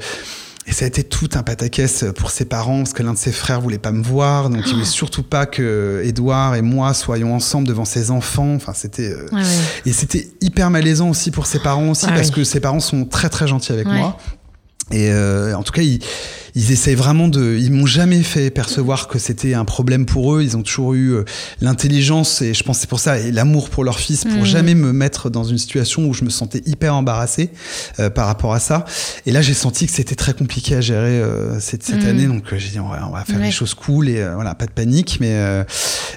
Et 0.67 0.71
ça 0.71 0.85
a 0.85 0.87
été 0.87 1.03
tout 1.03 1.29
un 1.35 1.43
pataquès 1.43 2.05
pour 2.15 2.31
ses 2.31 2.45
parents, 2.45 2.79
parce 2.79 2.93
que 2.93 3.03
l'un 3.03 3.13
de 3.13 3.17
ses 3.17 3.31
frères 3.31 3.61
voulait 3.61 3.77
pas 3.77 3.91
me 3.91 4.03
voir, 4.03 4.49
donc 4.49 4.63
il 4.65 4.73
voulait 4.73 4.85
surtout 4.85 5.21
pas 5.21 5.45
que 5.45 6.01
Edouard 6.03 6.55
et 6.55 6.63
moi 6.63 6.95
soyons 6.95 7.35
ensemble 7.35 7.67
devant 7.67 7.85
ses 7.85 8.09
enfants. 8.09 8.55
Enfin, 8.55 8.73
c'était 8.73 9.13
ah 9.31 9.41
et 9.85 9.93
c'était 9.93 10.27
hyper 10.41 10.71
malaisant 10.71 11.09
aussi 11.11 11.29
pour 11.29 11.45
ses 11.45 11.59
parents 11.59 11.89
aussi, 11.89 12.07
ah 12.09 12.13
parce 12.13 12.31
que 12.31 12.43
ses 12.43 12.59
parents 12.59 12.79
sont 12.79 13.05
très 13.05 13.29
très 13.29 13.47
gentils 13.47 13.73
avec 13.73 13.85
moi. 13.85 14.17
Et 14.91 15.11
en 15.13 15.61
tout 15.61 15.71
cas, 15.71 15.83
ils 15.83 15.99
ils 16.55 16.71
essayent 16.71 16.95
vraiment 16.95 17.27
de. 17.27 17.57
Ils 17.59 17.71
m'ont 17.71 17.85
jamais 17.85 18.23
fait 18.23 18.49
percevoir 18.49 19.09
que 19.09 19.19
c'était 19.19 19.53
un 19.53 19.65
problème 19.65 20.05
pour 20.05 20.33
eux. 20.33 20.41
Ils 20.41 20.55
ont 20.55 20.63
toujours 20.63 20.93
eu 20.93 21.09
euh, 21.09 21.25
l'intelligence 21.59 22.41
et 22.41 22.53
je 22.53 22.63
pense 22.63 22.79
c'est 22.79 22.89
pour 22.89 23.01
ça 23.01 23.19
et 23.19 23.31
l'amour 23.31 23.69
pour 23.69 23.83
leur 23.83 23.99
fils 23.99 24.23
pour 24.23 24.43
mm. 24.43 24.45
jamais 24.45 24.73
me 24.73 24.93
mettre 24.93 25.29
dans 25.29 25.43
une 25.43 25.57
situation 25.57 26.05
où 26.05 26.13
je 26.13 26.23
me 26.23 26.29
sentais 26.29 26.61
hyper 26.65 26.95
embarrassé 26.95 27.49
euh, 27.99 28.09
par 28.09 28.27
rapport 28.27 28.53
à 28.53 28.61
ça. 28.61 28.85
Et 29.25 29.33
là, 29.33 29.41
j'ai 29.41 29.53
senti 29.53 29.85
que 29.85 29.91
c'était 29.91 30.15
très 30.15 30.33
compliqué 30.33 30.75
à 30.75 30.81
gérer 30.81 31.19
euh, 31.19 31.59
cette, 31.59 31.83
cette 31.83 32.05
mm. 32.05 32.07
année. 32.07 32.27
Donc 32.27 32.55
j'ai 32.55 32.69
dit 32.69 32.79
on 32.79 32.87
va, 32.87 33.05
on 33.05 33.11
va 33.11 33.25
faire 33.25 33.39
des 33.39 33.51
choses 33.51 33.73
cool 33.73 34.07
et 34.07 34.25
voilà, 34.33 34.55
pas 34.55 34.65
de 34.65 34.71
panique. 34.71 35.17
Mais 35.19 35.35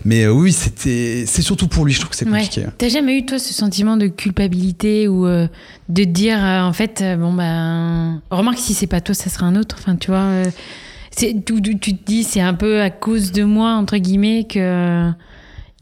mais 0.04 0.28
oui, 0.28 0.52
c'était 0.52 1.24
c'est 1.26 1.42
surtout 1.42 1.66
pour 1.66 1.84
lui. 1.84 1.92
Je 1.92 1.98
trouve 1.98 2.10
que 2.10 2.16
c'est 2.16 2.26
compliqué. 2.26 2.64
T'as 2.78 2.88
jamais 2.88 3.18
eu 3.18 3.26
toi 3.26 3.40
ce 3.40 3.52
sentiment 3.52 3.96
de 3.96 4.06
culpabilité 4.06 5.08
ou 5.08 5.26
de 5.26 6.04
dire 6.04 6.38
en 6.38 6.72
fait 6.72 7.02
bon 7.18 7.32
ben 7.34 8.20
remarque 8.30 8.58
si 8.58 8.74
c'est 8.74 8.86
pas 8.86 9.00
toi, 9.00 9.16
ça 9.16 9.30
sera 9.30 9.46
un 9.46 9.56
autre. 9.56 9.76
Enfin 9.80 9.96
tu 9.96 10.12
vois. 10.12 10.27
Euh, 10.28 10.50
tu, 11.16 11.42
tu, 11.42 11.96
te 11.96 12.04
dis 12.04 12.22
c'est 12.22 12.40
un 12.40 12.54
peu 12.54 12.80
à 12.80 12.90
cause 12.90 13.32
de 13.32 13.42
moi 13.42 13.72
entre 13.72 13.96
guillemets 13.96 14.44
que 14.44 15.10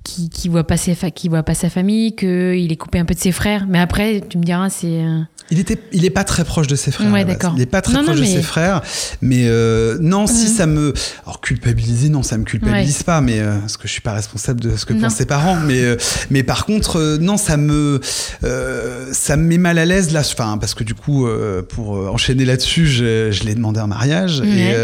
qui, 0.03 0.49
voit 0.49 0.65
pas 0.65 0.77
qui 0.77 1.29
voit 1.29 1.43
pas 1.43 1.55
sa 1.55 1.69
famille 1.69 2.15
qu'il 2.15 2.71
est 2.73 2.77
coupé 2.77 2.99
un 2.99 3.05
peu 3.05 3.15
de 3.15 3.19
ses 3.19 3.33
frères. 3.33 3.67
Mais 3.69 3.79
après 3.79 4.23
tu 4.29 4.39
me 4.39 4.43
diras 4.45 4.71
c'est 4.71 5.05
euh, 5.05 5.21
il 5.51 5.61
était, 5.61 5.79
il 5.93 6.05
est 6.05 6.11
pas 6.11 6.25
très 6.25 6.45
proche 6.45 6.67
de 6.67 6.77
ses 6.77 6.91
frères. 6.91 7.13
Ouais, 7.13 7.25
d'accord. 7.25 7.55
Il 7.57 7.63
est 7.63 7.67
pas 7.67 7.83
très 7.83 8.03
proche 8.03 8.19
de 8.19 8.25
ses 8.25 8.43
frères, 8.43 8.83
mais 9.21 9.45
euh, 9.47 9.97
non, 10.01 10.27
si 10.27 10.49
ça 10.49 10.67
me, 10.67 10.93
alors 11.25 11.41
culpabiliser, 11.41 12.09
non, 12.09 12.23
ça 12.23 12.37
me 12.37 12.45
culpabilise 12.45 13.03
pas, 13.03 13.21
mais 13.21 13.41
euh, 13.41 13.59
parce 13.61 13.77
que 13.77 13.87
je 13.87 13.93
suis 13.93 14.01
pas 14.01 14.13
responsable 14.13 14.61
de 14.61 14.77
ce 14.77 14.85
que 14.85 14.93
pensent 14.93 15.17
ses 15.17 15.27
parents, 15.27 15.57
mais 15.57 15.81
euh, 15.83 15.97
mais 16.31 16.43
par 16.43 16.67
contre, 16.67 16.99
euh, 16.99 17.19
non, 17.19 17.37
ça 17.37 17.57
me, 17.57 18.01
euh, 18.45 19.07
ça 19.13 19.37
me 19.37 19.45
met 19.45 19.59
mal 19.59 19.79
à 19.79 19.85
l'aise 19.85 20.13
là, 20.13 20.21
enfin 20.21 20.59
parce 20.59 20.75
que 20.75 20.85
du 20.85 20.95
coup, 20.95 21.27
pour 21.69 21.91
enchaîner 22.13 22.45
là-dessus, 22.45 22.87
je, 22.87 23.31
je 23.31 23.45
l'ai 23.45 23.55
demandé 23.55 23.81
en 23.81 23.87
mariage 23.87 24.43
et 24.43 24.75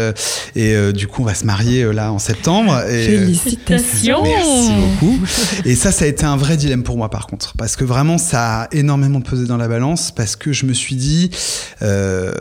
et 0.55 0.93
du 0.93 1.07
coup, 1.07 1.23
on 1.23 1.25
va 1.25 1.35
se 1.35 1.45
marier 1.45 1.91
là 1.91 2.11
en 2.11 2.19
septembre. 2.19 2.81
Et, 2.89 3.05
Félicitations. 3.05 4.23
Merci 4.23 4.71
beaucoup. 4.71 5.19
Et 5.65 5.75
ça, 5.75 5.91
ça 5.91 6.05
a 6.05 6.07
été 6.07 6.25
un 6.25 6.37
vrai 6.37 6.57
dilemme 6.57 6.83
pour 6.83 6.97
moi 6.97 7.09
par 7.09 7.27
contre, 7.27 7.53
parce 7.57 7.75
que 7.75 7.83
vraiment, 7.83 8.17
ça 8.17 8.61
a 8.61 8.67
énormément 8.71 9.21
pesé 9.21 9.45
dans 9.45 9.57
la 9.57 9.67
balance, 9.67 10.11
parce 10.11 10.35
que 10.35 10.52
je 10.53 10.65
me 10.65 10.73
suis 10.73 10.95
dit, 10.95 11.31
euh, 11.81 12.31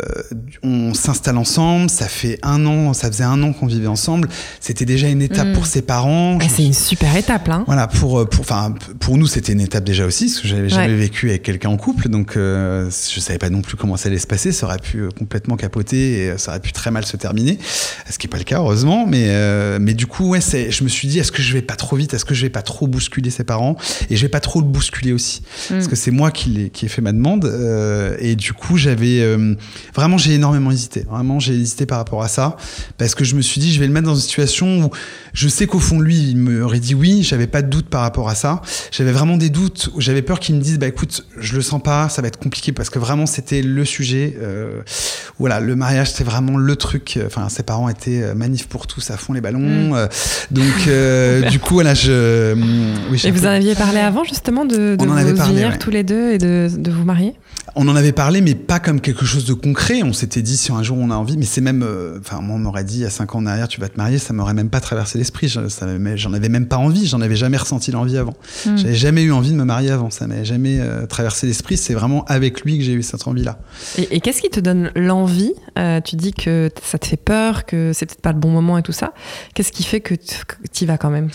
on 0.62 0.94
s'installe 0.94 1.36
ensemble, 1.36 1.90
ça 1.90 2.06
fait 2.06 2.38
un 2.42 2.64
an, 2.66 2.92
ça 2.92 3.08
faisait 3.10 3.24
un 3.24 3.42
an 3.42 3.52
qu'on 3.52 3.66
vivait 3.66 3.86
ensemble, 3.86 4.28
c'était 4.60 4.84
déjà 4.84 5.08
une 5.08 5.22
étape 5.22 5.48
mm. 5.48 5.52
pour 5.52 5.66
ses 5.66 5.82
parents. 5.82 6.38
Ah, 6.40 6.46
c'est 6.48 6.64
une 6.64 6.74
super 6.74 7.16
étape 7.16 7.48
là. 7.48 7.64
Voilà, 7.66 7.86
pour, 7.88 8.20
euh, 8.20 8.24
pour, 8.24 8.40
enfin, 8.40 8.74
pour 9.00 9.18
nous 9.18 9.26
c'était 9.26 9.52
une 9.52 9.60
étape 9.60 9.84
déjà 9.84 10.06
aussi, 10.06 10.26
parce 10.26 10.40
que 10.40 10.48
j'avais 10.48 10.68
jamais 10.68 10.94
vécu 10.94 11.30
avec 11.30 11.42
quelqu'un 11.42 11.70
en 11.70 11.76
couple, 11.76 12.08
donc 12.08 12.36
euh, 12.36 12.90
je 12.90 13.20
savais 13.20 13.38
pas 13.38 13.50
non 13.50 13.62
plus 13.62 13.76
comment 13.76 13.96
ça 13.96 14.08
allait 14.08 14.18
se 14.18 14.26
passer, 14.26 14.52
ça 14.52 14.66
aurait 14.66 14.78
pu 14.78 14.98
euh, 14.98 15.08
complètement 15.16 15.56
capoter 15.56 16.26
et 16.26 16.38
ça 16.38 16.52
aurait 16.52 16.60
pu 16.60 16.72
très 16.72 16.90
mal 16.90 17.04
se 17.04 17.16
terminer, 17.16 17.58
ce 18.10 18.18
qui 18.18 18.26
est 18.26 18.30
pas 18.30 18.38
le 18.38 18.44
cas 18.44 18.58
heureusement, 18.58 19.06
mais, 19.06 19.28
mais 19.78 19.94
du 19.94 20.06
coup, 20.06 20.28
ouais, 20.28 20.40
je 20.40 20.84
me 20.84 20.88
suis 20.88 21.08
dit, 21.08 21.18
est-ce 21.18 21.32
que 21.32 21.42
je 21.42 21.52
vais 21.52 21.62
pas 21.62 21.76
trop 21.76 21.96
vite, 21.96 22.14
est-ce 22.14 22.24
que 22.24 22.34
je 22.34 22.42
vais 22.42 22.50
pas 22.50 22.62
trop 22.62 22.86
bousculer 22.86 23.30
ses 23.30 23.44
parents, 23.44 23.76
et 24.10 24.16
je 24.16 24.22
vais 24.22 24.28
pas 24.28 24.40
trop 24.40 24.60
le 24.60 24.66
bousculer 24.66 25.12
aussi, 25.12 25.42
mm. 25.42 25.74
parce 25.74 25.88
que 25.88 25.96
c'est 25.96 26.10
moi 26.10 26.30
qui 26.30 26.62
ai, 26.62 26.70
qui 26.70 26.86
ai 26.86 26.88
fait 26.88 27.02
ma 27.02 27.12
demande. 27.12 27.44
Euh, 27.44 28.01
et 28.18 28.36
du 28.36 28.52
coup, 28.52 28.76
j'avais 28.76 29.20
euh, 29.20 29.54
vraiment, 29.94 30.18
j'ai 30.18 30.34
énormément 30.34 30.70
hésité. 30.70 31.04
Vraiment, 31.10 31.38
j'ai 31.38 31.54
hésité 31.54 31.86
par 31.86 31.98
rapport 31.98 32.22
à 32.22 32.28
ça 32.28 32.56
parce 32.98 33.14
que 33.14 33.24
je 33.24 33.34
me 33.34 33.42
suis 33.42 33.60
dit, 33.60 33.72
je 33.72 33.80
vais 33.80 33.86
le 33.86 33.92
mettre 33.92 34.06
dans 34.06 34.14
une 34.14 34.20
situation 34.20 34.84
où 34.84 34.90
je 35.32 35.48
sais 35.48 35.66
qu'au 35.66 35.78
fond 35.78 36.00
lui, 36.00 36.16
il 36.16 36.36
me 36.36 36.64
aurait 36.64 36.80
dit 36.80 36.94
oui. 36.94 37.22
J'avais 37.22 37.46
pas 37.46 37.62
de 37.62 37.68
doute 37.68 37.88
par 37.88 38.02
rapport 38.02 38.28
à 38.28 38.34
ça. 38.34 38.62
J'avais 38.90 39.12
vraiment 39.12 39.36
des 39.36 39.50
doutes. 39.50 39.90
J'avais 39.98 40.22
peur 40.22 40.40
qu'il 40.40 40.54
me 40.54 40.60
dise, 40.60 40.78
bah 40.78 40.88
écoute, 40.88 41.26
je 41.38 41.54
le 41.54 41.62
sens 41.62 41.82
pas, 41.82 42.08
ça 42.08 42.22
va 42.22 42.28
être 42.28 42.38
compliqué 42.38 42.72
parce 42.72 42.90
que 42.90 42.98
vraiment, 42.98 43.26
c'était 43.26 43.62
le 43.62 43.84
sujet. 43.84 44.36
Euh, 44.40 44.82
voilà, 45.38 45.60
le 45.60 45.76
mariage, 45.76 46.10
c'était 46.10 46.24
vraiment 46.24 46.56
le 46.56 46.76
truc. 46.76 47.18
Enfin, 47.26 47.48
ses 47.48 47.62
parents 47.62 47.88
étaient 47.88 48.34
manifs 48.34 48.68
pour 48.68 48.86
tous 48.86 49.10
à 49.10 49.16
fond 49.16 49.32
les 49.32 49.40
ballons. 49.40 49.60
Mm. 49.94 50.08
donc, 50.50 51.50
du 51.50 51.58
coup, 51.58 51.74
voilà, 51.74 51.94
je. 51.94 52.54
Oui, 53.10 53.20
et 53.24 53.30
vous 53.30 53.46
en 53.46 53.50
aviez 53.50 53.74
parlé 53.74 53.98
avant 53.98 54.24
justement 54.24 54.64
de, 54.64 54.96
de 54.96 55.04
vous 55.06 55.50
unir 55.50 55.78
tous 55.78 55.90
les 55.90 56.02
deux 56.02 56.32
et 56.32 56.38
de, 56.38 56.68
de 56.76 56.90
vous 56.90 57.04
marier? 57.04 57.34
On 57.74 57.88
en 57.88 57.96
avait 57.96 58.12
parlé, 58.12 58.40
mais 58.40 58.54
pas 58.54 58.80
comme 58.80 59.00
quelque 59.00 59.24
chose 59.24 59.46
de 59.46 59.54
concret. 59.54 60.02
On 60.02 60.12
s'était 60.12 60.42
dit 60.42 60.56
si 60.56 60.72
un 60.72 60.82
jour 60.82 60.98
on 61.00 61.10
a 61.10 61.14
envie, 61.14 61.36
mais 61.36 61.44
c'est 61.44 61.60
même, 61.60 61.82
euh, 61.82 62.18
enfin, 62.20 62.40
moi 62.40 62.56
on 62.56 62.58
m'aurait 62.58 62.84
dit 62.84 63.04
à 63.04 63.10
5 63.10 63.34
ans 63.34 63.42
derrière, 63.42 63.68
tu 63.68 63.80
vas 63.80 63.88
te 63.88 63.96
marier, 63.96 64.18
ça 64.18 64.32
m'aurait 64.32 64.54
même 64.54 64.68
pas 64.68 64.80
traversé 64.80 65.18
l'esprit. 65.18 65.48
J'en 65.48 66.32
avais 66.32 66.48
même 66.48 66.66
pas 66.66 66.76
envie, 66.76 67.06
j'en 67.06 67.20
avais 67.20 67.36
jamais 67.36 67.56
ressenti 67.56 67.90
l'envie 67.90 68.18
avant. 68.18 68.34
Hmm. 68.66 68.76
J'avais 68.76 68.94
jamais 68.94 69.22
eu 69.22 69.32
envie 69.32 69.52
de 69.52 69.56
me 69.56 69.64
marier 69.64 69.90
avant, 69.90 70.10
ça 70.10 70.26
m'avait 70.26 70.44
jamais 70.44 70.80
euh, 70.80 71.06
traversé 71.06 71.46
l'esprit. 71.46 71.76
C'est 71.76 71.94
vraiment 71.94 72.24
avec 72.26 72.62
lui 72.62 72.78
que 72.78 72.84
j'ai 72.84 72.92
eu 72.92 73.02
cette 73.02 73.26
envie-là. 73.26 73.58
Et, 73.96 74.20
qu'est-ce 74.20 74.42
qui 74.42 74.50
te 74.50 74.60
donne 74.60 74.90
l'envie 74.94 75.54
euh, 75.78 76.00
Tu 76.00 76.16
dis 76.16 76.32
que 76.32 76.70
ça 76.82 76.98
te 76.98 77.06
fait 77.06 77.16
peur, 77.16 77.64
que 77.64 77.92
c'est 77.94 78.06
peut-être 78.06 78.20
pas 78.20 78.32
le 78.32 78.38
bon 78.38 78.50
moment 78.50 78.76
et 78.76 78.82
tout 78.82 78.92
ça. 78.92 79.14
Qu'est-ce 79.54 79.72
qui 79.72 79.82
fait 79.82 80.00
que 80.00 80.14
tu 80.14 80.84
y 80.84 80.86
vas 80.86 80.98
quand 80.98 81.10
même? 81.10 81.30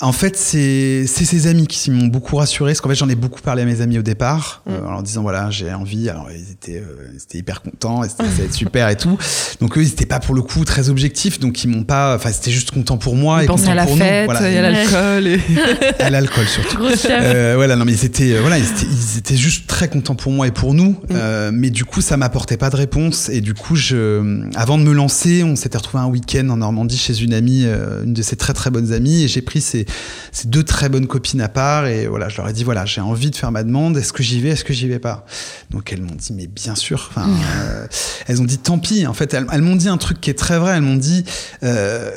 En 0.00 0.12
fait, 0.12 0.36
c'est 0.36 1.06
ses 1.06 1.46
amis 1.46 1.66
qui 1.66 1.90
m'ont 1.90 2.06
beaucoup 2.06 2.36
rassuré, 2.36 2.72
parce 2.72 2.80
qu'en 2.80 2.88
fait 2.88 2.94
j'en 2.94 3.08
ai 3.08 3.14
beaucoup 3.14 3.40
parlé 3.40 3.62
à 3.62 3.64
mes 3.64 3.80
amis 3.80 3.98
au 3.98 4.02
départ, 4.02 4.62
hmm. 4.66 4.86
en 4.86 4.90
leur 4.90 5.02
disant 5.02 5.22
voilà, 5.22 5.50
j'ai 5.50 5.73
envie. 5.74 6.08
Alors 6.08 6.28
ils 6.30 6.50
étaient, 6.50 6.78
euh, 6.78 7.10
ils 7.12 7.22
étaient 7.22 7.38
hyper 7.38 7.62
contents, 7.62 8.02
ça 8.02 8.14
allait 8.20 8.44
être 8.44 8.54
super 8.54 8.88
et 8.88 8.96
tout. 8.96 9.18
Donc 9.60 9.76
eux, 9.78 9.82
ils 9.82 9.88
n'étaient 9.88 10.06
pas 10.06 10.20
pour 10.20 10.34
le 10.34 10.42
coup 10.42 10.64
très 10.64 10.88
objectifs, 10.88 11.38
donc 11.40 11.62
ils 11.64 11.68
m'ont 11.68 11.84
pas. 11.84 12.14
Enfin, 12.16 12.32
c'était 12.32 12.50
juste 12.50 12.70
content 12.70 12.96
pour 12.96 13.16
moi. 13.16 13.40
Ils 13.40 13.44
et 13.44 13.48
pensaient 13.48 13.70
à 13.70 13.74
la 13.74 13.86
fête, 13.86 14.30
il 14.40 14.52
y 14.52 14.56
a 14.56 14.70
l'alcool. 14.70 15.26
Et... 15.26 15.40
à 15.98 16.10
l'alcool 16.10 16.46
surtout. 16.46 16.78
euh, 17.10 17.52
voilà, 17.56 17.76
non 17.76 17.84
mais 17.84 17.92
ils 17.92 18.04
étaient, 18.04 18.34
euh, 18.34 18.40
voilà, 18.40 18.58
ils 18.58 18.64
étaient, 18.64 18.86
ils 18.86 19.18
étaient, 19.18 19.36
juste 19.36 19.66
très 19.66 19.88
contents 19.88 20.14
pour 20.14 20.32
moi 20.32 20.46
et 20.46 20.50
pour 20.50 20.74
nous. 20.74 20.90
Mm. 20.90 20.96
Euh, 21.12 21.50
mais 21.52 21.70
du 21.70 21.84
coup, 21.84 22.00
ça 22.00 22.16
m'apportait 22.16 22.56
pas 22.56 22.70
de 22.70 22.76
réponse. 22.76 23.28
Et 23.28 23.40
du 23.40 23.54
coup, 23.54 23.76
je, 23.76 24.48
avant 24.54 24.78
de 24.78 24.82
me 24.82 24.92
lancer, 24.92 25.42
on 25.44 25.56
s'était 25.56 25.78
retrouvé 25.78 26.02
un 26.02 26.08
week-end 26.08 26.48
en 26.48 26.58
Normandie 26.58 26.98
chez 26.98 27.22
une 27.22 27.34
amie, 27.34 27.64
une 28.04 28.14
de 28.14 28.22
ses 28.22 28.36
très 28.36 28.52
très 28.52 28.70
bonnes 28.70 28.92
amies, 28.92 29.24
et 29.24 29.28
j'ai 29.28 29.42
pris 29.42 29.60
ces, 29.60 29.86
ces 30.32 30.48
deux 30.48 30.62
très 30.62 30.88
bonnes 30.88 31.06
copines 31.06 31.40
à 31.40 31.48
part. 31.48 31.86
Et 31.86 32.06
voilà, 32.06 32.28
je 32.28 32.36
leur 32.36 32.48
ai 32.48 32.52
dit 32.52 32.64
voilà, 32.64 32.84
j'ai 32.84 33.00
envie 33.00 33.30
de 33.30 33.36
faire 33.36 33.52
ma 33.52 33.62
demande. 33.62 33.96
Est-ce 33.96 34.12
que 34.12 34.22
j'y 34.22 34.40
vais? 34.40 34.50
Est-ce 34.50 34.64
que 34.64 34.72
j'y 34.72 34.88
vais 34.88 34.98
pas? 34.98 35.24
Donc 35.70 35.92
elles 35.92 36.02
m'ont 36.02 36.14
dit 36.14 36.32
mais 36.32 36.46
bien 36.46 36.74
sûr. 36.74 37.08
Enfin, 37.10 37.28
euh, 37.28 37.86
elles 38.26 38.40
ont 38.40 38.44
dit 38.44 38.58
tant 38.58 38.78
pis. 38.78 39.06
En 39.06 39.14
fait, 39.14 39.34
elles, 39.34 39.62
m'ont 39.62 39.76
dit 39.76 39.88
un 39.88 39.98
truc 39.98 40.20
qui 40.20 40.30
est 40.30 40.38
très 40.38 40.58
vrai. 40.58 40.76
Elles 40.76 40.82
m'ont 40.82 40.96
dit. 40.96 41.24
Euh, 41.62 42.10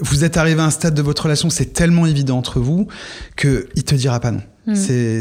vous 0.00 0.24
êtes 0.24 0.36
arrivé 0.36 0.60
à 0.60 0.64
un 0.64 0.70
stade 0.70 0.94
de 0.94 1.02
votre 1.02 1.24
relation, 1.24 1.50
c'est 1.50 1.74
tellement 1.74 2.06
évident 2.06 2.38
entre 2.38 2.58
vous 2.58 2.88
que 3.36 3.68
il 3.74 3.84
te 3.84 3.94
dira 3.94 4.18
pas 4.20 4.30
non. 4.30 4.42
Mm. 4.66 4.74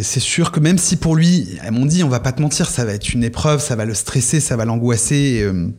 C'est 0.03 0.19
sûr 0.19 0.51
que 0.51 0.59
même 0.59 0.77
si 0.77 0.95
pour 0.95 1.15
lui, 1.15 1.57
elles 1.63 1.71
m'ont 1.71 1.85
dit, 1.85 2.03
on 2.03 2.09
va 2.09 2.19
pas 2.19 2.31
te 2.31 2.41
mentir, 2.41 2.69
ça 2.69 2.85
va 2.85 2.93
être 2.93 3.13
une 3.13 3.23
épreuve, 3.23 3.61
ça 3.61 3.75
va 3.75 3.85
le 3.85 3.93
stresser, 3.93 4.39
ça 4.39 4.55
va 4.55 4.65
l'angoisser. 4.65 5.41
Euh, 5.41 5.69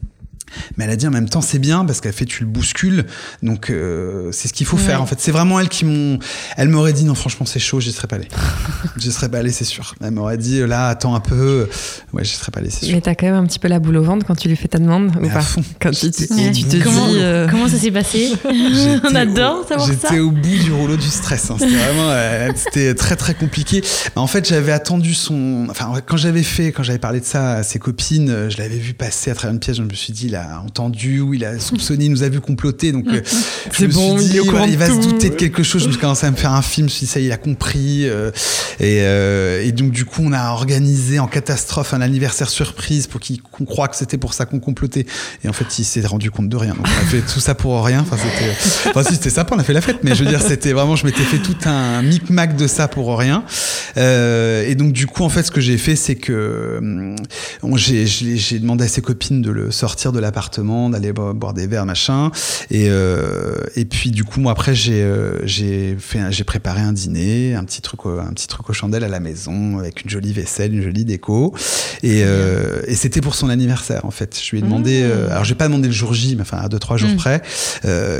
mais 0.77 0.85
elle 0.85 0.91
a 0.91 0.97
dit 0.97 1.07
en 1.07 1.11
même 1.11 1.29
temps 1.29 1.41
c'est 1.41 1.59
bien 1.59 1.85
parce 1.85 2.01
qu'elle 2.01 2.13
fait 2.13 2.25
tu 2.25 2.45
le 2.45 2.49
bouscules. 2.49 3.05
Donc 3.43 3.71
euh, 3.71 4.31
c'est 4.33 4.49
ce 4.49 4.53
qu'il 4.53 4.67
faut 4.67 4.77
faire 4.77 5.03
en 5.03 5.07
fait. 5.07 5.21
C'est 5.21 5.33
vraiment 5.33 5.61
elle 5.61 5.69
qui 5.69 5.85
m'ont 5.85 6.19
elle 6.57 6.69
m'aurait 6.69 6.93
dit 6.93 7.05
non 7.05 7.15
franchement 7.15 7.47
c'est 7.47 7.59
chaud 7.61 7.81
j'y 7.81 7.93
serais 7.93 8.09
pas 8.09 8.17
allé. 8.17 8.29
J'y 8.97 9.13
serais 9.13 9.29
pas 9.29 9.39
allé 9.39 9.51
c'est 9.51 9.65
sûr. 9.65 9.95
Elle 10.03 10.13
m'aurait 10.13 10.39
dit 10.39 10.67
là 10.67 10.89
attends 10.89 11.15
un 11.15 11.21
peu. 11.21 11.69
Ouais 12.13 12.25
j'y 12.25 12.35
serais 12.35 12.51
pas 12.53 12.61
allé 12.61 12.71
c'est 12.71 12.87
sûr. 12.87 12.95
Mais 12.95 13.01
t'as 13.01 13.15
quand 13.15 13.27
même 13.27 13.35
un 13.35 13.47
petit 13.47 13.59
peu 13.59 13.69
la 13.69 13.79
boule 13.79 13.97
au 13.97 14.03
ventre 14.03 14.27
quand 14.27 14.35
tu 14.35 14.49
lui 14.49 14.57
fais 14.57 14.69
ta 14.69 14.79
demande 14.79 15.13
ou 15.21 15.29
pas 15.29 15.45
quand 15.81 15.91
tu, 15.91 16.11
tu, 16.11 16.27
te 16.27 16.83
comment, 16.83 17.09
dis 17.09 17.19
euh, 17.19 17.49
comment 17.49 17.69
ça 17.69 17.77
s'est 17.77 17.91
passé 17.91 18.33
on 19.05 19.15
adore 19.15 19.67
savoir 19.69 19.87
ça. 19.87 19.95
j'étais 19.95 20.19
au 20.19 20.31
bout 20.31 20.41
du 20.41 20.73
rouleau 20.73 20.97
du 20.97 21.09
stress 21.09 21.51
hein. 21.51 21.57
c'était 21.59 21.77
vraiment 21.77 22.11
euh, 22.11 22.51
c'était 22.55 22.95
très 22.95 23.17
très 23.17 23.35
compliqué. 23.35 23.83
En 24.17 24.27
fait 24.27 24.49
j'avais 24.49 24.73
attendu 24.73 25.15
son 25.15 25.67
enfin 25.71 25.93
quand 26.07 26.17
j'avais 26.17 26.43
fait 26.43 26.73
quand 26.73 26.83
j'avais 26.83 26.99
parlé 26.99 27.21
de 27.21 27.25
ça 27.25 27.53
à 27.53 27.63
ses 27.63 27.79
copines 27.79 28.51
je 28.51 28.59
l'avais 28.59 28.79
vu 28.79 28.95
passer 28.95 29.31
à 29.31 29.35
travers 29.35 29.55
une 29.55 29.61
pièce 29.61 29.77
je 29.77 29.83
me 29.83 29.95
suis 29.95 30.13
dit 30.13 30.29
là 30.29 30.40
a 30.41 30.61
entendu, 30.65 31.21
ou 31.21 31.35
il 31.35 31.45
a 31.45 31.59
soupçonné, 31.59 32.07
il 32.07 32.11
nous 32.11 32.23
a 32.23 32.29
vu 32.29 32.41
comploter. 32.41 32.93
Donc, 32.93 33.07
euh, 33.09 33.21
c'est 33.73 33.87
bon, 33.87 34.17
dit, 34.17 34.39
il, 34.43 34.69
il 34.69 34.77
va 34.77 34.87
se 34.87 35.01
douter 35.01 35.31
de 35.31 35.35
quelque 35.35 35.63
chose. 35.63 35.83
Je 35.83 35.87
me 35.87 35.93
suis 35.93 36.01
commencé 36.01 36.27
à 36.27 36.31
me 36.31 36.37
faire 36.37 36.53
un 36.53 36.63
film. 36.63 36.89
Je 36.89 36.93
me 36.93 36.97
suis 36.97 37.07
dit, 37.07 37.13
ça, 37.13 37.21
il 37.21 37.33
a 37.33 37.37
compris. 37.37 38.09
Euh, 38.09 38.31
et, 38.81 39.03
euh, 39.03 39.63
et, 39.63 39.73
donc, 39.73 39.93
du 39.93 40.05
coup, 40.05 40.23
on 40.25 40.33
a 40.33 40.51
organisé 40.51 41.19
en 41.19 41.27
catastrophe 41.27 41.95
un 41.95 42.01
anniversaire 42.01 42.49
surprise 42.49 43.07
pour 43.07 43.21
qu'on 43.21 43.65
croit 43.65 43.89
que 43.89 43.97
c'était 43.97 44.19
pour 44.19 44.35
ça 44.35 44.47
qu'on 44.47 44.61
complotait. 44.61 45.07
Et 45.45 45.49
en 45.49 45.53
fait, 45.53 45.79
il 45.79 45.85
s'est 45.85 46.07
rendu 46.07 46.31
compte 46.31 46.49
de 46.49 46.57
rien. 46.57 46.75
Donc, 46.75 46.87
on 46.87 47.03
a 47.03 47.07
fait 47.07 47.21
tout 47.21 47.41
ça 47.41 47.55
pour 47.55 47.85
rien. 47.85 48.01
Enfin, 48.01 48.17
c'était, 48.17 48.91
enfin, 48.91 49.03
si, 49.05 49.15
c'était 49.15 49.31
sympa, 49.31 49.55
on 49.55 49.59
a 49.59 49.65
fait 49.65 49.73
la 49.73 49.81
fête. 49.81 50.03
Mais 50.03 50.15
je 50.15 50.25
veux 50.25 50.31
dire, 50.31 50.43
c'était 50.43 50.73
vraiment, 50.73 50.97
je 50.97 51.07
m'étais 51.07 51.23
fait 51.23 51.39
tout 51.39 51.57
un 51.65 52.03
micmac 52.03 52.57
de 52.57 52.67
ça 52.67 52.89
pour 52.89 53.17
rien. 53.19 53.45
et 53.97 54.75
donc, 54.75 54.93
du 54.93 55.07
coup, 55.07 55.25
en 55.25 55.29
fait, 55.29 55.45
ce 55.45 55.51
que 55.51 55.61
j'ai 55.61 55.79
fait, 55.79 55.97
c'est 55.97 56.17
que 56.17 56.81
j'ai 57.77 58.59
demandé 58.59 58.85
à 58.85 58.89
ses 58.89 59.03
copines 59.03 59.43
de 59.43 59.51
le 59.51 59.71
sortir 59.71 60.13
de 60.13 60.21
l'appartement, 60.31 60.91
d'aller 60.91 61.13
boire 61.13 61.53
des 61.53 61.67
verres, 61.67 61.87
machin. 61.87 62.31
Et, 62.71 62.87
euh, 62.89 63.59
et 63.75 63.85
puis 63.85 64.13
du 64.13 64.23
coup, 64.23 64.41
moi 64.41 64.53
après, 64.53 64.77
j'ai 64.77 65.03
euh, 65.03 65.45
j'ai 65.45 65.97
fait, 65.99 66.21
j'ai 66.31 66.45
préparé 66.45 66.81
un 66.81 66.93
dîner, 66.93 67.55
un 67.57 67.65
petit 67.65 67.83
truc, 67.83 68.01
un 68.07 68.33
petit 68.33 68.47
truc 68.47 68.71
aux 68.71 68.73
chandelles 68.73 69.03
à 69.03 69.09
la 69.09 69.19
maison 69.19 69.79
avec 69.79 70.05
une 70.05 70.11
jolie 70.11 70.33
vaisselle, 70.33 70.73
une 70.73 70.83
jolie 70.83 71.05
déco. 71.05 71.53
Et, 72.05 72.23
euh, 72.25 72.81
et 72.87 72.95
c'était 72.95 73.21
pour 73.21 73.35
son 73.35 73.49
anniversaire 73.49 74.05
en 74.05 74.13
fait. 74.13 74.41
Je 74.41 74.51
lui 74.53 74.59
ai 74.59 74.63
demandé, 74.63 75.03
mmh. 75.03 75.33
alors 75.33 75.45
j'ai 75.45 75.57
pas 75.57 75.67
demandé 75.67 75.89
le 75.89 75.95
jour 75.95 76.15
J, 76.15 76.37
mais 76.37 76.43
enfin 76.43 76.59
à 76.59 76.69
deux 76.69 76.79
trois 76.79 76.97
jours 76.97 77.11
mmh. 77.11 77.17
près. 77.17 77.43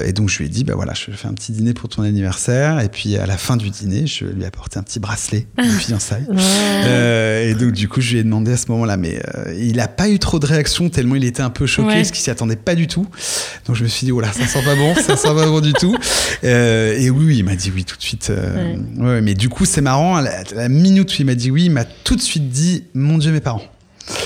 et 0.05 0.13
donc 0.13 0.29
je 0.29 0.39
lui 0.39 0.47
ai 0.47 0.49
dit, 0.49 0.65
bah 0.65 0.75
voilà, 0.75 0.95
je 0.95 1.13
fais 1.13 1.29
un 1.29 1.35
petit 1.35 1.53
dîner 1.53 1.75
pour 1.75 1.89
ton 1.89 2.03
anniversaire. 2.03 2.81
Et 2.81 2.89
puis 2.89 3.17
à 3.17 3.27
la 3.27 3.37
fin 3.37 3.57
du 3.57 3.71
dîner, 3.71 4.09
je 4.09 4.25
lui 4.25 4.43
ai 4.43 4.47
apporté 4.47 4.79
un 4.79 4.83
petit 4.83 4.99
bracelet 4.99 5.47
de 5.59 5.63
fiançailles. 5.63 6.27
et 6.27 7.55
donc 7.55 7.73
du 7.73 7.89
coup, 7.89 8.01
je 8.01 8.13
lui 8.13 8.19
ai 8.19 8.25
demandé 8.25 8.53
à 8.53 8.57
ce 8.57 8.67
moment-là, 8.73 8.97
mais 8.97 9.23
il 9.57 9.79
a 9.79 9.87
pas 9.87 10.09
eu 10.09 10.19
trop 10.19 10.41
de 10.41 10.47
réaction 10.47 10.89
tellement 10.89 11.11
il 11.21 11.25
était 11.25 11.43
un 11.43 11.51
peu 11.51 11.67
choqué, 11.67 12.00
parce 12.01 12.11
qu'il 12.11 12.23
s'y 12.23 12.31
attendait 12.31 12.57
pas 12.57 12.75
du 12.75 12.87
tout. 12.87 13.07
Donc 13.67 13.77
je 13.77 13.83
me 13.83 13.89
suis 13.89 14.05
dit, 14.05 14.13
oh 14.13 14.21
là, 14.21 14.33
ça 14.33 14.47
sent 14.47 14.63
pas 14.65 14.75
bon, 14.75 14.95
ça 14.95 15.17
sent 15.17 15.35
pas 15.35 15.47
bon 15.47 15.61
du 15.61 15.73
tout. 15.73 15.97
Euh, 16.45 16.99
et 16.99 17.11
oui, 17.11 17.39
il 17.39 17.45
m'a 17.45 17.57
dit 17.57 17.73
oui 17.75 17.85
tout 17.85 17.97
de 17.97 18.03
suite. 18.03 18.31
Euh, 18.31 18.77
ouais. 18.97 19.21
mais 19.21 19.35
du 19.35 19.49
coup, 19.49 19.65
c'est 19.65 19.81
marrant, 19.81 20.21
la, 20.21 20.69
minute 20.69 21.11
où 21.13 21.17
il 21.21 21.27
m'a 21.27 21.35
dit 21.35 21.51
oui, 21.51 21.65
il 21.65 21.71
m'a 21.71 21.85
tout 21.85 22.17
de 22.17 22.21
suite 22.21 22.49
dit, 22.49 22.85
mon 22.95 23.19
Dieu, 23.19 23.33
mes 23.33 23.41
parents. 23.41 23.63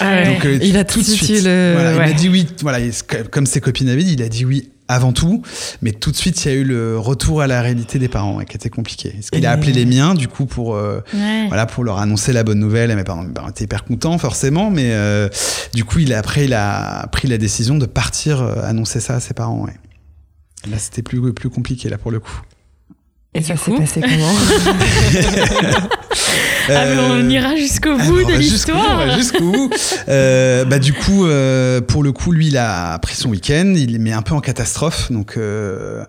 Ah 0.00 0.24
Donc, 0.24 0.44
euh, 0.44 0.58
il 0.62 0.76
a 0.76 0.84
tout 0.84 1.00
de 1.00 1.04
suite. 1.04 1.40
Voilà, 1.40 1.92
Il 1.92 1.98
m'a 1.98 2.12
dit 2.12 2.28
oui, 2.28 2.46
voilà, 2.62 2.78
comme 3.30 3.46
ses 3.46 3.60
copines 3.60 3.88
avaient 3.88 4.04
dit, 4.04 4.14
il 4.14 4.22
a 4.22 4.28
dit 4.28 4.44
oui 4.44 4.70
avant 4.88 5.12
tout, 5.12 5.42
mais 5.80 5.92
tout 5.92 6.10
de 6.10 6.16
suite, 6.16 6.44
il 6.44 6.48
y 6.48 6.54
a 6.54 6.54
eu 6.54 6.64
le 6.64 6.98
retour 6.98 7.40
à 7.40 7.46
la 7.46 7.62
réalité 7.62 7.98
des 7.98 8.08
parents, 8.08 8.40
qui 8.40 8.56
était 8.56 8.68
compliqué. 8.68 9.10
Parce 9.10 9.30
qu'il 9.30 9.46
a 9.46 9.50
appelé 9.50 9.72
les 9.72 9.86
miens, 9.86 10.14
du 10.14 10.28
coup, 10.28 10.46
pour, 10.46 10.74
euh, 10.74 11.00
voilà, 11.48 11.66
pour 11.66 11.84
leur 11.84 11.98
annoncer 11.98 12.32
la 12.32 12.44
bonne 12.44 12.58
nouvelle. 12.58 12.90
Et 12.90 12.94
mes 12.94 13.04
parents 13.04 13.24
ben, 13.24 13.48
étaient 13.48 13.64
hyper 13.64 13.84
contents, 13.84 14.18
forcément, 14.18 14.70
mais 14.70 14.90
euh, 14.92 15.28
du 15.72 15.84
coup, 15.84 16.00
il 16.00 16.12
a, 16.12 16.18
après, 16.18 16.44
il 16.44 16.54
a 16.54 17.06
pris 17.08 17.28
la 17.28 17.38
décision 17.38 17.76
de 17.78 17.86
partir 17.86 18.42
euh, 18.42 18.62
annoncer 18.64 19.00
ça 19.00 19.14
à 19.14 19.20
ses 19.20 19.34
parents. 19.34 19.66
Là, 20.70 20.78
c'était 20.78 21.02
plus, 21.02 21.32
plus 21.32 21.50
compliqué, 21.50 21.88
là, 21.88 21.98
pour 21.98 22.10
le 22.10 22.20
coup. 22.20 22.42
Et, 23.36 23.42
ça 23.42 23.56
s'est 23.56 23.72
passé 23.72 24.00
comment 24.00 24.32
Ah, 26.68 26.86
mais 26.86 26.96
on 26.98 27.28
ira 27.28 27.56
jusqu'au 27.56 27.96
bout 27.96 28.24
de 28.24 28.34
l'histoire. 28.34 29.18
Jusqu'au 29.18 29.40
bout. 29.40 29.70
Euh, 30.08 30.64
bah, 30.64 30.78
du 30.78 30.92
coup, 30.92 31.26
euh, 31.26 31.80
pour 31.80 32.02
le 32.02 32.12
coup, 32.12 32.32
lui, 32.32 32.46
il 32.46 32.56
a 32.56 32.98
pris 33.00 33.14
son 33.14 33.30
week-end. 33.30 33.74
Il 33.76 33.98
met 33.98 34.12
un 34.12 34.22
peu 34.22 34.34
en 34.34 34.40
catastrophe. 34.40 35.10
Donc, 35.10 35.36
euh, 35.36 36.04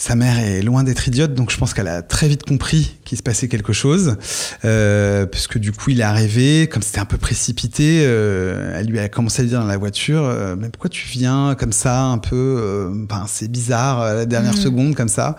sa 0.00 0.14
mère 0.14 0.38
est 0.38 0.62
loin 0.62 0.82
d'être 0.82 1.06
idiote. 1.06 1.34
Donc, 1.34 1.50
je 1.50 1.58
pense 1.58 1.74
qu'elle 1.74 1.88
a 1.88 2.00
très 2.00 2.26
vite 2.26 2.44
compris 2.44 2.96
qu'il 3.04 3.18
se 3.18 3.22
passait 3.22 3.48
quelque 3.48 3.72
chose. 3.72 4.16
Euh, 4.64 5.26
puisque 5.26 5.58
du 5.58 5.72
coup, 5.72 5.90
il 5.90 6.00
est 6.00 6.04
arrivé. 6.04 6.68
Comme 6.68 6.82
c'était 6.82 7.00
un 7.00 7.04
peu 7.04 7.18
précipité, 7.18 8.00
euh, 8.04 8.78
elle 8.78 8.86
lui 8.86 8.98
a 8.98 9.08
commencé 9.08 9.42
à 9.42 9.44
dire 9.44 9.60
dans 9.60 9.66
la 9.66 9.76
voiture 9.76 10.24
euh, 10.24 10.56
Mais 10.58 10.70
pourquoi 10.70 10.90
tu 10.90 11.06
viens 11.06 11.54
comme 11.54 11.72
ça, 11.72 12.02
un 12.02 12.18
peu. 12.18 12.90
Enfin, 13.04 13.26
c'est 13.28 13.50
bizarre, 13.50 14.00
à 14.00 14.14
la 14.14 14.26
dernière 14.26 14.54
mm. 14.54 14.62
seconde, 14.62 14.94
comme 14.94 15.08
ça. 15.08 15.36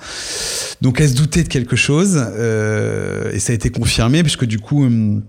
Donc, 0.81 1.01
elle 1.01 1.09
se 1.09 1.15
doutait 1.15 1.43
de 1.43 1.49
quelque 1.49 1.75
chose. 1.75 2.15
et 2.15 3.39
ça 3.39 3.51
a 3.51 3.55
été 3.55 3.71
confirmé, 3.71 4.21
puisque 4.21 4.45
du 4.45 4.59
coup, 4.59 4.85
hum, 4.85 5.23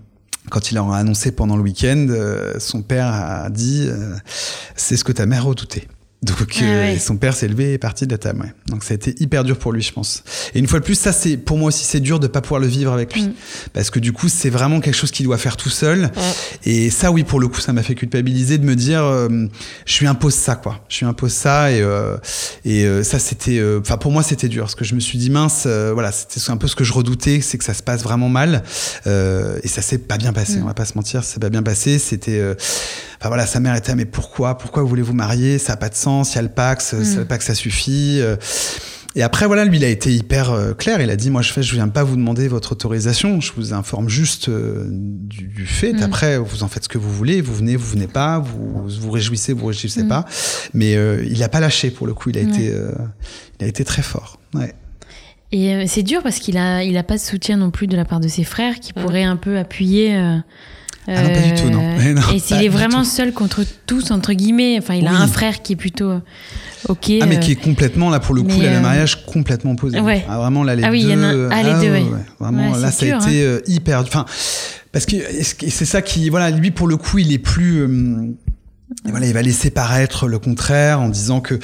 quand 0.49 0.71
il 0.71 0.77
a 0.77 0.83
annoncé 0.83 1.31
pendant 1.31 1.55
le 1.55 1.63
week-end, 1.63 2.07
euh, 2.09 2.53
son 2.59 2.81
père 2.81 3.07
a 3.07 3.49
dit 3.49 3.87
euh, 3.87 4.15
c'est 4.75 4.97
ce 4.97 5.03
que 5.03 5.11
ta 5.11 5.25
mère 5.25 5.45
redoutait. 5.45 5.87
Donc 6.23 6.57
ah 6.61 6.63
euh, 6.63 6.97
son 6.99 7.17
père 7.17 7.35
s'est 7.35 7.47
levé 7.47 7.71
et 7.71 7.73
est 7.73 7.77
parti 7.77 8.07
de 8.07 8.11
la 8.11 8.17
table. 8.17 8.41
Ouais. 8.41 8.53
Donc 8.67 8.83
ça 8.83 8.93
a 8.93 8.95
été 8.95 9.13
hyper 9.19 9.43
dur 9.43 9.57
pour 9.57 9.73
lui, 9.73 9.81
je 9.81 9.91
pense. 9.91 10.23
Et 10.55 10.59
une 10.59 10.67
fois 10.67 10.79
de 10.79 10.85
plus, 10.85 10.95
ça 10.95 11.11
c'est 11.11 11.35
pour 11.35 11.57
moi 11.57 11.67
aussi 11.67 11.83
c'est 11.83 11.99
dur 11.99 12.19
de 12.19 12.27
pas 12.27 12.41
pouvoir 12.41 12.61
le 12.61 12.67
vivre 12.67 12.93
avec 12.93 13.13
lui, 13.13 13.23
mm. 13.23 13.33
parce 13.73 13.89
que 13.89 13.99
du 13.99 14.13
coup 14.13 14.29
c'est 14.29 14.49
vraiment 14.49 14.79
quelque 14.79 14.95
chose 14.95 15.11
qu'il 15.11 15.25
doit 15.25 15.37
faire 15.37 15.57
tout 15.57 15.69
seul. 15.69 16.11
Et 16.65 16.89
ça 16.89 17.11
oui 17.11 17.23
pour 17.23 17.39
le 17.39 17.47
coup 17.49 17.59
ça 17.59 17.73
m'a 17.73 17.83
fait 17.83 17.95
culpabiliser 17.95 18.57
de 18.57 18.65
me 18.65 18.75
dire 18.75 19.03
je 19.85 19.99
lui 19.99 20.07
impose 20.07 20.33
ça 20.33 20.55
quoi, 20.55 20.85
je 20.87 20.99
lui 20.99 21.05
impose 21.05 21.33
ça 21.33 21.71
et 21.71 21.83
et 22.65 23.03
ça 23.03 23.19
c'était, 23.19 23.61
enfin 23.79 23.97
pour 23.97 24.11
moi 24.11 24.23
c'était 24.23 24.47
dur 24.47 24.63
parce 24.63 24.75
que 24.75 24.85
je 24.85 24.95
me 24.95 24.99
suis 24.99 25.17
dit 25.17 25.29
mince 25.29 25.67
voilà 25.67 26.11
c'était 26.11 26.39
un 26.49 26.57
peu 26.57 26.67
ce 26.67 26.75
que 26.75 26.83
je 26.83 26.93
redoutais, 26.93 27.41
c'est 27.41 27.57
que 27.57 27.63
ça 27.63 27.73
se 27.73 27.83
passe 27.83 28.01
vraiment 28.01 28.29
mal 28.29 28.63
et 29.05 29.67
ça 29.67 29.81
s'est 29.81 29.97
pas 29.97 30.17
bien 30.17 30.31
passé. 30.31 30.57
Mm. 30.57 30.63
On 30.63 30.67
va 30.67 30.73
pas 30.73 30.85
se 30.85 30.95
mentir, 30.95 31.23
ça 31.23 31.33
s'est 31.33 31.39
pas 31.39 31.49
bien 31.49 31.63
passé. 31.63 31.99
C'était 31.99 32.41
Enfin 33.23 33.29
voilà, 33.29 33.45
sa 33.45 33.61
mère 33.61 33.73
était 33.75 33.95
mais 33.95 34.03
pourquoi? 34.03 34.57
Pourquoi 34.57 34.83
voulez 34.83 35.01
vous 35.01 35.13
marier? 35.13 35.57
Ça 35.57 35.73
n'a 35.73 35.77
pas 35.77 35.87
de 35.87 35.95
sens. 35.95 36.12
Il 36.21 36.35
y 36.35 36.39
a 36.39 36.41
le 36.41 36.49
Pax, 36.49 36.93
mm. 36.93 37.17
le 37.17 37.25
Pax 37.25 37.47
ça 37.47 37.55
suffit. 37.55 38.19
Euh. 38.21 38.35
Et 39.15 39.21
après 39.21 39.45
voilà, 39.45 39.63
lui 39.63 39.77
il 39.77 39.83
a 39.83 39.89
été 39.89 40.11
hyper 40.11 40.51
euh, 40.51 40.73
clair. 40.73 40.99
Il 41.01 41.09
a 41.09 41.15
dit 41.15 41.29
moi 41.29 41.41
je 41.41 41.51
fais, 41.51 41.61
je 41.61 41.73
viens 41.73 41.87
pas 41.87 42.03
vous 42.03 42.15
demander 42.15 42.47
votre 42.47 42.71
autorisation. 42.71 43.41
Je 43.41 43.51
vous 43.55 43.73
informe 43.73 44.09
juste 44.09 44.49
euh, 44.49 44.87
du, 44.89 45.65
fait. 45.65 45.93
Mm. 45.93 46.03
Après 46.03 46.37
vous 46.37 46.63
en 46.63 46.67
faites 46.67 46.83
ce 46.83 46.89
que 46.89 46.97
vous 46.97 47.11
voulez. 47.11 47.41
Vous 47.41 47.53
venez, 47.53 47.75
vous 47.75 47.89
venez 47.89 48.07
pas. 48.07 48.39
Vous 48.39 48.87
vous 48.87 49.11
réjouissez, 49.11 49.53
vous 49.53 49.67
réjouissez 49.67 50.03
mm. 50.03 50.07
pas. 50.07 50.25
Mais 50.73 50.93
il 51.27 51.41
a 51.43 51.49
pas 51.49 51.59
lâché 51.59 51.91
pour 51.91 52.07
le 52.07 52.13
coup. 52.13 52.29
Il 52.29 52.37
a 52.37 52.41
été, 52.41 52.71
il 53.59 53.65
a 53.65 53.67
été 53.67 53.83
très 53.83 54.01
fort. 54.01 54.39
Ouais. 54.53 54.73
Et 55.51 55.85
c'est 55.85 56.01
dur 56.01 56.23
parce 56.23 56.39
qu'il 56.39 56.57
a, 56.57 56.83
il 56.83 56.97
a 56.97 57.03
pas 57.03 57.13
de 57.13 57.21
soutien 57.21 57.57
non 57.57 57.69
plus 57.69 57.85
de 57.85 57.95
la 57.95 58.05
part 58.05 58.19
de 58.19 58.27
ses 58.27 58.43
frères 58.43 58.79
qui 58.79 58.91
pourraient 58.91 59.23
un 59.23 59.35
peu 59.35 59.59
appuyer. 59.59 60.41
Ah 61.07 61.21
non, 61.21 61.29
pas 61.29 61.41
du 61.41 61.61
tout, 61.61 61.69
non. 61.69 61.81
Euh, 61.81 62.33
et 62.33 62.39
s'il 62.39 62.63
est 62.63 62.69
vraiment 62.69 63.03
seul 63.03 63.33
contre 63.33 63.63
tous, 63.85 64.11
entre 64.11 64.33
guillemets, 64.33 64.77
enfin, 64.79 64.95
il 64.95 65.07
a 65.07 65.11
un 65.11 65.27
frère 65.27 65.61
qui 65.61 65.73
est 65.73 65.77
plutôt 65.77 66.09
euh, 66.09 66.19
ok. 66.87 67.11
Ah, 67.21 67.25
mais 67.25 67.39
qui 67.39 67.51
est 67.51 67.55
complètement, 67.55 68.09
là, 68.09 68.19
pour 68.19 68.35
le 68.35 68.43
coup, 68.43 68.61
là, 68.61 68.71
le 68.71 68.77
euh, 68.77 68.81
mariage 68.81 69.25
complètement 69.25 69.71
opposé. 69.71 69.99
Ouais. 69.99 70.25
Ah, 70.29 70.37
vraiment, 70.37 70.63
là, 70.63 70.75
les 70.75 70.83
ah, 70.83 70.91
oui, 70.91 71.03
deux. 71.03 71.09
Y 71.09 71.15
en 71.15 71.23
a... 71.23 71.49
Ah, 71.51 71.63
les 71.63 71.69
ah, 71.71 71.81
deux, 71.81 71.91
ouais. 71.91 72.05
Vraiment, 72.39 72.75
là, 72.75 72.91
ça 72.91 73.05
a 73.05 73.17
été 73.19 73.45
hein. 73.45 73.59
hyper. 73.67 73.99
Enfin, 73.99 74.25
parce 74.91 75.05
que 75.05 75.15
c'est 75.67 75.85
ça 75.85 76.01
qui, 76.01 76.29
voilà, 76.29 76.51
lui, 76.51 76.71
pour 76.71 76.87
le 76.87 76.97
coup, 76.97 77.19
il 77.19 77.33
est 77.33 77.39
plus. 77.39 77.85
voilà, 79.05 79.25
il 79.25 79.33
va 79.33 79.41
laisser 79.41 79.71
paraître 79.71 80.27
le 80.27 80.39
contraire 80.39 81.01
en 81.01 81.09
disant 81.09 81.41
que 81.41 81.59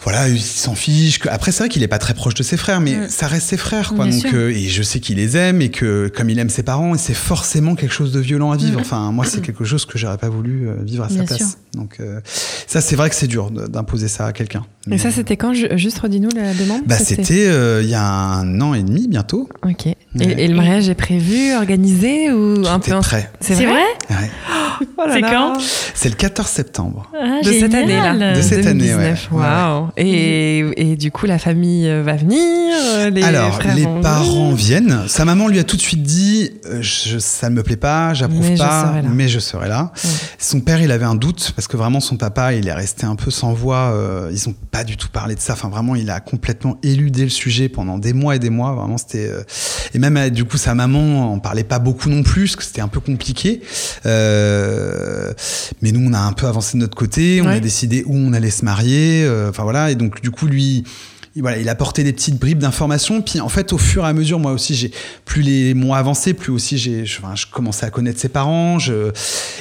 voilà, 0.00 0.28
il 0.28 0.40
s'en 0.40 0.74
fiche. 0.74 1.18
Après, 1.28 1.50
c'est 1.50 1.64
vrai 1.64 1.68
qu'il 1.68 1.82
est 1.82 1.88
pas 1.88 1.98
très 1.98 2.14
proche 2.14 2.34
de 2.34 2.42
ses 2.42 2.56
frères, 2.56 2.80
mais 2.80 2.94
mm. 2.94 3.08
ça 3.08 3.26
reste 3.26 3.48
ses 3.48 3.56
frères, 3.56 3.94
quoi. 3.94 4.06
Donc, 4.06 4.26
euh, 4.32 4.50
et 4.50 4.68
je 4.68 4.82
sais 4.82 5.00
qu'il 5.00 5.16
les 5.16 5.36
aime 5.36 5.60
et 5.60 5.70
que 5.70 6.08
comme 6.14 6.30
il 6.30 6.38
aime 6.38 6.50
ses 6.50 6.62
parents, 6.62 6.96
c'est 6.96 7.14
forcément 7.14 7.74
quelque 7.74 7.92
chose 7.92 8.12
de 8.12 8.20
violent 8.20 8.52
à 8.52 8.56
vivre. 8.56 8.78
Mm. 8.78 8.82
Enfin, 8.82 9.12
moi, 9.12 9.24
c'est 9.24 9.40
quelque 9.44 9.64
chose 9.64 9.86
que 9.86 9.98
j'aurais 9.98 10.18
pas 10.18 10.28
voulu 10.28 10.68
euh, 10.68 10.74
vivre 10.82 11.04
à 11.04 11.08
sa 11.08 11.24
place. 11.24 11.58
Donc, 11.74 11.96
euh, 11.98 12.20
ça, 12.66 12.80
c'est 12.80 12.94
vrai 12.94 13.10
que 13.10 13.16
c'est 13.16 13.26
dur 13.26 13.50
d'imposer 13.50 14.08
ça 14.08 14.26
à 14.26 14.32
quelqu'un. 14.32 14.64
Et 14.90 14.98
ça, 14.98 15.10
c'était 15.10 15.36
quand 15.36 15.52
Juste 15.52 15.98
redis-nous 15.98 16.30
la 16.34 16.54
demande. 16.54 16.82
Bah, 16.86 16.96
c'était 16.96 17.82
il 17.82 17.88
y 17.88 17.94
a 17.94 18.04
un 18.04 18.60
an 18.60 18.74
et 18.74 18.82
demi 18.82 19.08
bientôt. 19.08 19.48
Ok. 19.66 19.86
Et, 19.86 20.48
le 20.48 20.54
mariage 20.54 20.88
est 20.88 20.94
prévu, 20.94 21.54
organisé 21.54 22.32
ou 22.32 22.66
un 22.66 22.78
peu 22.78 22.98
prêt. 23.00 23.30
C'est 23.40 23.54
vrai. 23.54 23.84
Ouais. 24.10 24.30
Oh 24.96 25.02
c'est 25.12 25.20
quand 25.20 25.54
C'est 25.94 26.08
le 26.08 26.14
14 26.14 26.48
septembre. 26.48 27.10
Ah, 27.14 27.40
de 27.42 27.52
cette 27.52 27.74
année-là. 27.74 28.36
De 28.36 28.42
cette 28.42 28.66
année, 28.66 28.94
ouais. 28.94 29.14
Et, 29.96 30.58
et, 30.76 30.96
du 30.96 31.10
coup, 31.10 31.26
la 31.26 31.38
famille 31.38 31.88
euh, 31.88 32.02
va 32.02 32.16
venir 32.16 32.38
euh, 32.38 33.10
les 33.10 33.22
Alors, 33.22 33.60
les 33.74 33.86
parents 34.02 34.52
viennent. 34.52 35.04
Sa 35.08 35.24
maman 35.24 35.48
lui 35.48 35.58
a 35.58 35.64
tout 35.64 35.76
de 35.76 35.82
suite 35.82 36.02
dit 36.02 36.50
euh, 36.66 36.78
je, 36.82 37.18
Ça 37.18 37.50
ne 37.50 37.54
me 37.54 37.62
plaît 37.62 37.76
pas, 37.76 38.14
j'approuve 38.14 38.56
pas, 38.56 38.94
mais 39.12 39.28
je 39.28 39.38
serai 39.38 39.68
là. 39.68 39.92
Son 40.38 40.60
père, 40.60 40.80
il 40.80 40.90
avait 40.90 41.04
un 41.04 41.14
doute 41.14 41.52
parce 41.54 41.68
que 41.68 41.76
vraiment, 41.76 42.00
son 42.00 42.16
papa, 42.16 42.54
il 42.54 42.68
est 42.68 42.72
resté 42.72 43.06
un 43.06 43.16
peu 43.16 43.30
sans 43.30 43.52
voix. 43.52 43.94
ils 44.30 44.48
n'ont 44.48 44.54
pas 44.70 44.84
du 44.84 44.96
tout 44.96 45.08
parlé 45.08 45.34
de 45.34 45.40
ça. 45.40 45.54
Enfin, 45.54 45.68
vraiment, 45.68 45.94
il 45.94 46.10
a 46.10 46.20
complètement 46.20 46.78
éludé 46.82 47.24
le 47.24 47.30
sujet 47.30 47.68
pendant 47.68 47.98
des 47.98 48.12
mois 48.12 48.36
et 48.36 48.38
des 48.38 48.50
mois. 48.50 48.72
Vraiment, 48.72 48.98
c'était. 48.98 49.30
Et 49.94 49.98
même, 49.98 50.30
du 50.30 50.44
coup, 50.44 50.56
sa 50.56 50.74
maman 50.74 51.32
en 51.32 51.38
parlait 51.38 51.64
pas 51.64 51.78
beaucoup 51.78 52.08
non 52.08 52.22
plus, 52.22 52.44
parce 52.44 52.56
que 52.56 52.64
c'était 52.64 52.80
un 52.80 52.88
peu 52.88 53.00
compliqué. 53.00 53.60
Euh, 54.06 55.32
mais 55.82 55.92
nous, 55.92 56.08
on 56.08 56.12
a 56.12 56.18
un 56.18 56.32
peu 56.32 56.46
avancé 56.46 56.76
de 56.76 56.82
notre 56.82 56.96
côté. 56.96 57.40
On 57.42 57.46
a 57.46 57.60
décidé 57.60 58.04
où 58.06 58.14
on 58.14 58.32
allait 58.32 58.50
se 58.50 58.64
marier. 58.64 59.28
Enfin 59.48 59.62
voilà. 59.62 59.77
Et 59.86 59.94
donc, 59.94 60.20
du 60.20 60.30
coup, 60.30 60.46
lui, 60.46 60.84
voilà, 61.40 61.58
il 61.58 61.68
a 61.68 61.74
porté 61.74 62.04
des 62.04 62.12
petites 62.12 62.38
bribes 62.38 62.58
d'informations. 62.58 63.22
Puis 63.22 63.40
en 63.40 63.48
fait, 63.48 63.72
au 63.72 63.78
fur 63.78 64.04
et 64.04 64.08
à 64.08 64.12
mesure, 64.12 64.38
moi 64.38 64.52
aussi, 64.52 64.74
j'ai 64.74 64.90
plus 65.24 65.42
les 65.42 65.74
mois 65.74 65.98
avancés, 65.98 66.34
plus 66.34 66.52
aussi 66.52 66.78
j'ai, 66.78 67.06
je, 67.06 67.18
enfin, 67.18 67.34
je, 67.34 67.46
commençais 67.46 67.86
à 67.86 67.90
connaître 67.90 68.18
ses 68.18 68.28
parents. 68.28 68.78
Je, 68.78 69.12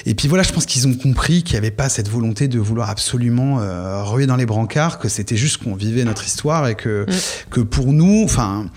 et 0.05 0.15
puis 0.15 0.27
voilà, 0.27 0.43
je 0.43 0.51
pense 0.51 0.65
qu'ils 0.65 0.87
ont 0.87 0.93
compris 0.93 1.43
qu'il 1.43 1.53
n'y 1.53 1.59
avait 1.59 1.71
pas 1.71 1.89
cette 1.89 2.09
volonté 2.09 2.47
de 2.47 2.59
vouloir 2.59 2.89
absolument 2.89 3.59
euh, 3.59 4.03
ruer 4.03 4.25
dans 4.25 4.35
les 4.35 4.45
brancards, 4.45 4.99
que 4.99 5.09
c'était 5.09 5.37
juste 5.37 5.63
qu'on 5.63 5.75
vivait 5.75 6.03
notre 6.03 6.25
histoire 6.25 6.67
et 6.67 6.75
que, 6.75 7.05
mm. 7.07 7.49
que 7.51 7.61
pour 7.61 7.93
nous, 7.93 8.23
enfin 8.23 8.69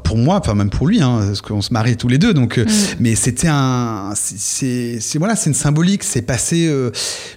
pour 0.00 0.16
moi, 0.16 0.36
enfin 0.36 0.54
même 0.54 0.70
pour 0.70 0.86
lui, 0.86 1.02
hein, 1.02 1.22
parce 1.26 1.40
qu'on 1.40 1.62
se 1.62 1.72
marie 1.72 1.96
tous 1.96 2.08
les 2.08 2.18
deux. 2.18 2.34
Donc, 2.34 2.58
mm. 2.58 2.66
mais 3.00 3.14
c'était 3.14 3.48
un, 3.50 4.12
c'est 4.14 4.98
voilà, 5.16 5.36
c'est 5.36 5.50
une 5.50 5.54
symbolique. 5.54 6.04
C'est 6.04 6.22
passé. 6.22 6.66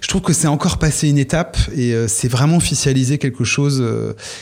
je 0.00 0.08
trouve 0.08 0.22
que 0.22 0.32
c'est 0.32 0.48
encore 0.48 0.78
passé 0.78 1.08
une 1.08 1.18
étape 1.18 1.56
et 1.74 1.94
c'est 2.08 2.28
vraiment 2.28 2.56
officialisé 2.56 3.18
quelque 3.18 3.44
chose 3.44 3.84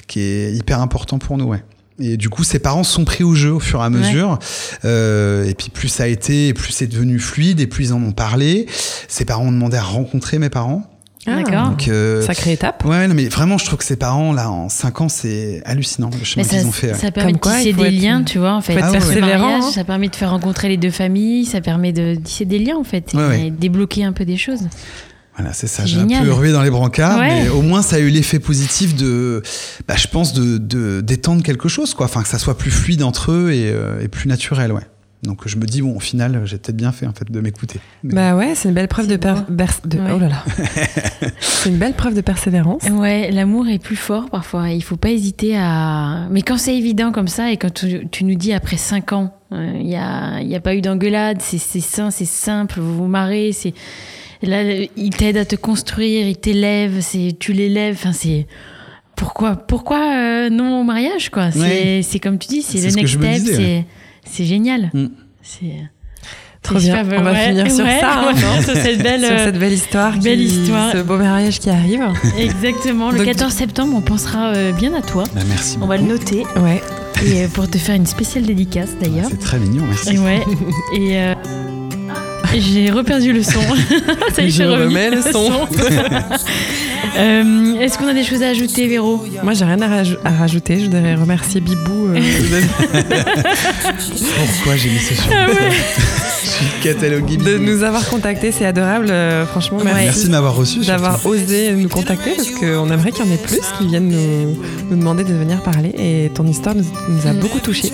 qui 0.07 0.21
est 0.21 0.53
hyper 0.53 0.81
important 0.81 1.19
pour 1.19 1.39
nous. 1.39 1.47
Ouais. 1.47 1.62
Et 2.01 2.17
du 2.17 2.29
coup, 2.29 2.43
ses 2.43 2.59
parents 2.59 2.83
sont 2.83 3.05
pris 3.05 3.23
au 3.23 3.35
jeu 3.35 3.53
au 3.53 3.61
fur 3.61 3.81
et 3.81 3.85
à 3.85 3.91
mesure. 3.91 4.39
Euh, 4.85 5.45
et 5.45 5.55
puis 5.55 5.71
plus 5.71 5.89
ça 5.89 6.05
a 6.05 6.07
été, 6.07 6.53
plus 6.53 6.73
c'est 6.73 6.87
devenu 6.87 7.19
fluide, 7.19 7.61
et 7.61 7.67
plus 7.67 7.89
ils 7.89 7.93
en 7.93 8.03
ont 8.03 8.12
parlé. 8.12 8.67
Ses 9.09 9.25
parents 9.25 9.47
ont 9.47 9.53
demandé 9.53 9.77
à 9.77 9.83
rencontrer 9.83 10.39
mes 10.39 10.51
parents. 10.51 10.91
Ah, 11.27 11.37
D'accord. 11.37 11.70
Donc, 11.70 11.89
euh, 11.89 12.22
Sacrée 12.22 12.53
étape. 12.53 12.85
Ouais, 12.85 13.09
non, 13.09 13.14
mais 13.14 13.29
vraiment, 13.29 13.57
je 13.59 13.64
trouve 13.64 13.79
que 13.79 13.85
ses 13.85 13.97
parents, 13.97 14.33
là, 14.33 14.51
en 14.51 14.68
5 14.68 15.01
ans, 15.01 15.09
c'est 15.09 15.62
hallucinant 15.64 16.11
le 16.18 16.25
chemin 16.25 16.45
qu'ils 16.47 16.66
ont 16.66 16.72
fait. 16.72 16.95
Ça 16.95 17.11
permet 17.11 17.33
de 17.33 17.39
tisser 17.39 17.72
des 17.72 17.91
liens, 17.91 18.22
tu 18.22 18.39
vois, 18.39 18.53
en 18.55 18.61
fait. 18.61 18.75
persévérant. 18.75 19.57
Hein. 19.62 19.70
Ça 19.70 19.85
permet 19.85 20.09
de 20.09 20.16
faire 20.16 20.31
rencontrer 20.31 20.68
les 20.68 20.77
deux 20.77 20.91
familles, 20.91 21.47
ça 21.47 21.61
permet 21.61 21.93
de 21.93 22.14
tisser 22.16 22.45
des 22.45 22.59
liens, 22.59 22.77
en 22.77 22.85
fait, 22.85 23.14
et 23.37 23.51
débloquer 23.51 24.05
un 24.05 24.12
peu 24.12 24.25
des 24.25 24.37
choses. 24.37 24.68
Voilà, 25.37 25.53
c'est 25.53 25.66
ça. 25.66 25.85
J'ai 25.85 25.99
un 26.01 26.07
peu 26.07 26.33
rué 26.33 26.53
dans 26.53 26.62
les 26.62 26.70
brancards, 26.70 27.18
mais 27.18 27.49
au 27.49 27.62
moins 27.62 27.83
ça 27.83 27.97
a 27.97 27.99
eu 27.99 28.09
l'effet 28.09 28.39
positif 28.39 28.95
de, 28.95 29.43
bah, 29.89 29.97
je 29.97 30.07
pense, 30.07 30.33
de 30.33 31.01
d'étendre 31.01 31.43
quelque 31.43 31.68
chose, 31.68 31.95
quoi. 31.95 32.07
Enfin, 32.07 32.22
que 32.22 32.29
ça 32.29 32.39
soit 32.39 32.57
plus 32.57 32.70
fluide 32.70 33.03
entre 33.03 33.33
eux 33.33 33.51
et, 33.51 33.70
euh, 33.70 34.07
plus 34.09 34.29
naturel, 34.29 34.72
ouais. 34.72 34.83
Donc 35.25 35.49
je 35.49 35.57
me 35.57 35.64
dis 35.64 35.83
bon, 35.83 35.97
au 35.97 36.01
final, 36.01 36.43
j'ai 36.45 36.59
peut-être 36.59 36.77
bien 36.77 36.93
fait 36.93 37.07
en 37.07 37.12
fait 37.12 37.31
de 37.31 37.41
m'écouter. 37.41 37.81
Bah 38.03 38.37
ouais, 38.37 38.55
c'est 38.55 38.68
une 38.68 38.75
belle 38.75 38.89
preuve 38.89 39.07
de, 39.07 39.16
de... 39.16 39.99
oh 39.99 40.18
là 40.18 40.29
là. 40.29 40.45
c'est 41.41 41.70
une 41.70 41.79
belle 41.79 41.95
preuve 41.95 42.14
de 42.14 42.20
persévérance. 42.20 42.85
Ouais, 42.91 43.31
l'amour 43.31 43.68
est 43.68 43.79
plus 43.79 43.97
fort 43.97 44.31
parfois. 44.31 44.70
Il 44.70 44.83
faut 44.83 44.97
pas 44.97 45.11
hésiter 45.11 45.57
à. 45.57 46.27
Mais 46.31 46.43
quand 46.43 46.59
c'est 46.59 46.77
évident 46.77 47.11
comme 47.11 47.29
ça 47.29 47.51
et 47.51 47.57
quand 47.57 47.72
tu, 47.72 48.25
nous 48.25 48.35
dis 48.35 48.53
après 48.53 48.77
5 48.77 49.12
ans, 49.12 49.35
euh, 49.53 49.72
il 49.75 49.87
n'y 49.87 49.97
a, 49.97 50.41
y 50.43 50.55
a 50.55 50.61
pas 50.61 50.75
eu 50.75 50.81
d'engueulade, 50.81 51.39
c'est 51.41 51.59
sain, 51.59 52.11
c'est 52.11 52.25
simple, 52.25 52.81
vous 52.81 52.97
vous 52.97 53.09
marrez, 53.09 53.53
c'est 53.53 53.75
Là, 54.47 54.62
il 54.97 55.11
t'aide 55.11 55.37
à 55.37 55.45
te 55.45 55.57
construire, 55.57 56.27
il 56.27 56.37
t'élève, 56.37 57.01
c'est 57.01 57.37
tu 57.39 57.53
l'élèves. 57.53 57.95
Enfin, 57.99 58.12
c'est 58.12 58.47
pourquoi, 59.16 59.57
pourquoi 59.57 60.16
euh, 60.16 60.51
non 60.51 60.81
au 60.81 60.85
mariage 60.85 61.31
quoi? 61.31 61.51
C'est 61.51 62.18
comme 62.20 62.39
tu 62.39 62.49
dis, 62.49 62.62
c'est 62.62 62.79
le 62.87 62.95
next 62.95 63.14
step, 63.14 63.43
c'est 63.43 63.85
génial. 64.27 64.91
Mm. 64.93 65.07
C'est 65.43 65.91
Trop 66.64 66.79
bien. 66.79 67.05
On 67.05 67.22
va 67.22 67.35
finir 67.35 67.70
sur 67.70 67.85
ça, 67.85 68.20
hein. 68.20 68.35
sur, 68.35 68.75
cette 68.75 69.03
belle, 69.03 69.20
sur 69.25 69.39
cette 69.39 69.59
belle 69.59 69.72
histoire, 69.72 70.16
belle 70.18 70.41
histoire, 70.41 70.93
ce 70.93 70.99
beau 70.99 71.18
mariage 71.18 71.61
qui 71.61 71.68
arrive. 71.68 72.03
Exactement. 72.39 73.11
Le 73.11 73.22
14 73.22 73.53
septembre, 73.53 73.95
on 73.97 74.01
pensera 74.01 74.55
euh, 74.55 74.72
bien 74.72 74.95
à 74.95 75.03
toi. 75.03 75.25
Bah, 75.35 75.43
merci. 75.47 75.77
On 75.83 75.87
va 75.87 75.99
le 75.99 76.05
noter. 76.05 76.45
Ouais. 76.57 76.83
Et 77.27 77.45
euh, 77.45 77.49
pour 77.49 77.68
te 77.68 77.77
faire 77.77 77.95
une 77.95 78.07
spéciale 78.07 78.45
dédicace 78.45 78.91
d'ailleurs. 78.99 79.29
C'est 79.31 79.39
très 79.39 79.59
mignon, 79.59 79.85
merci. 79.87 80.18
Ouais. 80.18 80.43
Et 80.97 81.18
j'ai 82.59 82.91
reperdu 82.91 83.33
le 83.35 83.43
son. 83.43 83.61
Ça 84.35 84.43
y 84.43 84.47
est, 84.47 84.51
je 84.51 84.62
remets 84.62 85.11
le 85.11 85.20
son. 85.20 85.51
Euh, 87.17 87.81
est-ce 87.81 87.99
qu'on 87.99 88.09
a 88.09 88.15
des 88.15 88.25
choses 88.25 88.43
à 88.43 88.49
ajouter, 88.49 88.89
Véro 88.89 89.25
Moi, 89.43 89.55
j'ai 89.55 89.65
rien 89.65 89.81
à, 89.81 90.31
rajouter. 90.31 90.81
Je 90.81 90.85
voudrais 90.85 91.15
remercier 91.15 91.61
Bibou. 91.61 92.09
Euh, 92.09 92.21
Pourquoi 94.37 94.77
j'ai 94.77 94.91
mis 94.91 94.99
ce 94.99 95.15
son 95.15 95.23
ah 95.33 95.47
de 96.85 97.59
nous 97.59 97.83
avoir 97.83 98.07
contactés, 98.09 98.53
c'est 98.53 98.67
adorable. 98.67 99.07
Euh, 99.11 99.47
franchement, 99.47 99.79
merci. 99.83 100.27
de 100.27 100.31
m'avoir 100.31 100.55
reçu. 100.55 100.81
D'avoir 100.81 101.25
osé 101.27 101.73
nous 101.73 101.89
contacter 101.89 102.33
parce 102.37 102.51
qu'on 102.51 102.91
aimerait 102.91 103.11
qu'il 103.11 103.25
y 103.25 103.29
en 103.29 103.33
ait 103.33 103.39
plus 103.39 103.61
qui 103.79 103.87
viennent 103.87 104.09
nous, 104.11 104.97
demander 104.97 105.25
de 105.25 105.33
venir 105.35 105.62
parler. 105.62 105.95
Et 105.99 106.31
ton 106.35 106.47
histoire 106.47 106.75
nous, 106.75 106.85
a 107.27 107.33
mm. 107.33 107.39
beaucoup 107.39 107.61
touchés. 107.61 107.93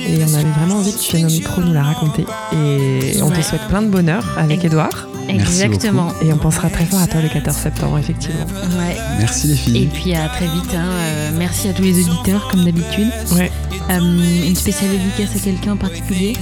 Et 0.00 0.18
on 0.24 0.34
avait 0.34 0.50
vraiment 0.58 0.76
envie 0.76 0.92
que 0.92 0.98
tu 0.98 1.16
viennes 1.16 1.26
au 1.26 1.30
micro 1.30 1.60
nous 1.60 1.72
la 1.72 1.82
raconter. 1.82 2.24
Et 2.52 3.22
on 3.22 3.30
te 3.30 3.42
souhaite 3.42 3.66
plein 3.68 3.82
de 3.82 3.88
bonheur 3.88 4.24
avec 4.38 4.64
Edouard. 4.64 5.09
Exactement. 5.34 6.12
Et 6.22 6.32
on 6.32 6.38
pensera 6.38 6.70
très 6.70 6.84
fort 6.84 7.00
à 7.00 7.06
toi 7.06 7.20
le 7.20 7.28
14 7.28 7.56
septembre, 7.56 7.98
effectivement. 7.98 8.44
Ouais. 8.78 8.96
Merci 9.18 9.48
les 9.48 9.56
filles. 9.56 9.82
Et 9.84 9.86
puis 9.86 10.14
à 10.14 10.28
très 10.28 10.46
vite. 10.46 10.74
Hein. 10.74 10.88
Euh, 10.90 11.30
merci 11.36 11.68
à 11.68 11.72
tous 11.72 11.82
les 11.82 11.98
auditeurs, 12.00 12.48
comme 12.50 12.64
d'habitude. 12.64 13.10
Ouais. 13.32 13.50
Euh, 13.90 14.46
une 14.46 14.56
spéciale 14.56 14.90
dédicace 14.90 15.36
à 15.36 15.38
quelqu'un 15.40 15.72
en 15.72 15.76
particulier? 15.76 16.34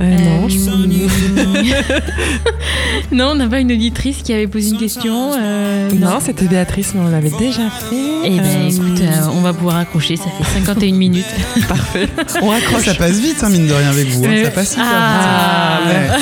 Euh, 0.00 0.16
non, 0.16 0.48
je 0.48 0.58
non, 3.14 3.30
on 3.32 3.34
n'a 3.34 3.48
pas 3.48 3.58
une 3.58 3.72
auditrice 3.72 4.18
qui 4.22 4.32
avait 4.32 4.46
posé 4.46 4.70
une 4.70 4.78
question. 4.78 5.32
Euh, 5.36 5.90
non, 5.92 6.20
c'était 6.20 6.44
Béatrice, 6.44 6.92
mais 6.94 7.00
on 7.00 7.08
l'avait 7.08 7.30
déjà 7.30 7.68
fait. 7.70 7.96
Eh 8.24 8.30
ben, 8.30 8.44
euh, 8.44 8.68
écoute, 8.68 9.02
on 9.32 9.40
va 9.40 9.52
pouvoir 9.52 9.78
accrocher. 9.78 10.16
Ça 10.16 10.24
fait 10.24 10.60
51 10.60 10.92
minutes. 10.94 11.26
Parfait. 11.68 12.08
On 12.40 12.48
raccroche. 12.48 12.84
Ça 12.84 12.94
passe 12.94 13.18
vite, 13.18 13.42
hein, 13.42 13.48
mine 13.48 13.66
de 13.66 13.72
rien, 13.72 13.90
avec 13.90 14.06
vous. 14.08 14.24
Hein. 14.24 14.44
Ça 14.44 14.50
passe 14.50 14.76
vite. 14.76 14.84
Ah, 14.84 15.80
ah 16.12 16.18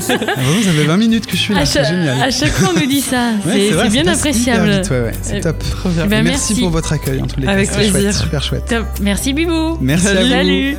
ça 0.00 0.18
fait 0.18 0.84
20 0.84 0.96
minutes 0.96 1.26
que 1.26 1.36
je 1.36 1.42
suis 1.42 1.54
là. 1.54 1.66
C'est 1.66 1.84
génial. 1.84 2.22
À 2.22 2.30
chaque 2.30 2.52
fois, 2.52 2.70
on 2.74 2.80
nous 2.80 2.86
dit 2.86 3.02
ça. 3.02 3.32
c'est 3.46 3.90
bien 3.90 4.06
appréciable. 4.06 4.80
c'est 5.22 5.40
top. 5.40 5.62
Ben, 6.08 6.22
merci. 6.22 6.58
pour 6.60 6.70
votre 6.70 6.92
accueil, 6.92 7.20
en 7.20 7.26
tous 7.26 7.40
les 7.40 7.46
cas. 7.46 7.52
Avec 7.52 7.70
plaisir. 7.70 8.14
super 8.14 8.42
chouette. 8.42 8.74
Merci, 9.02 9.34
Bibou. 9.34 9.76
Merci 9.80 10.08
à 10.08 10.22
vous. 10.22 10.30
Salut. 10.30 10.76